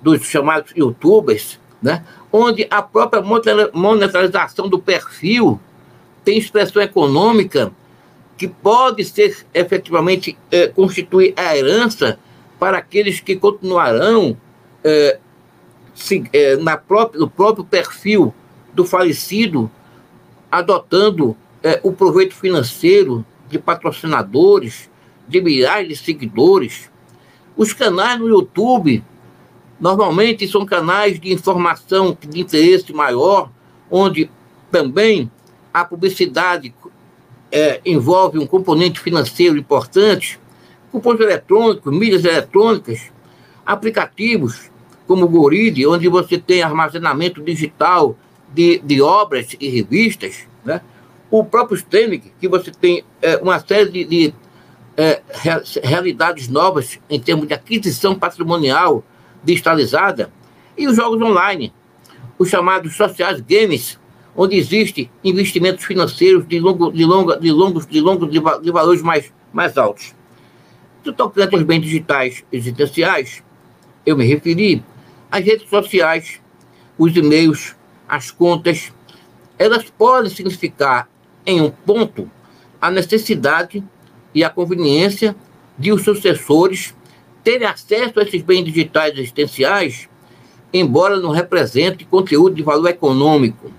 [0.00, 2.04] dos chamados youtubers, né?
[2.32, 3.22] onde a própria
[3.72, 5.60] monetarização do perfil
[6.24, 7.72] tem expressão econômica
[8.44, 12.18] que pode ser efetivamente é, constituir a herança
[12.58, 14.36] para aqueles que continuarão
[14.84, 15.18] é,
[15.94, 18.34] se, é, na própria, no próprio perfil
[18.74, 19.70] do falecido,
[20.52, 24.90] adotando é, o proveito financeiro de patrocinadores,
[25.26, 26.90] de milhares de seguidores.
[27.56, 29.02] Os canais no YouTube
[29.80, 33.50] normalmente são canais de informação de interesse maior,
[33.90, 34.30] onde
[34.70, 35.30] também
[35.72, 36.74] a publicidade
[37.54, 40.40] é, envolve um componente financeiro importante,
[40.90, 43.12] cupons eletrônicos, mídias eletrônicas,
[43.64, 44.72] aplicativos
[45.06, 48.16] como o Goride, onde você tem armazenamento digital
[48.52, 50.80] de, de obras e revistas, né?
[51.30, 54.34] o próprio Stemic, que você tem é, uma série de, de
[54.96, 55.22] é,
[55.84, 59.04] realidades novas em termos de aquisição patrimonial
[59.44, 60.32] digitalizada,
[60.76, 61.72] e os jogos online,
[62.36, 63.96] os chamados sociais games,
[64.36, 69.02] onde existe investimentos financeiros de, longo, de, longa, de longos, de, longos de, de valores
[69.02, 70.14] mais, mais altos.
[71.04, 73.42] No tocante aos bens digitais existenciais,
[74.04, 74.82] eu me referi
[75.30, 76.40] às redes sociais,
[76.98, 77.76] os e-mails,
[78.08, 78.92] as contas,
[79.58, 81.08] elas podem significar
[81.46, 82.30] em um ponto
[82.80, 83.82] a necessidade
[84.34, 85.34] e a conveniência
[85.78, 86.94] de os sucessores
[87.42, 90.08] terem acesso a esses bens digitais existenciais,
[90.72, 93.70] embora não represente conteúdo de valor econômico.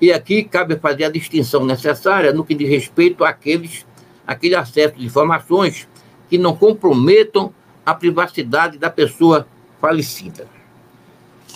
[0.00, 3.86] E aqui cabe fazer a distinção necessária no que diz respeito àqueles,
[4.26, 5.88] àquele acesso de informações
[6.28, 7.52] que não comprometam
[7.84, 9.46] a privacidade da pessoa
[9.80, 10.46] falecida.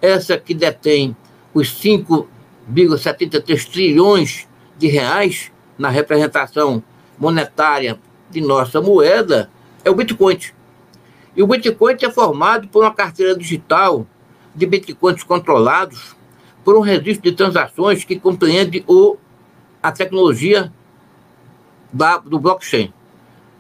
[0.01, 1.15] Essa que detém
[1.55, 6.83] os 5,73 trilhões de reais na representação
[7.19, 7.99] monetária
[8.31, 9.51] de nossa moeda
[9.85, 10.39] é o Bitcoin.
[11.37, 14.07] E o Bitcoin é formado por uma carteira digital
[14.55, 16.17] de Bitcoins controlados
[16.65, 19.19] por um registro de transações que compreende o,
[19.83, 20.73] a tecnologia
[21.93, 22.93] da, do blockchain.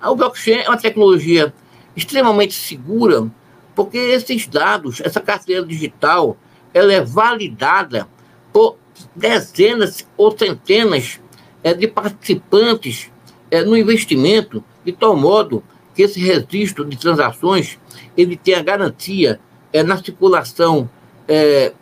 [0.02, 1.52] O blockchain é uma tecnologia
[1.94, 3.30] extremamente segura,
[3.74, 6.36] porque esses dados, essa carteira digital,
[6.72, 8.08] ela é validada
[8.52, 8.78] por
[9.14, 11.20] dezenas ou centenas
[11.62, 13.10] é, de participantes
[13.50, 15.62] é, no investimento, de tal modo
[15.96, 17.78] que esse registro de transações
[18.14, 19.40] ele tem a garantia
[19.72, 20.88] é, na circulação
[21.26, 21.72] é,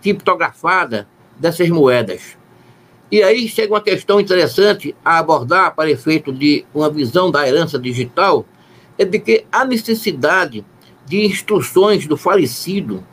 [0.00, 2.38] criptografada dessas moedas.
[3.10, 7.78] E aí chega uma questão interessante a abordar para efeito de uma visão da herança
[7.78, 8.46] digital,
[8.96, 10.64] é de que a necessidade
[11.04, 13.04] de instruções do falecido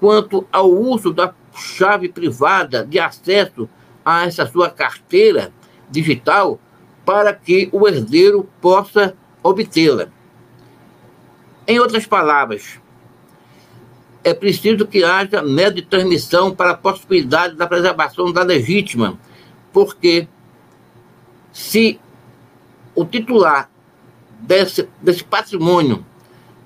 [0.00, 3.68] quanto ao uso da chave privada de acesso
[4.04, 5.50] a essa sua carteira
[5.88, 6.58] digital
[7.06, 9.14] para que o herdeiro possa
[9.44, 10.08] obtê-la.
[11.68, 12.80] Em outras palavras,
[14.24, 19.16] é preciso que haja método de transmissão para a possibilidade da preservação da legítima
[19.74, 20.28] porque
[21.52, 22.00] se
[22.94, 23.68] o titular
[24.40, 26.06] desse, desse patrimônio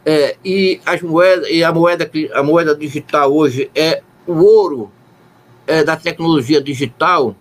[0.05, 4.93] é, e as moedas e a moeda a moeda digital hoje é o ouro
[5.67, 7.35] é, da tecnologia digital,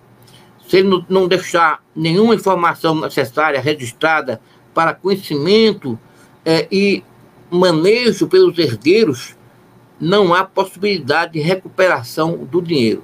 [0.68, 4.42] se ele não, não deixar nenhuma informação necessária registrada
[4.78, 5.98] para conhecimento
[6.46, 7.04] é, e
[7.50, 9.36] manejo pelos herdeiros,
[10.00, 13.04] não há possibilidade de recuperação do dinheiro.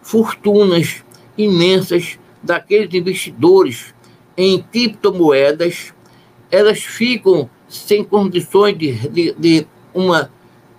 [0.00, 1.02] Fortunas
[1.36, 3.92] imensas daqueles investidores
[4.36, 5.92] em criptomoedas,
[6.52, 10.30] elas ficam sem condições de, de, de uma,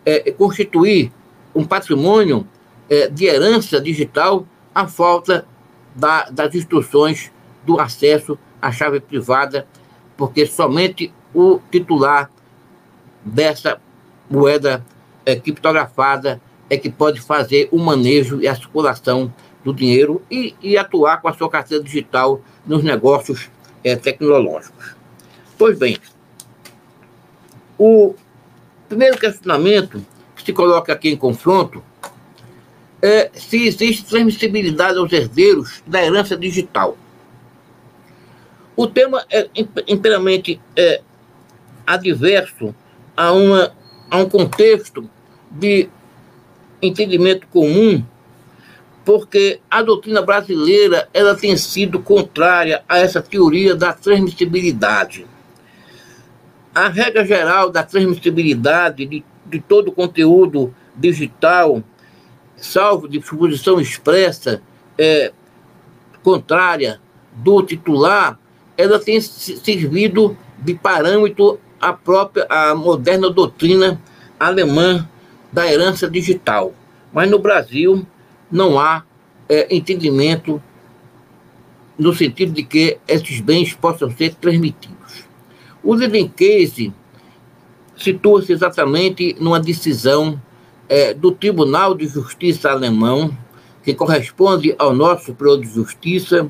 [0.05, 1.11] é, constituir
[1.53, 2.47] um patrimônio
[2.89, 5.45] é, de herança digital à falta
[5.93, 7.29] da, das instruções
[7.65, 9.67] do acesso à chave privada,
[10.19, 12.29] porque somente o titular
[13.23, 13.79] dessa
[14.29, 14.85] moeda
[15.25, 19.33] é, criptografada é que pode fazer o manejo e a circulação
[19.63, 23.49] do dinheiro e, e atuar com a sua carteira digital nos negócios
[23.81, 24.93] é, tecnológicos.
[25.57, 25.97] Pois bem,
[27.77, 28.13] o
[28.89, 30.05] primeiro questionamento
[30.35, 31.81] que se coloca aqui em confronto
[33.01, 36.97] é se existe transmissibilidade aos herdeiros da herança digital.
[38.79, 39.49] O tema é
[39.89, 41.01] inteiramente é,
[41.85, 42.73] adverso
[43.13, 43.73] a, uma,
[44.09, 45.09] a um contexto
[45.51, 45.89] de
[46.81, 48.01] entendimento comum
[49.03, 55.27] porque a doutrina brasileira ela tem sido contrária a essa teoria da transmissibilidade.
[56.73, 61.83] A regra geral da transmissibilidade de, de todo o conteúdo digital,
[62.55, 64.61] salvo de disposição expressa
[64.97, 65.33] é,
[66.23, 67.01] contrária
[67.33, 68.39] do titular,
[68.79, 74.01] ela tem servido de parâmetro à própria a moderna doutrina
[74.39, 75.05] alemã
[75.51, 76.73] da herança digital.
[77.11, 78.07] Mas no Brasil,
[78.49, 79.03] não há
[79.49, 80.63] é, entendimento
[81.97, 85.25] no sentido de que esses bens possam ser transmitidos.
[85.83, 86.93] O Living Case
[87.97, 90.41] situa-se exatamente numa decisão
[90.87, 93.37] é, do Tribunal de Justiça alemão,
[93.83, 96.49] que corresponde ao nosso Superior de Justiça,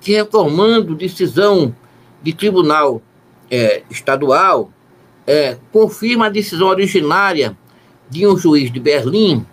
[0.00, 1.74] que reformando decisão
[2.22, 3.02] de tribunal
[3.50, 4.70] é, estadual,
[5.26, 7.56] é, confirma a decisão originária
[8.08, 9.46] de um juiz de Berlim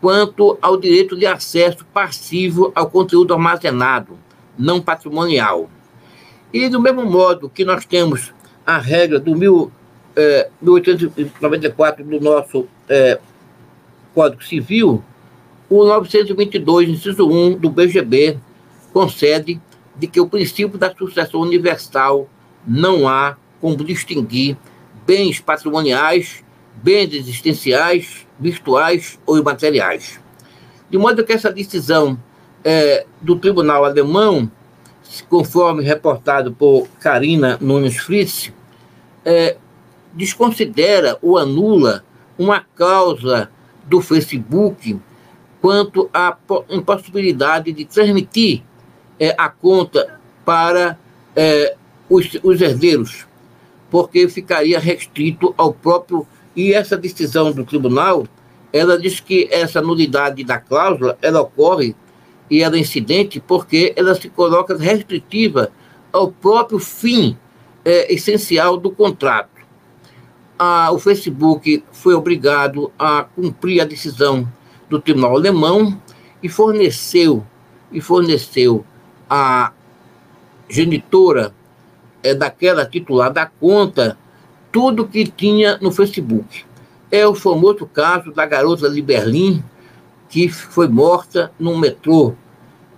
[0.00, 4.18] quanto ao direito de acesso passivo ao conteúdo armazenado,
[4.58, 5.70] não patrimonial.
[6.52, 8.34] E do mesmo modo que nós temos
[8.66, 9.70] a regra do mil,
[10.16, 13.18] é, 1894 do nosso é,
[14.12, 15.02] Código Civil,
[15.70, 18.38] o 922, inciso 1 do BGB,
[18.92, 19.60] concede
[19.96, 22.28] de que o princípio da sucessão universal
[22.66, 24.56] não há como distinguir
[25.06, 26.44] bens patrimoniais,
[26.82, 30.20] bens existenciais, virtuais ou imateriais.
[30.90, 32.18] De modo que essa decisão
[32.64, 34.50] é, do tribunal alemão,
[35.28, 38.52] conforme reportado por Karina Nunes Fritz,
[39.24, 39.56] é,
[40.12, 42.04] desconsidera ou anula
[42.38, 43.50] uma causa
[43.84, 44.98] do Facebook
[45.60, 46.36] quanto à
[46.68, 48.62] impossibilidade de transmitir
[49.22, 50.98] é, a conta para
[51.36, 51.76] é,
[52.10, 53.24] os, os herdeiros,
[53.88, 56.26] porque ficaria restrito ao próprio.
[56.56, 58.26] E essa decisão do tribunal,
[58.72, 61.94] ela diz que essa nulidade da cláusula, ela ocorre
[62.50, 65.70] e ela é incidente porque ela se coloca restritiva
[66.12, 67.38] ao próprio fim
[67.84, 69.62] é, essencial do contrato.
[70.92, 74.50] o Facebook foi obrigado a cumprir a decisão
[74.90, 75.96] do tribunal alemão
[76.42, 77.46] e forneceu
[77.92, 78.84] e forneceu
[79.34, 79.72] a
[80.68, 81.54] genitora
[82.22, 84.18] é, daquela titular da conta
[84.70, 86.66] tudo que tinha no Facebook.
[87.10, 89.64] É o famoso caso da garota de Berlim,
[90.28, 92.34] que foi morta no metrô.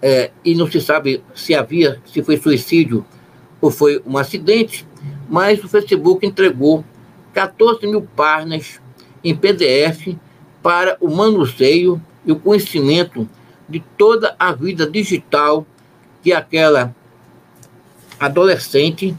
[0.02, 3.06] É, e não se sabe se havia, se foi suicídio
[3.60, 4.84] ou foi um acidente,
[5.28, 6.84] mas o Facebook entregou
[7.32, 8.80] 14 mil páginas
[9.22, 10.16] em PDF
[10.60, 13.28] para o manuseio e o conhecimento
[13.68, 15.64] de toda a vida digital
[16.24, 16.96] que aquela
[18.18, 19.14] adolescente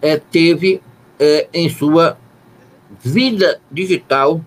[0.00, 0.80] é, teve
[1.18, 2.16] é, em sua
[3.02, 4.40] vida digital,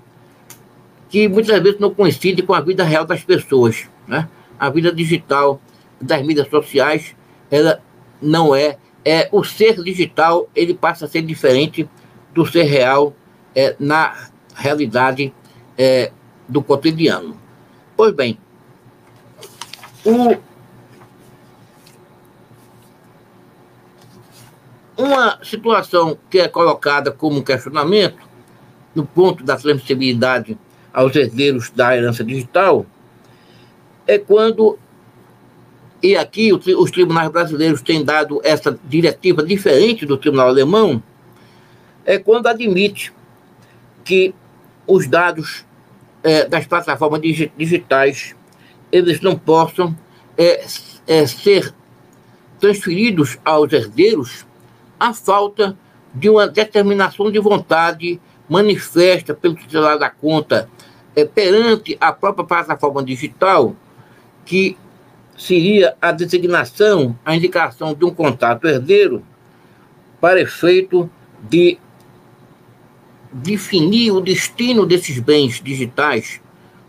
[1.10, 3.90] que muitas vezes não coincide com a vida real das pessoas.
[4.08, 4.28] Né?
[4.58, 5.60] A vida digital
[6.00, 7.14] das mídias sociais,
[7.52, 7.82] ela
[8.22, 11.90] não é, é o ser digital, ele passa a ser diferente
[12.34, 13.14] do ser real
[13.54, 15.34] é, na realidade
[15.78, 16.14] é,
[16.48, 17.38] do cotidiano.
[17.98, 18.38] Pois bem,
[20.06, 20.38] o,
[25.02, 28.20] uma situação que é colocada como questionamento
[28.94, 30.58] no ponto da transmissibilidade
[30.94, 32.86] aos herdeiros da herança digital
[34.06, 34.78] é quando,
[36.04, 41.02] e aqui os tribunais brasileiros têm dado essa diretiva diferente do tribunal alemão,
[42.06, 43.14] é quando admite
[44.04, 44.34] que
[44.86, 45.66] os dados
[46.24, 47.22] é, das plataformas
[47.58, 48.36] digitais
[48.92, 49.98] eles não possam
[50.38, 50.66] é,
[51.08, 51.74] é, ser
[52.60, 54.46] transferidos aos herdeiros
[55.02, 55.76] a falta
[56.14, 60.70] de uma determinação de vontade manifesta pelo titular da conta
[61.16, 63.76] é, perante a própria plataforma digital,
[64.46, 64.78] que
[65.36, 69.26] seria a designação, a indicação de um contato herdeiro
[70.20, 71.10] para efeito
[71.50, 71.80] de
[73.34, 76.40] definir o destino desses bens digitais,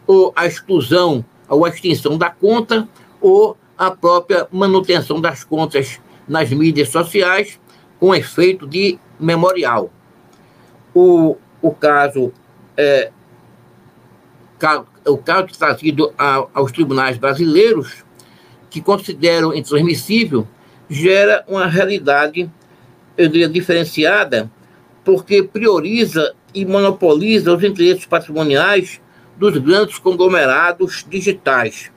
[0.07, 2.87] ou a exclusão ou a extinção da conta,
[3.23, 5.99] ou a própria manutenção das contas
[6.29, 7.59] nas mídias sociais,
[8.03, 9.89] com efeito de memorial.
[10.93, 12.33] O, o caso
[12.77, 13.13] é,
[15.07, 18.05] o caso trazido a, aos tribunais brasileiros,
[18.69, 20.49] que consideram intransmissível,
[20.91, 22.51] gera uma realidade,
[23.17, 24.51] eu diria, diferenciada,
[25.05, 29.01] porque prioriza e monopoliza os interesses patrimoniais
[29.37, 31.93] dos grandes conglomerados digitais.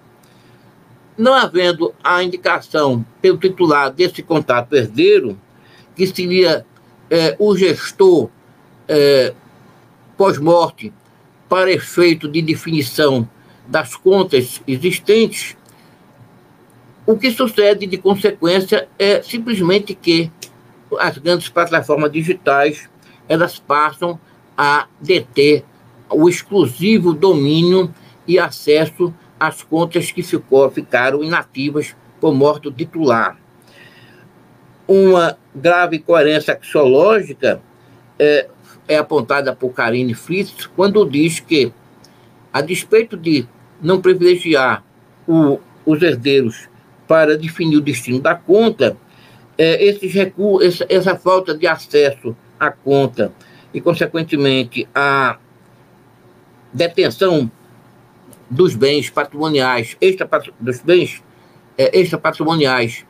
[1.17, 5.35] Não havendo a indicação pelo titular desse contato herdeiro,
[5.95, 6.65] que seria
[7.09, 8.29] é, o gestor
[8.87, 9.33] é,
[10.17, 10.91] pós-morte
[11.47, 13.27] para efeito de definição
[13.67, 15.55] das contas existentes,
[17.05, 20.31] o que sucede de consequência é simplesmente que
[20.99, 22.89] as grandes plataformas digitais
[23.27, 24.19] elas passam
[24.57, 25.63] a deter
[26.09, 27.93] o exclusivo domínio
[28.27, 33.37] e acesso às contas que ficou, ficaram inativas por morte do titular.
[34.87, 37.61] Uma grave coerência axiológica
[38.19, 38.47] é,
[38.87, 41.71] é apontada por Karine Fritz quando diz que,
[42.51, 43.47] a despeito de
[43.81, 44.83] não privilegiar
[45.27, 46.67] o, os herdeiros
[47.07, 48.97] para definir o destino da conta,
[49.57, 53.31] é, esses essa, essa falta de acesso à conta
[53.73, 55.37] e, consequentemente, a
[56.73, 57.49] detenção
[58.49, 60.29] dos bens patrimoniais, extra,
[60.59, 61.23] dos bens
[61.77, 63.05] é, extra patrimoniais,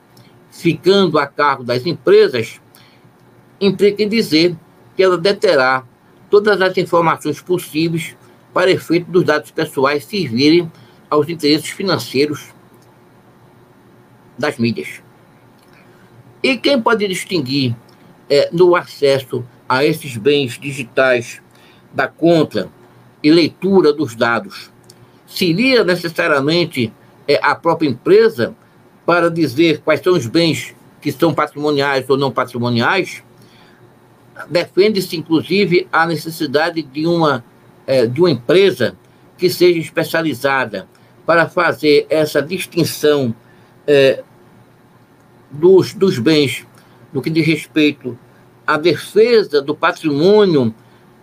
[0.55, 2.61] ficando a cargo das empresas,
[3.59, 4.55] implica em dizer
[4.95, 5.83] que ela deterá
[6.29, 8.15] todas as informações possíveis
[8.53, 10.71] para efeito dos dados pessoais servirem
[11.09, 12.53] aos interesses financeiros
[14.37, 15.01] das mídias.
[16.41, 17.75] E quem pode distinguir
[18.29, 21.41] é, no acesso a esses bens digitais
[21.93, 22.69] da conta
[23.21, 24.71] e leitura dos dados,
[25.27, 26.93] seria necessariamente
[27.27, 28.55] é, a própria empresa
[29.05, 33.23] para dizer quais são os bens que são patrimoniais ou não patrimoniais,
[34.49, 37.45] defende-se, inclusive, a necessidade de uma,
[37.85, 38.97] é, de uma empresa
[39.37, 40.87] que seja especializada
[41.25, 43.35] para fazer essa distinção
[43.85, 44.23] é,
[45.51, 46.65] dos, dos bens
[47.13, 48.17] no que diz respeito
[48.65, 50.73] à defesa do patrimônio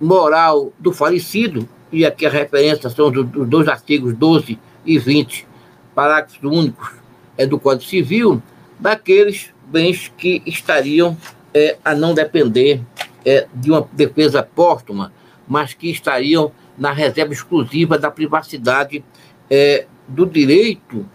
[0.01, 5.47] moral do falecido, e aqui a referência são dos, dos dois artigos 12 e 20,
[5.95, 7.02] parágrafos únicos
[7.43, 8.41] é, do Código Civil,
[8.79, 11.17] daqueles bens que estariam
[11.53, 12.81] é, a não depender
[13.25, 15.13] é, de uma defesa póstuma,
[15.47, 19.05] mas que estariam na reserva exclusiva da privacidade
[19.51, 21.07] é, do direito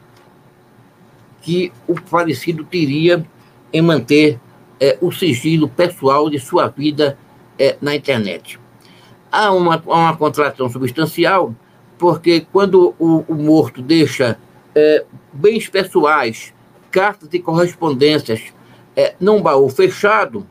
[1.41, 3.25] que o falecido teria
[3.71, 4.39] em manter
[4.79, 7.17] é, o sigilo pessoal de sua vida
[7.57, 8.59] é, na internet.
[9.31, 11.55] Há uma, uma contração substancial,
[11.97, 14.37] porque quando o, o morto deixa
[14.77, 16.53] é, bens pessoais,
[16.91, 18.53] cartas e correspondências
[18.95, 20.45] é, num baú fechado,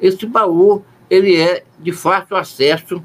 [0.00, 3.02] esse baú ele é de fácil acesso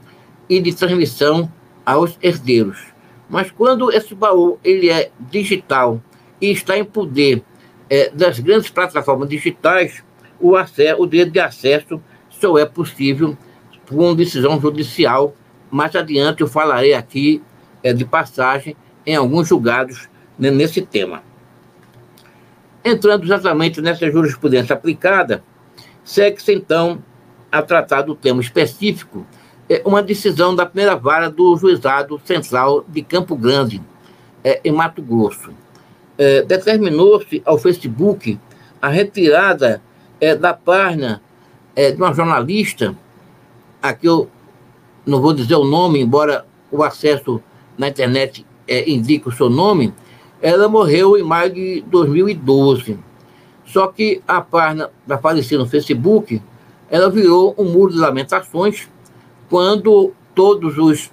[0.47, 1.51] e de transmissão
[1.83, 2.85] aos herdeiros.
[3.27, 5.99] Mas quando esse baú ele é digital
[6.39, 7.43] e está em poder
[7.89, 10.03] é, das grandes plataformas digitais,
[10.39, 13.35] o, acesso, o direito de acesso só é possível
[13.87, 15.33] por uma decisão judicial.
[15.71, 17.41] Mais adiante eu falarei aqui
[17.81, 20.07] é, de passagem em alguns julgados
[20.39, 21.21] nesse tema.
[22.83, 25.43] Entrando exatamente nessa jurisprudência aplicada,
[26.03, 27.03] segue-se então
[27.51, 29.25] a tratar do tema específico
[29.69, 33.81] é uma decisão da primeira vara do Juizado Central de Campo Grande,
[34.43, 35.51] é, em Mato Grosso.
[36.17, 38.39] É, Determinou-se ao Facebook
[38.81, 39.81] a retirada
[40.41, 41.21] da página
[41.73, 42.93] de uma jornalista,
[43.81, 44.29] aqui eu
[45.05, 47.41] não vou dizer o nome, embora o acesso
[47.77, 49.93] na internet indique o seu nome,
[50.41, 52.97] ela morreu em maio de 2012.
[53.65, 56.41] Só que a página da falecida no Facebook,
[56.89, 58.87] ela virou um muro de lamentações
[59.49, 61.11] quando todos os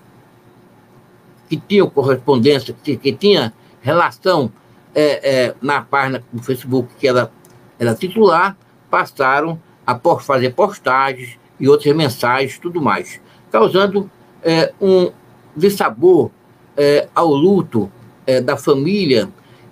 [1.48, 4.50] que tinham correspondência, que, que tinha relação
[4.94, 7.30] é, é, na página do Facebook que ela
[7.78, 8.56] era titular,
[8.90, 13.20] passaram a fazer postagens e outras mensagens tudo mais,
[13.50, 14.10] causando
[14.42, 15.10] é, um
[15.56, 16.30] dissabor
[16.76, 17.90] é, ao luto
[18.26, 19.28] é, da família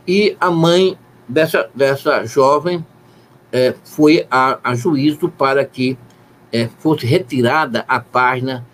[0.06, 0.98] e a mãe
[1.28, 2.84] dessa, dessa jovem
[3.52, 5.98] é, foi a, a juízo para que
[6.52, 8.64] é, fosse retirada a página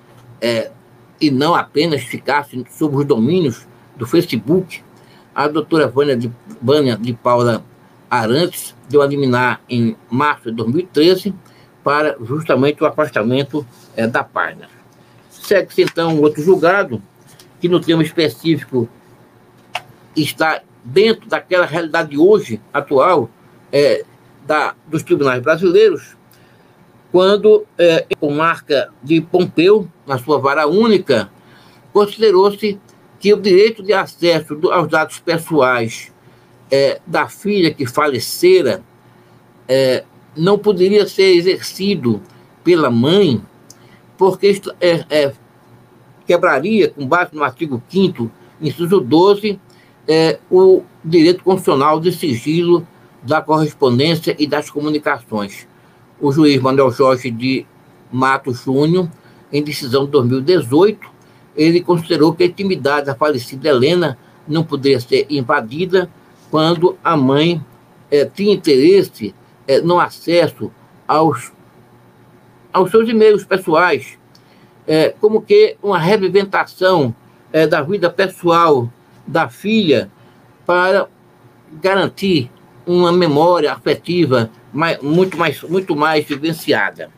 [0.40, 0.70] é,
[1.20, 3.66] e não apenas ficasse sob os domínios
[3.96, 4.82] do Facebook,
[5.34, 6.30] a doutora Vânia de,
[6.60, 7.62] Vânia de Paula
[8.10, 11.34] Arantes deu a liminar em março de 2013
[11.84, 13.64] para justamente o afastamento
[13.96, 14.68] é, da página.
[15.30, 17.02] Segue-se então outro julgado,
[17.60, 18.88] que no tema específico
[20.16, 23.30] está dentro daquela realidade hoje, atual,
[23.72, 24.04] é,
[24.46, 26.16] da, dos tribunais brasileiros,
[27.12, 31.30] quando, é, com marca de Pompeu, na sua vara única,
[31.92, 32.78] considerou-se
[33.18, 36.12] que o direito de acesso aos dados pessoais
[36.70, 38.82] é, da filha que falecera
[39.68, 40.04] é,
[40.36, 42.22] não poderia ser exercido
[42.62, 43.42] pela mãe,
[44.16, 45.32] porque é, é
[46.26, 48.30] quebraria, com base no artigo 5
[48.60, 49.58] inciso 12,
[50.12, 52.84] é, o direito constitucional de sigilo
[53.22, 55.68] da correspondência e das comunicações.
[56.20, 57.64] O juiz Manuel Jorge de
[58.10, 59.08] Matos Júnior,
[59.52, 61.08] em decisão de 2018,
[61.56, 64.18] ele considerou que a intimidade da falecida Helena
[64.48, 66.10] não poderia ser invadida
[66.50, 67.64] quando a mãe
[68.10, 69.32] é, tinha interesse
[69.68, 70.72] é, no acesso
[71.06, 71.52] aos,
[72.72, 74.18] aos seus e-mails pessoais,
[74.88, 77.14] é, como que uma reviventação
[77.68, 78.88] da vida pessoal
[79.30, 80.10] da filha
[80.66, 81.08] para
[81.80, 82.50] garantir
[82.84, 87.10] uma memória afetiva mais, muito, mais, muito mais vivenciada.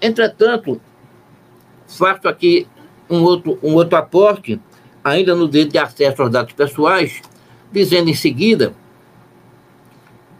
[0.00, 0.80] Entretanto,
[1.86, 2.66] faço aqui
[3.08, 4.60] um outro, um outro aporte,
[5.02, 7.22] ainda no direito de acesso aos dados pessoais,
[7.72, 8.74] dizendo em seguida,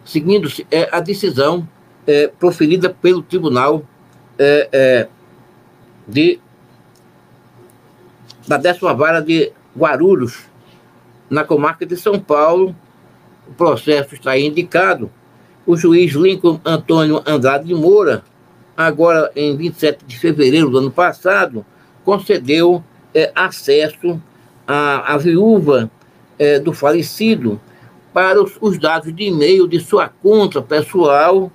[0.04, 1.66] seguindo é, a decisão
[2.06, 3.82] é, proferida pelo Tribunal
[4.38, 5.08] é, é,
[6.06, 6.38] de,
[8.46, 10.44] da décima vara de Guarulhos,
[11.28, 12.74] na comarca de São Paulo,
[13.48, 15.10] o processo está indicado.
[15.66, 18.24] O juiz Lincoln Antônio Andrade de Moura,
[18.76, 21.64] agora em 27 de fevereiro do ano passado,
[22.04, 22.82] concedeu
[23.14, 24.20] é, acesso
[24.66, 25.90] à, à viúva
[26.38, 27.60] é, do falecido
[28.12, 31.52] para os, os, dados de e-mail de sua conta pessoal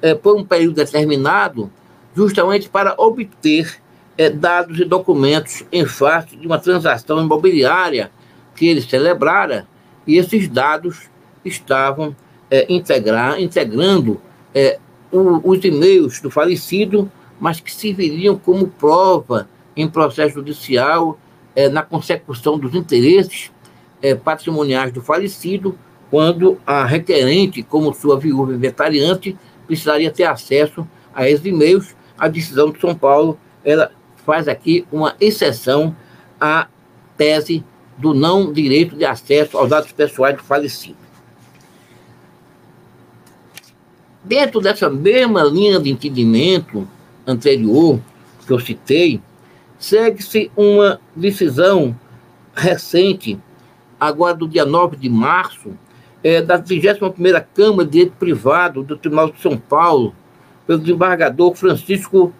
[0.00, 1.70] é, por um período determinado,
[2.14, 3.80] justamente para obter
[4.18, 8.10] é, dados e documentos em face de uma transação imobiliária
[8.54, 9.66] que ele celebrara,
[10.06, 11.10] e esses dados
[11.44, 12.16] estavam
[12.50, 14.20] é, integrar, integrando
[14.54, 14.78] é,
[15.12, 21.18] o, os e-mails do falecido, mas que serviriam como prova em processo judicial
[21.54, 23.50] é, na consecução dos interesses
[24.00, 25.78] é, patrimoniais do falecido,
[26.10, 29.36] quando a requerente, como sua viúva inventariante,
[29.66, 31.94] precisaria ter acesso a esses e-mails.
[32.16, 33.90] A decisão de São Paulo ela
[34.26, 35.96] faz aqui uma exceção
[36.38, 36.66] à
[37.16, 37.64] tese
[37.96, 40.98] do não direito de acesso aos dados pessoais do falecido.
[44.22, 46.86] Dentro dessa mesma linha de entendimento
[47.24, 48.00] anterior
[48.44, 49.20] que eu citei,
[49.78, 51.96] segue-se uma decisão
[52.54, 53.38] recente,
[54.00, 55.70] agora do dia 9 de março,
[56.24, 60.12] é, da 21ª Câmara de Direito Privado do Tribunal de São Paulo,
[60.66, 62.32] pelo desembargador Francisco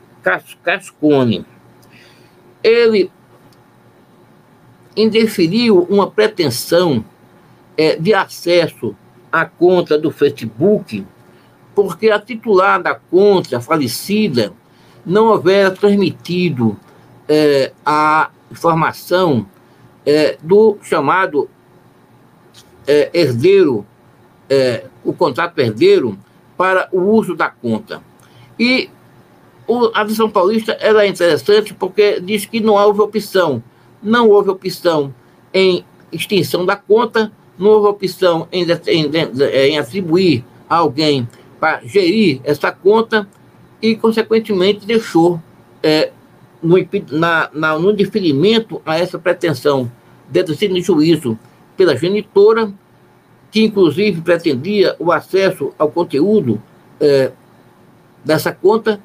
[0.64, 1.46] Cascone.
[2.66, 3.10] Ele
[4.96, 7.04] indeferiu uma pretensão
[7.76, 8.96] é, de acesso
[9.30, 11.06] à conta do Facebook,
[11.74, 14.52] porque a titular da conta falecida
[15.04, 16.76] não houvera transmitido
[17.28, 19.46] é, a informação
[20.04, 21.48] é, do chamado
[22.86, 23.86] é, herdeiro,
[24.50, 26.18] é, o contrato herdeiro,
[26.56, 28.02] para o uso da conta.
[28.58, 28.90] E
[29.66, 33.62] o, a visão paulista ela é interessante porque diz que não houve opção.
[34.02, 35.14] Não houve opção
[35.52, 39.10] em extinção da conta, não houve opção em, em,
[39.70, 41.28] em atribuir a alguém
[41.58, 43.28] para gerir essa conta
[43.80, 45.40] e, consequentemente, deixou
[45.82, 46.10] é,
[46.62, 46.76] no,
[47.10, 49.90] na, na, no deferimento a essa pretensão
[50.28, 51.38] de ser de juízo
[51.76, 52.72] pela genitora,
[53.50, 56.60] que inclusive pretendia o acesso ao conteúdo
[57.00, 57.32] é,
[58.24, 59.00] dessa conta,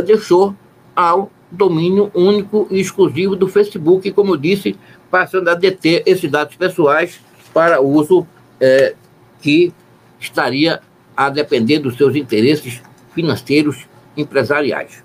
[0.00, 0.54] deixou
[0.94, 4.76] ao domínio único e exclusivo do Facebook, como eu disse,
[5.10, 7.20] passando a deter esses dados pessoais
[7.52, 8.26] para uso
[8.60, 8.94] é,
[9.40, 9.72] que
[10.18, 10.80] estaria
[11.16, 12.80] a depender dos seus interesses
[13.14, 13.86] financeiros
[14.16, 15.04] empresariais.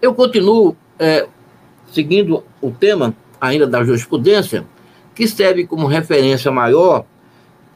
[0.00, 1.26] Eu continuo é,
[1.92, 4.64] seguindo o tema ainda da jurisprudência,
[5.14, 7.04] que serve como referência maior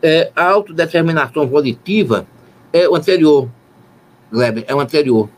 [0.02, 2.26] é, a autodeterminação volitiva
[2.72, 3.48] é o anterior,
[4.30, 5.28] Gleber, é o anterior.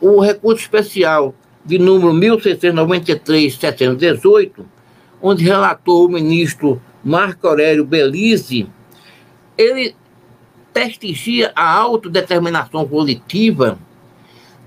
[0.00, 1.34] O recurso especial
[1.64, 4.64] de número 1693-718,
[5.20, 8.68] onde relatou o ministro Marco Aurélio Belize,
[9.56, 9.96] ele
[10.72, 13.76] prestigia a autodeterminação volitiva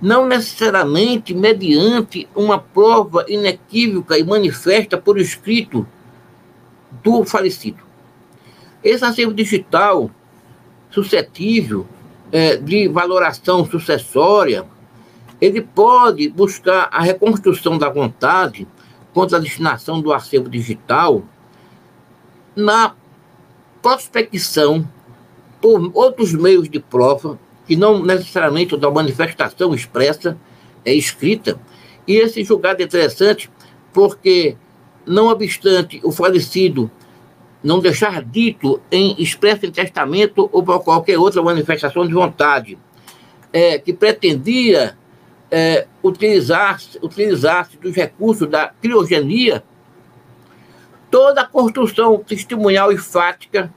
[0.01, 5.87] não necessariamente mediante uma prova inequívoca e manifesta por escrito
[7.03, 7.83] do falecido.
[8.83, 10.09] Esse acervo digital
[10.89, 11.85] suscetível
[12.31, 14.65] é, de valoração sucessória,
[15.41, 18.67] ele pode buscar a reconstrução da vontade
[19.11, 21.23] contra a destinação do acervo digital
[22.55, 22.93] na
[23.81, 24.87] prospecção
[25.59, 30.37] por outros meios de prova que não necessariamente da manifestação expressa
[30.85, 31.59] é escrita.
[32.07, 33.49] E esse julgado é interessante
[33.93, 34.55] porque,
[35.05, 36.89] não obstante o falecido
[37.63, 42.77] não deixar dito em expresso em testamento ou por qualquer outra manifestação de vontade,
[43.53, 44.97] é, que pretendia
[45.51, 49.61] é, utilizar-se utilizar dos recursos da criogenia,
[51.11, 53.71] toda a construção testemunhal e fática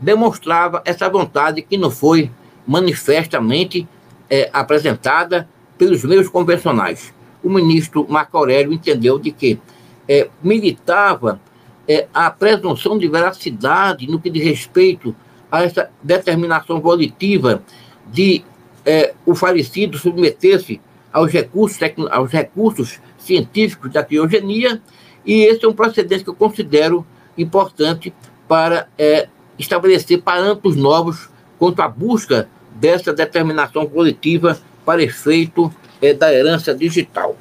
[0.00, 2.30] demonstrava essa vontade que não foi
[2.66, 3.86] manifestamente
[4.30, 7.12] é, apresentada pelos meios convencionais.
[7.42, 9.60] O ministro Marco Aurélio entendeu de que
[10.08, 11.38] é, militava
[11.86, 15.14] é, a presunção de veracidade no que diz respeito
[15.52, 17.62] a essa determinação volitiva
[18.06, 18.42] de
[18.84, 20.80] é, o falecido submeter-se
[21.14, 21.78] aos recursos,
[22.10, 24.82] aos recursos científicos da criogenia,
[25.24, 27.06] e esse é um procedente que eu considero
[27.38, 28.12] importante
[28.48, 35.72] para é, estabelecer parâmetros novos quanto à busca dessa determinação coletiva para efeito
[36.02, 37.38] é, da herança digital.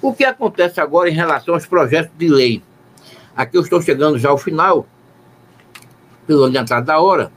[0.00, 2.62] O que acontece agora em relação aos projetos de lei?
[3.36, 4.86] Aqui eu estou chegando já ao final,
[6.26, 7.30] pelo adiantado da hora,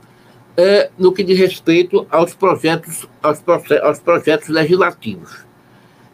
[0.56, 3.42] é, no que diz respeito aos projetos, aos,
[3.82, 5.47] aos projetos legislativos.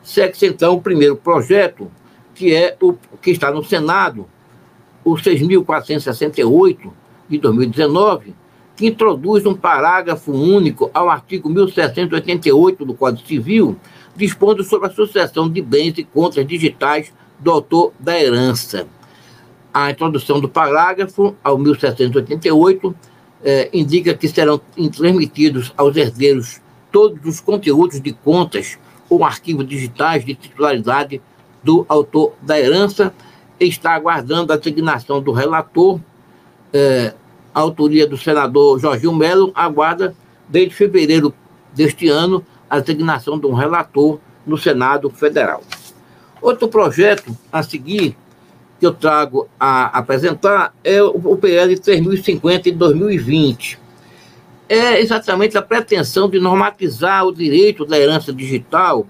[0.05, 1.91] Segue-se então o primeiro projeto,
[2.35, 4.27] que é o que está no Senado,
[5.03, 6.93] o 6.468
[7.29, 8.35] de 2019,
[8.77, 13.79] que introduz um parágrafo único ao artigo 1788 do Código Civil,
[14.15, 18.87] dispondo sobre a sucessão de bens e contas digitais do autor da herança.
[19.73, 22.95] A introdução do parágrafo ao 1788
[23.43, 24.61] eh, indica que serão
[24.95, 26.61] transmitidos aos herdeiros
[26.93, 28.79] todos os conteúdos de contas
[29.09, 31.21] ou arquivos digitais de titularidade
[31.63, 33.13] do autor da herança
[33.59, 36.01] está aguardando a designação do relator,
[36.73, 37.15] é,
[37.55, 40.15] a autoria do senador Jorginho Melo, aguarda
[40.49, 41.33] desde fevereiro
[41.73, 45.63] deste ano a designação de um relator no Senado Federal.
[46.43, 48.17] Outro projeto a seguir
[48.79, 53.79] que eu trago a apresentar é o PL 3050 de 2020.
[54.75, 59.07] É exatamente a pretensão de normatizar o direito da herança digital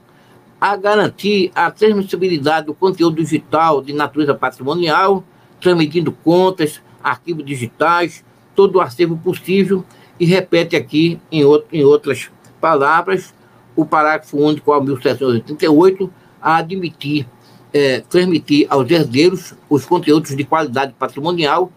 [0.60, 5.24] a garantir a transmissibilidade do conteúdo digital de natureza patrimonial,
[5.58, 8.22] transmitindo contas, arquivos digitais,
[8.54, 9.82] todo o acervo possível,
[10.20, 12.30] e repete aqui, em, outro, em outras
[12.60, 13.32] palavras,
[13.74, 16.12] o parágrafo único ao 1788,
[16.42, 17.26] a admitir,
[17.72, 21.72] é, transmitir aos herdeiros os conteúdos de qualidade patrimonial,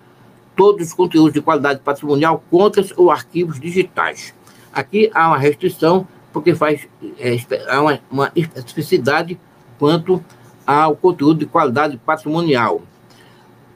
[0.57, 4.33] todos os conteúdos de qualidade patrimonial, contas ou arquivos digitais.
[4.73, 6.87] Aqui há uma restrição porque faz
[7.19, 7.37] é,
[7.79, 9.39] uma, uma especificidade
[9.79, 10.23] quanto
[10.65, 12.81] ao conteúdo de qualidade patrimonial.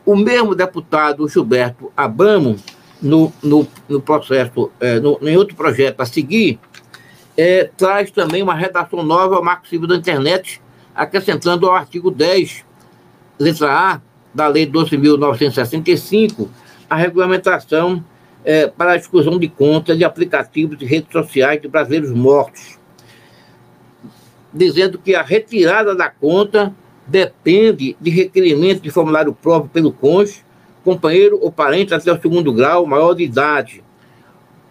[0.05, 2.57] O mesmo deputado Gilberto Abamo,
[3.01, 6.59] no, no, no processo, é, no, em outro projeto a seguir,
[7.37, 10.61] é, traz também uma redação nova ao Marco Civil da Internet,
[10.93, 12.65] acrescentando ao artigo 10,
[13.39, 14.01] letra A,
[14.33, 16.47] da Lei 12.965,
[16.91, 18.03] a regulamentação
[18.43, 22.77] é, para a exclusão de contas de aplicativos e redes sociais de brasileiros mortos,
[24.53, 26.75] dizendo que a retirada da conta
[27.07, 30.43] depende de requerimento de formulário próprio pelo cônjuge,
[30.83, 33.81] companheiro ou parente até o segundo grau, maior de idade,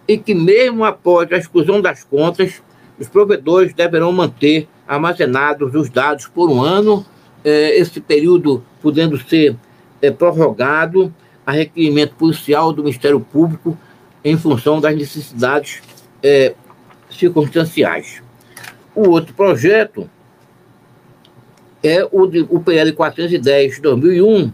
[0.07, 2.61] e que mesmo após a exclusão das contas,
[2.99, 7.03] os provedores deverão manter armazenados os dados por um ano,
[7.43, 9.55] é, esse período podendo ser
[9.99, 11.11] é, prorrogado
[11.51, 13.77] a requerimento policial do Ministério Público
[14.23, 15.81] em função das necessidades
[16.23, 16.55] é,
[17.09, 18.23] circunstanciais.
[18.95, 20.09] O outro projeto
[21.83, 24.53] é o, de, o PL 410 de 2001,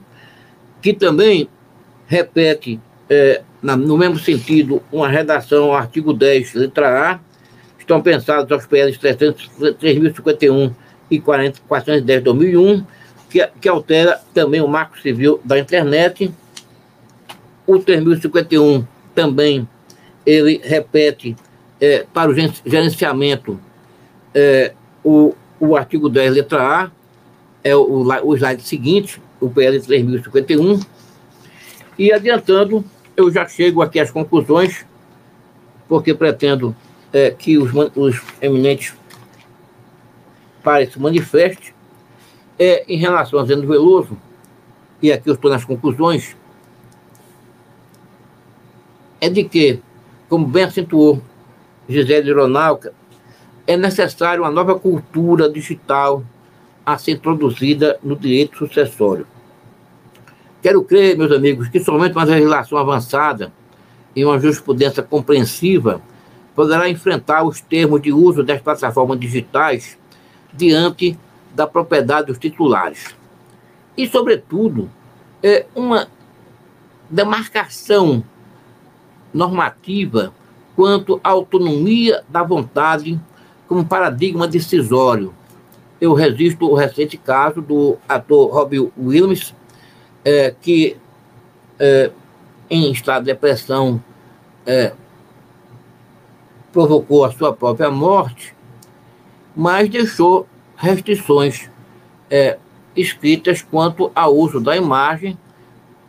[0.82, 1.48] que também
[2.08, 7.20] repete, é, na, no mesmo sentido, uma redação ao artigo 10, letra A,
[7.78, 10.74] estão pensados aos PLs 3.051
[11.12, 12.84] e 40, 410 de 2001,
[13.30, 16.32] que, que altera também o Marco Civil da Internet,
[17.68, 19.68] o 3051 também
[20.26, 21.36] ele repete
[21.80, 23.60] é, para o gerenciamento
[24.34, 24.74] é,
[25.04, 26.92] o, o artigo 10, letra A,
[27.64, 30.80] é o, o slide seguinte, o PL 3051.
[31.98, 32.86] E adiantando,
[33.16, 34.86] eu já chego aqui às conclusões,
[35.90, 36.76] porque pretendo
[37.12, 38.94] é, que os, os eminentes
[40.64, 41.76] pares se manifestem.
[42.60, 44.18] É, em relação a Zeno Veloso,
[45.02, 46.36] e aqui eu estou nas conclusões,
[49.20, 49.80] é de que,
[50.30, 51.22] como bem acentuou
[51.88, 52.94] Gisele Ronalca,
[53.66, 56.24] é necessário uma nova cultura digital
[56.86, 59.28] a ser introduzida no direito sucessório.
[60.62, 63.52] Quero crer, meus amigos, que somente uma legislação avançada
[64.16, 66.02] e uma jurisprudência compreensiva
[66.56, 69.98] poderá enfrentar os termos de uso das plataformas digitais
[70.54, 71.18] diante
[71.54, 73.16] da propriedade dos titulares.
[73.96, 74.90] E, sobretudo,
[75.44, 76.08] é uma
[77.10, 78.24] demarcação
[79.34, 80.34] normativa
[80.76, 83.20] quanto à autonomia da vontade
[83.68, 85.34] como paradigma decisório.
[86.00, 89.56] Eu resisto o recente caso do ator Robbie Williams,
[90.24, 90.96] é, que,
[91.80, 92.12] é,
[92.70, 94.02] em estado de depressão,
[94.66, 94.94] é,
[96.72, 98.54] provocou a sua própria morte,
[99.56, 101.70] mas deixou restrições
[102.30, 102.60] é,
[102.96, 105.38] escritas quanto ao uso da imagem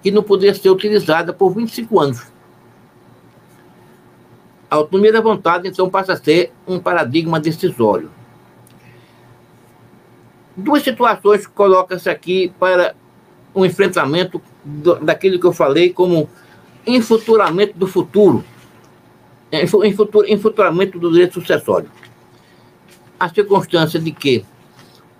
[0.03, 2.38] que não poderia ser utilizada por 25 anos.
[4.71, 8.11] A autonomia da vontade, então, passa a ser um paradigma decisório.
[10.57, 12.95] Duas situações colocam-se aqui para
[13.55, 16.29] um enfrentamento do, daquilo que eu falei como
[16.87, 18.45] enfuturamento do futuro,
[20.27, 21.91] enfuturamento do direito sucessório.
[23.19, 24.45] A circunstância de que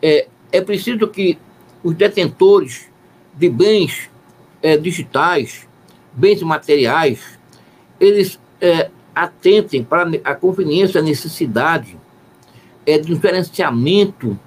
[0.03, 1.39] é, é preciso que
[1.83, 2.89] os detentores
[3.35, 4.11] de bens
[4.63, 5.67] é, digitais,
[6.13, 7.39] bens materiais,
[8.01, 8.91] eles é,
[9.25, 11.99] atentem para a conveniência, a necessidade
[12.87, 14.39] é, de diferenciamento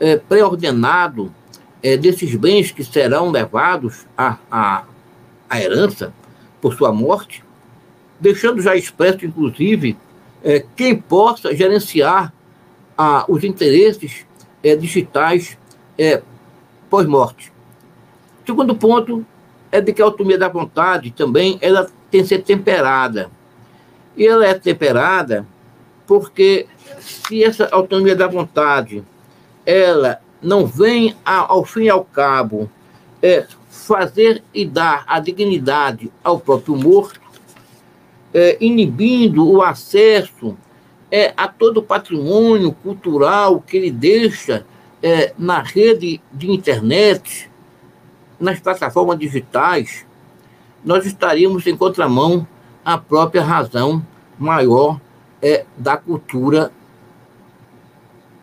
[0.00, 1.32] é, pré-ordenado
[1.82, 4.84] é, desses bens que serão levados à,
[5.54, 6.12] herança
[6.60, 7.44] por sua morte,
[8.18, 9.96] deixando já expresso, inclusive,
[10.42, 12.32] é, quem possa gerenciar
[12.98, 14.24] ah, os interesses
[14.80, 15.56] digitais
[16.90, 17.52] pós-morte.
[18.44, 19.24] Segundo ponto
[19.70, 23.30] é de que a autonomia da vontade também ela tem que ser temperada.
[24.16, 25.46] E ela é temperada
[26.06, 26.66] porque
[27.00, 29.04] se essa autonomia da vontade
[29.64, 32.70] ela não vem ao fim e ao cabo
[33.20, 37.20] é, fazer e dar a dignidade ao próprio morto,
[38.32, 40.56] é, inibindo o acesso
[41.10, 44.66] é, a todo o patrimônio cultural que ele deixa
[45.02, 47.50] é, na rede de internet,
[48.38, 50.06] nas plataformas digitais,
[50.84, 52.46] nós estaríamos em contramão
[52.86, 54.00] à própria razão
[54.38, 55.00] maior
[55.42, 56.70] é, da cultura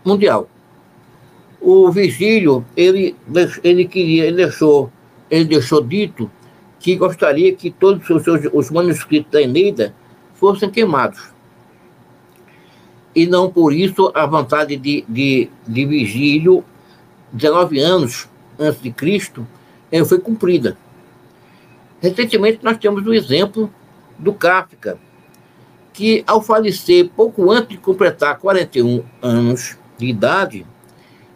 [0.03, 0.49] mundial.
[1.61, 3.15] O Vigílio, ele,
[3.63, 4.91] ele queria, ele deixou,
[5.31, 6.29] ele deixou dito
[6.77, 9.95] que gostaria que todos os, seus, os manuscritos da Eneida
[10.33, 11.31] fossem queimados.
[13.15, 16.65] E não por isso a vontade de, de, de Vigílio,
[17.31, 18.27] 19 anos
[18.59, 19.47] antes de Cristo,
[19.89, 20.77] eh, foi cumprida.
[22.01, 23.71] Recentemente nós temos o exemplo
[24.18, 24.98] do Kafka,
[25.91, 30.65] que ao falecer pouco antes de completar 41 anos de idade,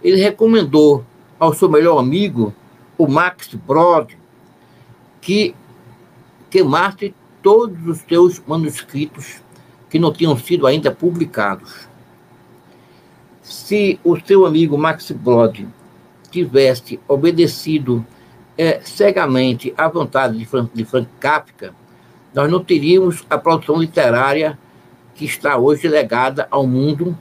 [0.03, 1.05] ele recomendou
[1.39, 2.53] ao seu melhor amigo,
[2.97, 4.13] o Max Brod,
[5.21, 5.55] que
[6.49, 7.13] queimasse
[7.43, 9.41] todos os seus manuscritos
[9.89, 11.87] que não tinham sido ainda publicados.
[13.41, 15.65] Se o seu amigo Max Brod
[16.31, 18.05] tivesse obedecido
[18.57, 21.73] é, cegamente à vontade de Frank, de Frank Kafka,
[22.33, 24.57] nós não teríamos a produção literária
[25.15, 27.17] que está hoje legada ao mundo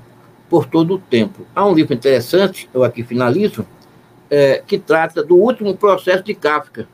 [0.48, 1.46] por todo o tempo.
[1.54, 3.66] Há um livro interessante, eu aqui finalizo,
[4.30, 6.88] é, que trata do último processo de Kafka,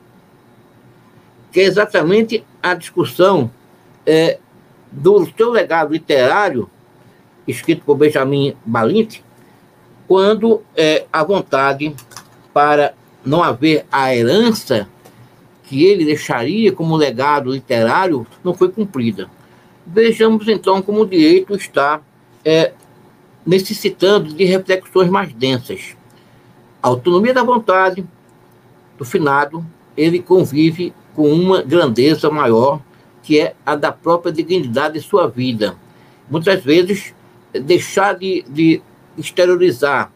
[1.51, 3.51] que é exatamente a discussão
[4.05, 4.39] é,
[4.91, 6.69] do seu legado literário,
[7.47, 9.19] escrito por Benjamin Balint,
[10.07, 11.95] quando é, a vontade
[12.53, 12.93] para
[13.25, 14.87] não haver a herança
[15.63, 19.29] que ele deixaria como legado literário não foi cumprida.
[19.85, 22.01] Vejamos então como o direito está
[22.43, 22.73] é,
[23.45, 25.95] necessitando de reflexões mais densas.
[26.81, 28.05] A autonomia da vontade
[28.97, 32.81] do finado, ele convive com uma grandeza maior,
[33.21, 35.75] que é a da própria dignidade de sua vida.
[36.29, 37.13] Muitas vezes,
[37.53, 38.81] deixar de, de
[39.17, 40.11] exteriorizar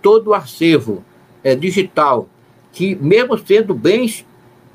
[0.00, 1.02] todo o acervo
[1.42, 2.28] é, digital,
[2.72, 4.24] que mesmo sendo bens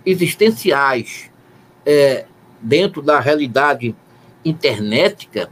[0.07, 1.29] existenciais
[1.85, 2.25] é,
[2.61, 3.93] dentro da realidade
[4.43, 5.49] internética,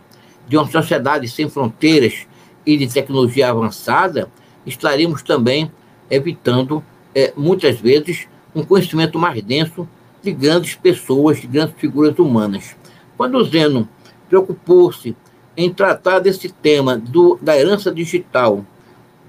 [0.48, 2.26] de uma sociedade sem fronteiras
[2.66, 4.32] e de tecnologia avançada,
[4.66, 5.70] estaremos também
[6.10, 6.82] evitando,
[7.14, 9.88] é, muitas vezes, um conhecimento mais denso
[10.24, 12.76] de grandes pessoas, de grandes figuras humanas.
[13.18, 13.90] Quando o Zeno
[14.30, 15.16] preocupou-se
[15.58, 18.66] em tratar desse tema do, da herança digital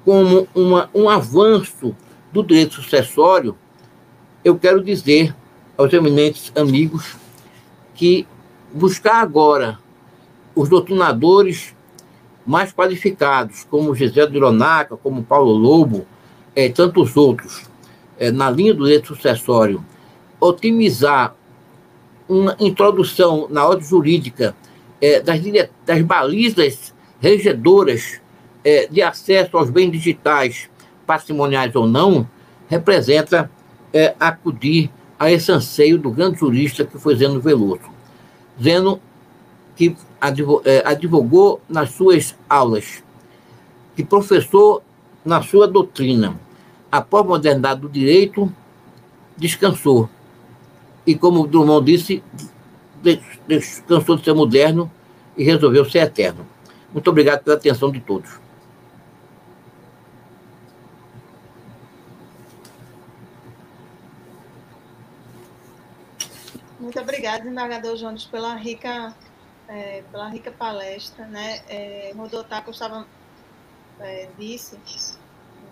[0.04, 1.96] como uma, um avanço
[2.32, 3.56] do direito sucessório,
[4.46, 5.34] eu quero dizer
[5.76, 7.16] aos eminentes amigos
[7.96, 8.24] que
[8.72, 9.76] buscar agora
[10.54, 11.74] os doutrinadores
[12.46, 16.06] mais qualificados, como Gisele de Ironaca, como Paulo Lobo,
[16.54, 17.68] e tantos outros,
[18.20, 19.84] é, na linha do direito sucessório,
[20.38, 21.34] otimizar
[22.28, 24.54] uma introdução na ordem jurídica
[25.00, 25.40] é, das,
[25.84, 28.20] das balizas regedoras
[28.62, 30.70] é, de acesso aos bens digitais,
[31.04, 32.30] patrimoniais ou não,
[32.68, 33.50] representa
[33.96, 37.88] é, acudir a esse anseio do grande jurista que foi Zeno Veloso.
[38.62, 39.00] Zeno,
[39.74, 39.96] que
[40.64, 43.02] é, advogou nas suas aulas,
[43.94, 44.82] que professou
[45.24, 46.38] na sua doutrina
[46.92, 48.52] a pós-modernidade do direito,
[49.34, 50.10] descansou.
[51.06, 52.22] E como Drummond disse,
[53.48, 54.90] descansou de ser moderno
[55.38, 56.46] e resolveu ser eterno.
[56.92, 58.30] Muito obrigado pela atenção de todos.
[66.86, 69.12] Muito obrigada, desembargador Jones, pela rica
[69.66, 71.60] é, pela rica palestra, né?
[71.68, 72.12] É,
[72.70, 73.04] estava
[73.98, 74.78] é, disse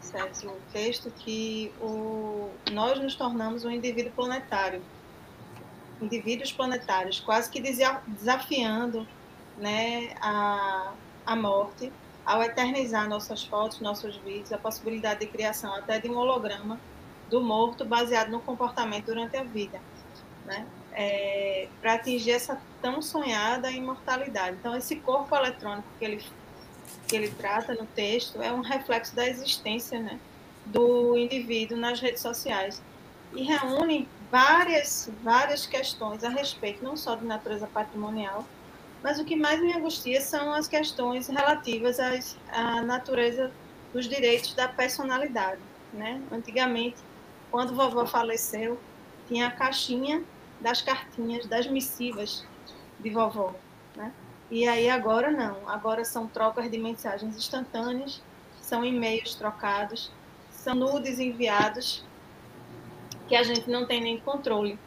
[0.01, 4.83] certo texto que o, nós nos tornamos um indivíduo planetário,
[6.03, 9.07] indivíduos planetários, quase que desafiando,
[9.57, 10.95] né, a,
[11.25, 11.93] a morte
[12.27, 16.81] ao eternizar nossas fotos, nossos vídeos, a possibilidade de criação até de um holograma
[17.31, 19.81] do morto baseado no comportamento durante a vida,
[20.45, 20.67] né?
[20.95, 24.57] É, para atingir essa tão sonhada imortalidade.
[24.61, 26.25] Então, esse corpo eletrônico que ele,
[27.09, 30.19] que ele trata no texto é um reflexo da existência né,
[30.65, 32.81] do indivíduo nas redes sociais
[33.33, 38.47] e reúne várias, várias questões a respeito, não só de natureza patrimonial,
[39.03, 43.51] mas o que mais me angustia são as questões relativas às, à natureza
[43.93, 45.61] dos direitos da personalidade.
[45.93, 46.23] Né?
[46.33, 46.97] Antigamente,
[47.51, 48.79] quando vovó faleceu,
[49.29, 50.23] tinha a caixinha
[50.65, 52.43] das cartinhas, das missivas
[52.99, 53.55] de vovó,
[53.95, 54.11] né?
[54.51, 58.23] E aí agora não, agora são trocas de mensagens instantâneas,
[58.63, 60.11] são e-mails trocados,
[60.51, 62.03] são nudes enviados
[63.29, 64.79] que a gente não tem nem controle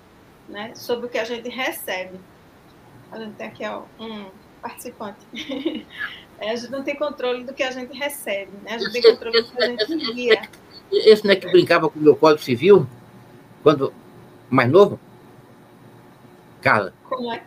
[0.49, 2.19] né, sobre o que a gente recebe.
[3.11, 4.31] A gente tem aqui ó, um
[4.61, 5.19] participante.
[6.39, 8.75] É, a gente não tem controle do que a gente recebe, né?
[8.75, 10.47] A gente tem controle do que a gente envia.
[10.91, 12.85] Esse não é que brincava com o meu Código Civil,
[13.64, 13.91] quando
[14.47, 14.99] mais novo?
[16.67, 16.93] Carla.
[17.07, 17.41] Como é?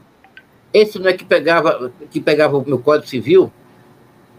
[0.73, 3.53] Esse não é que pegava, que pegava o meu Código Civil?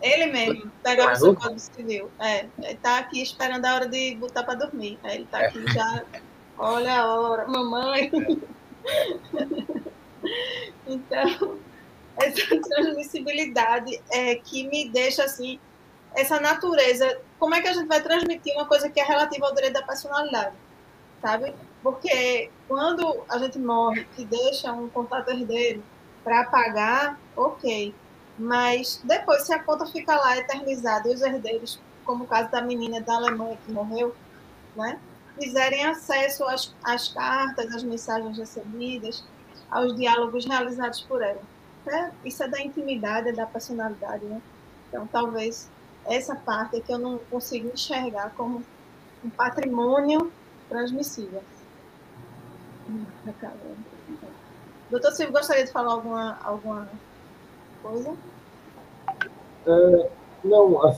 [0.02, 2.10] Ele mesmo, pegava o seu Código Civil.
[2.20, 4.98] É, ele tá aqui esperando a hora de botar para dormir.
[5.04, 5.72] Aí ele tá aqui é.
[5.72, 6.04] já,
[6.58, 8.10] olha a hora, mamãe.
[10.88, 11.60] então,
[12.18, 15.60] essa transmissibilidade é que me deixa assim,
[16.16, 17.20] essa natureza.
[17.38, 19.84] Como é que a gente vai transmitir uma coisa que é relativa ao direito da
[19.84, 20.56] personalidade?
[21.22, 21.54] Sabe?
[21.82, 25.84] Porque quando a gente morre e deixa um contato herdeiro
[26.24, 27.94] para pagar, ok.
[28.38, 32.62] Mas depois, se a conta fica lá eternizada e os herdeiros, como o caso da
[32.62, 34.16] menina da Alemanha que morreu,
[34.76, 35.00] né,
[35.40, 39.24] fizerem acesso às, às cartas, às mensagens recebidas,
[39.70, 41.42] aos diálogos realizados por ela
[41.88, 44.42] é, isso é da intimidade, é da personalidade, né?
[44.88, 45.70] Então, talvez
[46.06, 48.64] essa parte é que eu não consigo enxergar como
[49.24, 50.32] um patrimônio
[50.70, 51.44] transmissível.
[54.90, 56.88] Doutor Silvio, gostaria de falar alguma, alguma
[57.82, 58.12] coisa?
[59.66, 60.10] É,
[60.44, 60.94] não, a,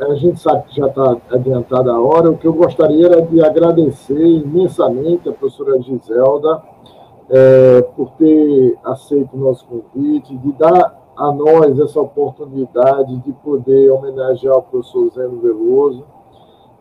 [0.00, 2.30] a, gente sabe que já está adiantada a hora.
[2.30, 6.62] O que eu gostaria era de agradecer imensamente a professora Giselda
[7.28, 13.90] é, por ter aceito o nosso convite, de dar a nós essa oportunidade de poder
[13.90, 16.04] homenagear o professor Zeno Veloso.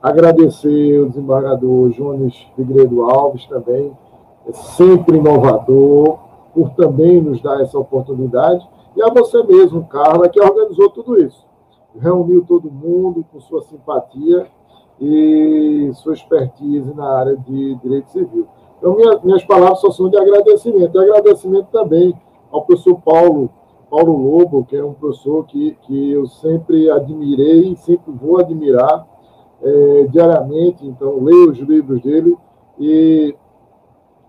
[0.02, 3.92] Agradecer o desembargador Jones Figueiredo Alves também,
[4.54, 6.20] sempre inovador,
[6.54, 8.68] por também nos dar essa oportunidade.
[8.96, 11.46] E a você mesmo, Carla, que organizou tudo isso.
[11.98, 14.48] Reuniu todo mundo com sua simpatia
[15.00, 18.48] e sua expertise na área de direito civil.
[18.78, 20.96] Então, minha, minhas palavras só são de agradecimento.
[20.96, 22.14] E agradecimento também
[22.52, 23.50] ao professor Paulo,
[23.90, 29.06] Paulo Lobo, que é um professor que, que eu sempre admirei, sempre vou admirar
[29.62, 30.86] é, diariamente.
[30.86, 32.38] Então, leio os livros dele
[32.80, 33.36] e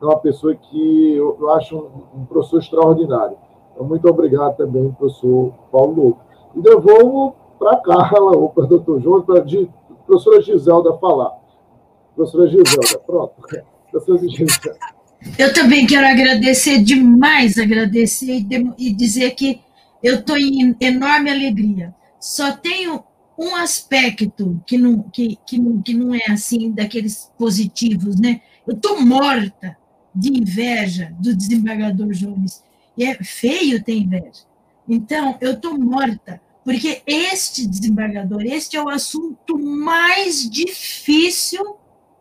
[0.00, 3.36] é uma pessoa que eu, eu acho um, um, professor extraordinário.
[3.72, 6.18] Então, muito obrigado também, professor Paulo Lobo.
[6.54, 9.44] E devolvo para Carla, ou para o doutor João, para a
[10.06, 11.32] professora Giselda falar.
[12.14, 13.34] Professora Giselda, pronto
[13.92, 14.76] da sua vigência.
[15.38, 18.44] Eu também quero agradecer demais, agradecer
[18.78, 19.60] e, dizer que
[20.02, 21.94] eu estou em enorme alegria.
[22.20, 23.02] Só tenho
[23.38, 28.40] um aspecto que não, que, que, não, que não é assim, daqueles positivos, né?
[28.66, 29.76] Eu estou morta
[30.16, 32.64] de inveja do desembargador Jones.
[32.96, 34.44] E é feio ter inveja.
[34.88, 41.76] Então, eu estou morta, porque este desembargador, este é o assunto mais difícil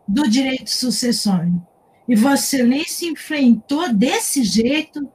[0.06, 1.60] do direito sucessório.
[2.08, 5.08] E Vossa Excelência enfrentou desse jeito,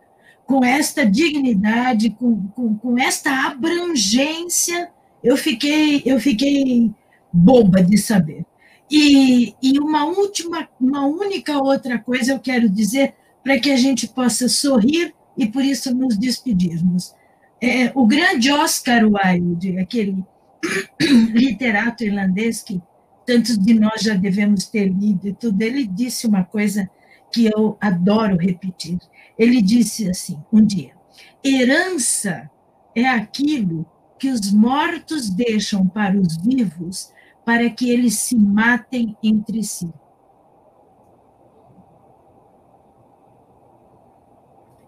[0.46, 4.92] com esta dignidade, com, com, com esta abrangência,
[5.24, 6.92] eu fiquei, eu fiquei
[7.32, 8.46] boba de saber.
[8.92, 14.06] E, e uma última, uma única outra coisa eu quero dizer para que a gente
[14.06, 17.16] possa sorrir e por isso nos despedirmos.
[17.62, 20.26] É, o grande Oscar Wilde, aquele
[21.34, 22.82] literato irlandês que
[23.26, 26.90] tantos de nós já devemos ter lido e tudo, ele disse uma coisa
[27.32, 28.98] que eu adoro repetir.
[29.40, 30.92] Ele disse assim, um dia:
[31.42, 32.50] herança
[32.94, 33.86] é aquilo
[34.20, 37.12] que os mortos deixam para os vivos
[37.46, 39.92] para que eles se matem entre si.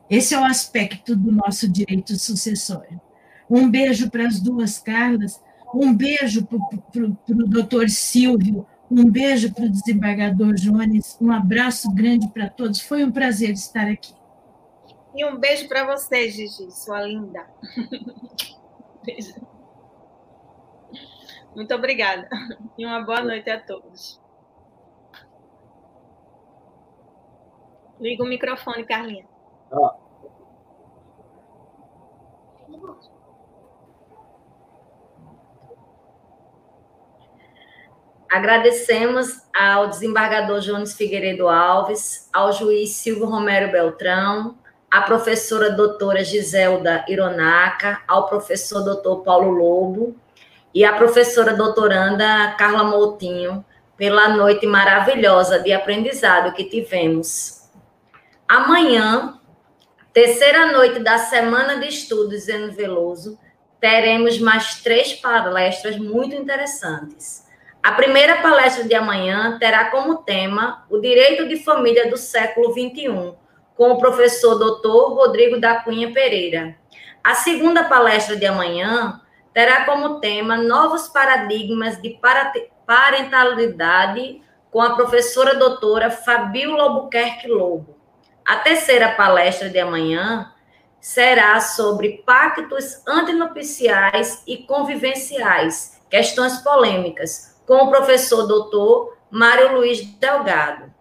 [0.09, 3.01] Esse é o aspecto do nosso direito sucessório.
[3.49, 5.41] Um beijo para as duas Carlas
[5.73, 12.30] um beijo para o doutor Silvio, um beijo para o desembargador Jones, um abraço grande
[12.30, 12.80] para todos.
[12.80, 14.14] Foi um prazer estar aqui.
[15.15, 17.45] E um beijo para você, Gigi, sua linda.
[19.03, 19.33] beijo.
[21.56, 22.27] Muito obrigada.
[22.75, 24.19] E uma boa noite a todos.
[27.99, 29.27] Liga o microfone, Carlinha.
[29.72, 29.95] Ah.
[38.32, 44.57] Agradecemos ao desembargador Jones Figueiredo Alves, ao juiz Silvio Romero Beltrão,
[44.90, 50.23] à professora doutora Giselda Ironaca, ao professor doutor Paulo Lobo
[50.74, 53.64] e à professora doutoranda Carla Moutinho
[53.95, 57.69] pela noite maravilhosa de aprendizado que tivemos.
[58.48, 59.40] Amanhã,
[60.11, 63.38] terceira noite da Semana de Estudos Zeno Veloso,
[63.80, 67.43] teremos mais três palestras muito interessantes.
[67.84, 73.34] A primeira palestra de amanhã terá como tema o direito de família do século XXI,
[73.76, 76.77] com o professor doutor Rodrigo da Cunha Pereira.
[77.24, 79.19] A segunda palestra de amanhã
[79.53, 82.19] terá como tema novos paradigmas de
[82.85, 84.41] parentalidade
[84.72, 87.95] com a professora doutora Fabiola Albuquerque Lobo.
[88.43, 90.51] A terceira palestra de amanhã
[90.99, 100.91] será sobre pactos antinupciais e convivenciais, questões polêmicas, com o professor doutor Mário Luiz Delgado.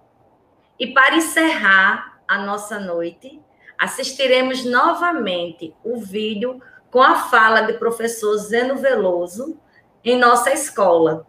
[0.79, 3.41] E para encerrar a nossa noite,
[3.79, 6.61] assistiremos novamente o vídeo
[6.93, 9.59] com a fala do professor Zeno Veloso
[10.05, 11.27] em nossa escola.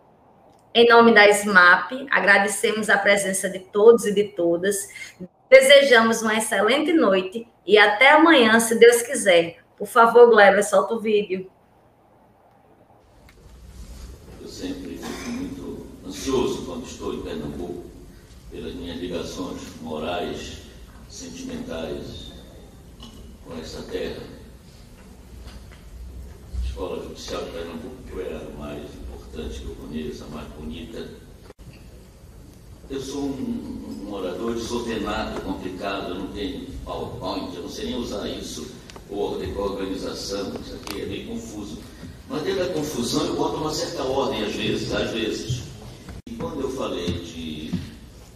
[0.75, 4.89] Em nome da SMAP, agradecemos a presença de todos e de todas.
[5.49, 9.63] Desejamos uma excelente noite e até amanhã, se Deus quiser.
[9.77, 11.49] Por favor, Gleber, solta o vídeo.
[14.41, 17.85] Eu sempre fico muito ansioso quando estou em Pernambuco,
[18.51, 20.63] pelas minhas ligações morais,
[21.07, 22.33] sentimentais
[23.45, 24.42] com essa terra.
[26.73, 31.07] Escola Judicial de Pernambuco é a mais importante que eu conheço, a mais bonita
[32.89, 37.99] eu sou um, um morador desordenado, complicado, eu não tenho PowerPoint, eu não sei nem
[37.99, 38.65] usar isso,
[39.07, 41.77] com organização, isso aqui é meio confuso.
[42.27, 45.61] Mas dentro da confusão eu boto uma certa ordem às vezes, às vezes.
[46.27, 47.71] E quando eu falei de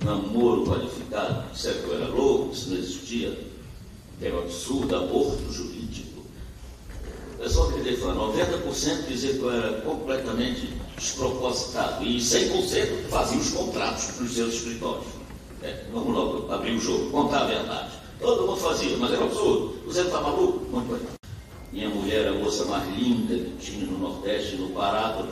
[0.05, 3.35] namoro qualificado, disseram que eu era louco, isso não existia,
[4.19, 6.06] que era um absurdo, aborto jurídico.
[7.37, 12.03] O pessoal que falar, 90% dizia que eu era completamente despropositado.
[12.03, 15.05] E 100% fazia os contratos para os seus escritórios.
[15.61, 17.91] É, vamos logo abrir o jogo, contar a verdade.
[18.19, 19.75] Todo mundo fazia, mas era absurdo.
[19.85, 20.65] Você não está maluco?
[20.71, 20.99] Muito bem.
[21.71, 25.23] Minha mulher, a moça mais linda que tinha no Nordeste, no Pará.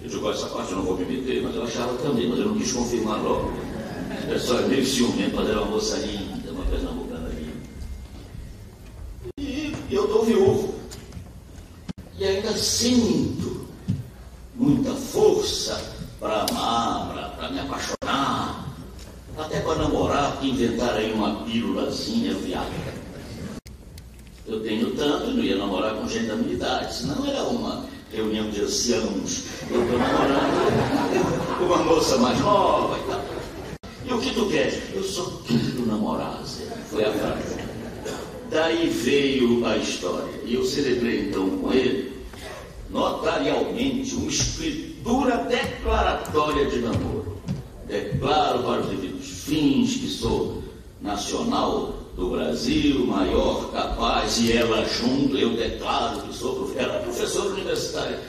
[0.00, 2.46] Eu digo, essa parte eu não vou me meter, mas eu achava também, mas eu
[2.46, 3.50] não quis confirmar logo.
[4.32, 7.52] É só meio ciumento, mas era uma moça linda, uma pernambucana linda.
[9.36, 10.69] E eu estou viúvo.
[12.20, 13.66] E ainda sinto
[14.54, 15.82] muita força
[16.20, 18.68] para amar, para me apaixonar,
[19.38, 22.92] até para namorar, inventar aí uma pílulazinha viável.
[24.46, 28.50] Eu tenho tanto, não ia namorar com gente da minha idade, senão era uma reunião
[28.50, 29.44] de anciãos.
[29.70, 33.24] Eu estou namorando uma moça mais nova e tal.
[34.04, 34.78] E o que tu queres?
[34.92, 36.66] Eu só quero namorar, Zé.
[36.90, 37.59] Foi a frase.
[38.50, 40.40] Daí veio a história.
[40.44, 42.12] E eu celebrei então com ele
[42.90, 47.40] notarialmente uma escritura declaratória de namoro.
[47.86, 50.64] Declaro para os devidos fins que sou
[51.00, 57.50] nacional do Brasil, maior, capaz, e ela junto, eu declaro que sou ela é professora
[57.50, 58.20] universitária.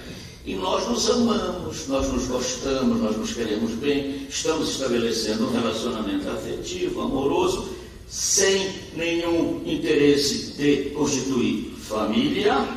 [0.46, 6.30] E nós nos amamos, nós nos gostamos, nós nos queremos bem, estamos estabelecendo um relacionamento
[6.30, 7.70] afetivo, amoroso,
[8.12, 12.68] sem nenhum interesse de constituir família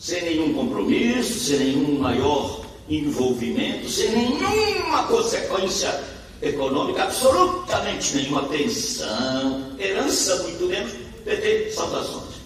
[0.00, 6.02] sem nenhum compromisso, sem nenhum maior envolvimento, sem nenhuma consequência
[6.40, 12.36] econômica, absolutamente nenhuma pensão, herança muito menos, PT, saudações.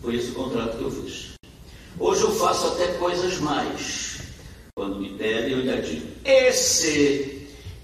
[0.00, 1.34] Foi esse o contrato que eu fiz.
[2.00, 4.22] Hoje eu faço até coisas mais.
[4.74, 7.37] Quando me pedem, eu ainda digo, esse,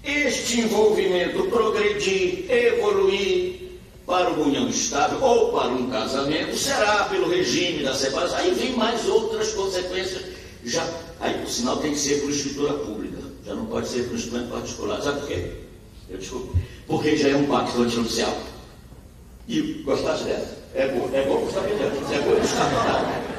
[0.05, 3.65] este envolvimento progredir, evoluir,
[4.05, 8.37] para uma união estável ou para um casamento será pelo regime da separação.
[8.37, 10.23] Aí vem mais outras consequências.
[10.63, 10.87] Já,
[11.19, 14.51] aí o sinal tem que ser por escritura pública, já não pode ser por instrumento
[14.51, 15.01] particular.
[15.01, 15.51] Sabe por quê?
[16.09, 16.55] Eu desculpo.
[16.87, 18.37] Porque já é um pacto antijudicial.
[19.47, 20.57] E gostaste dessa?
[20.73, 23.34] É bom, é bom, está bem, é bom, está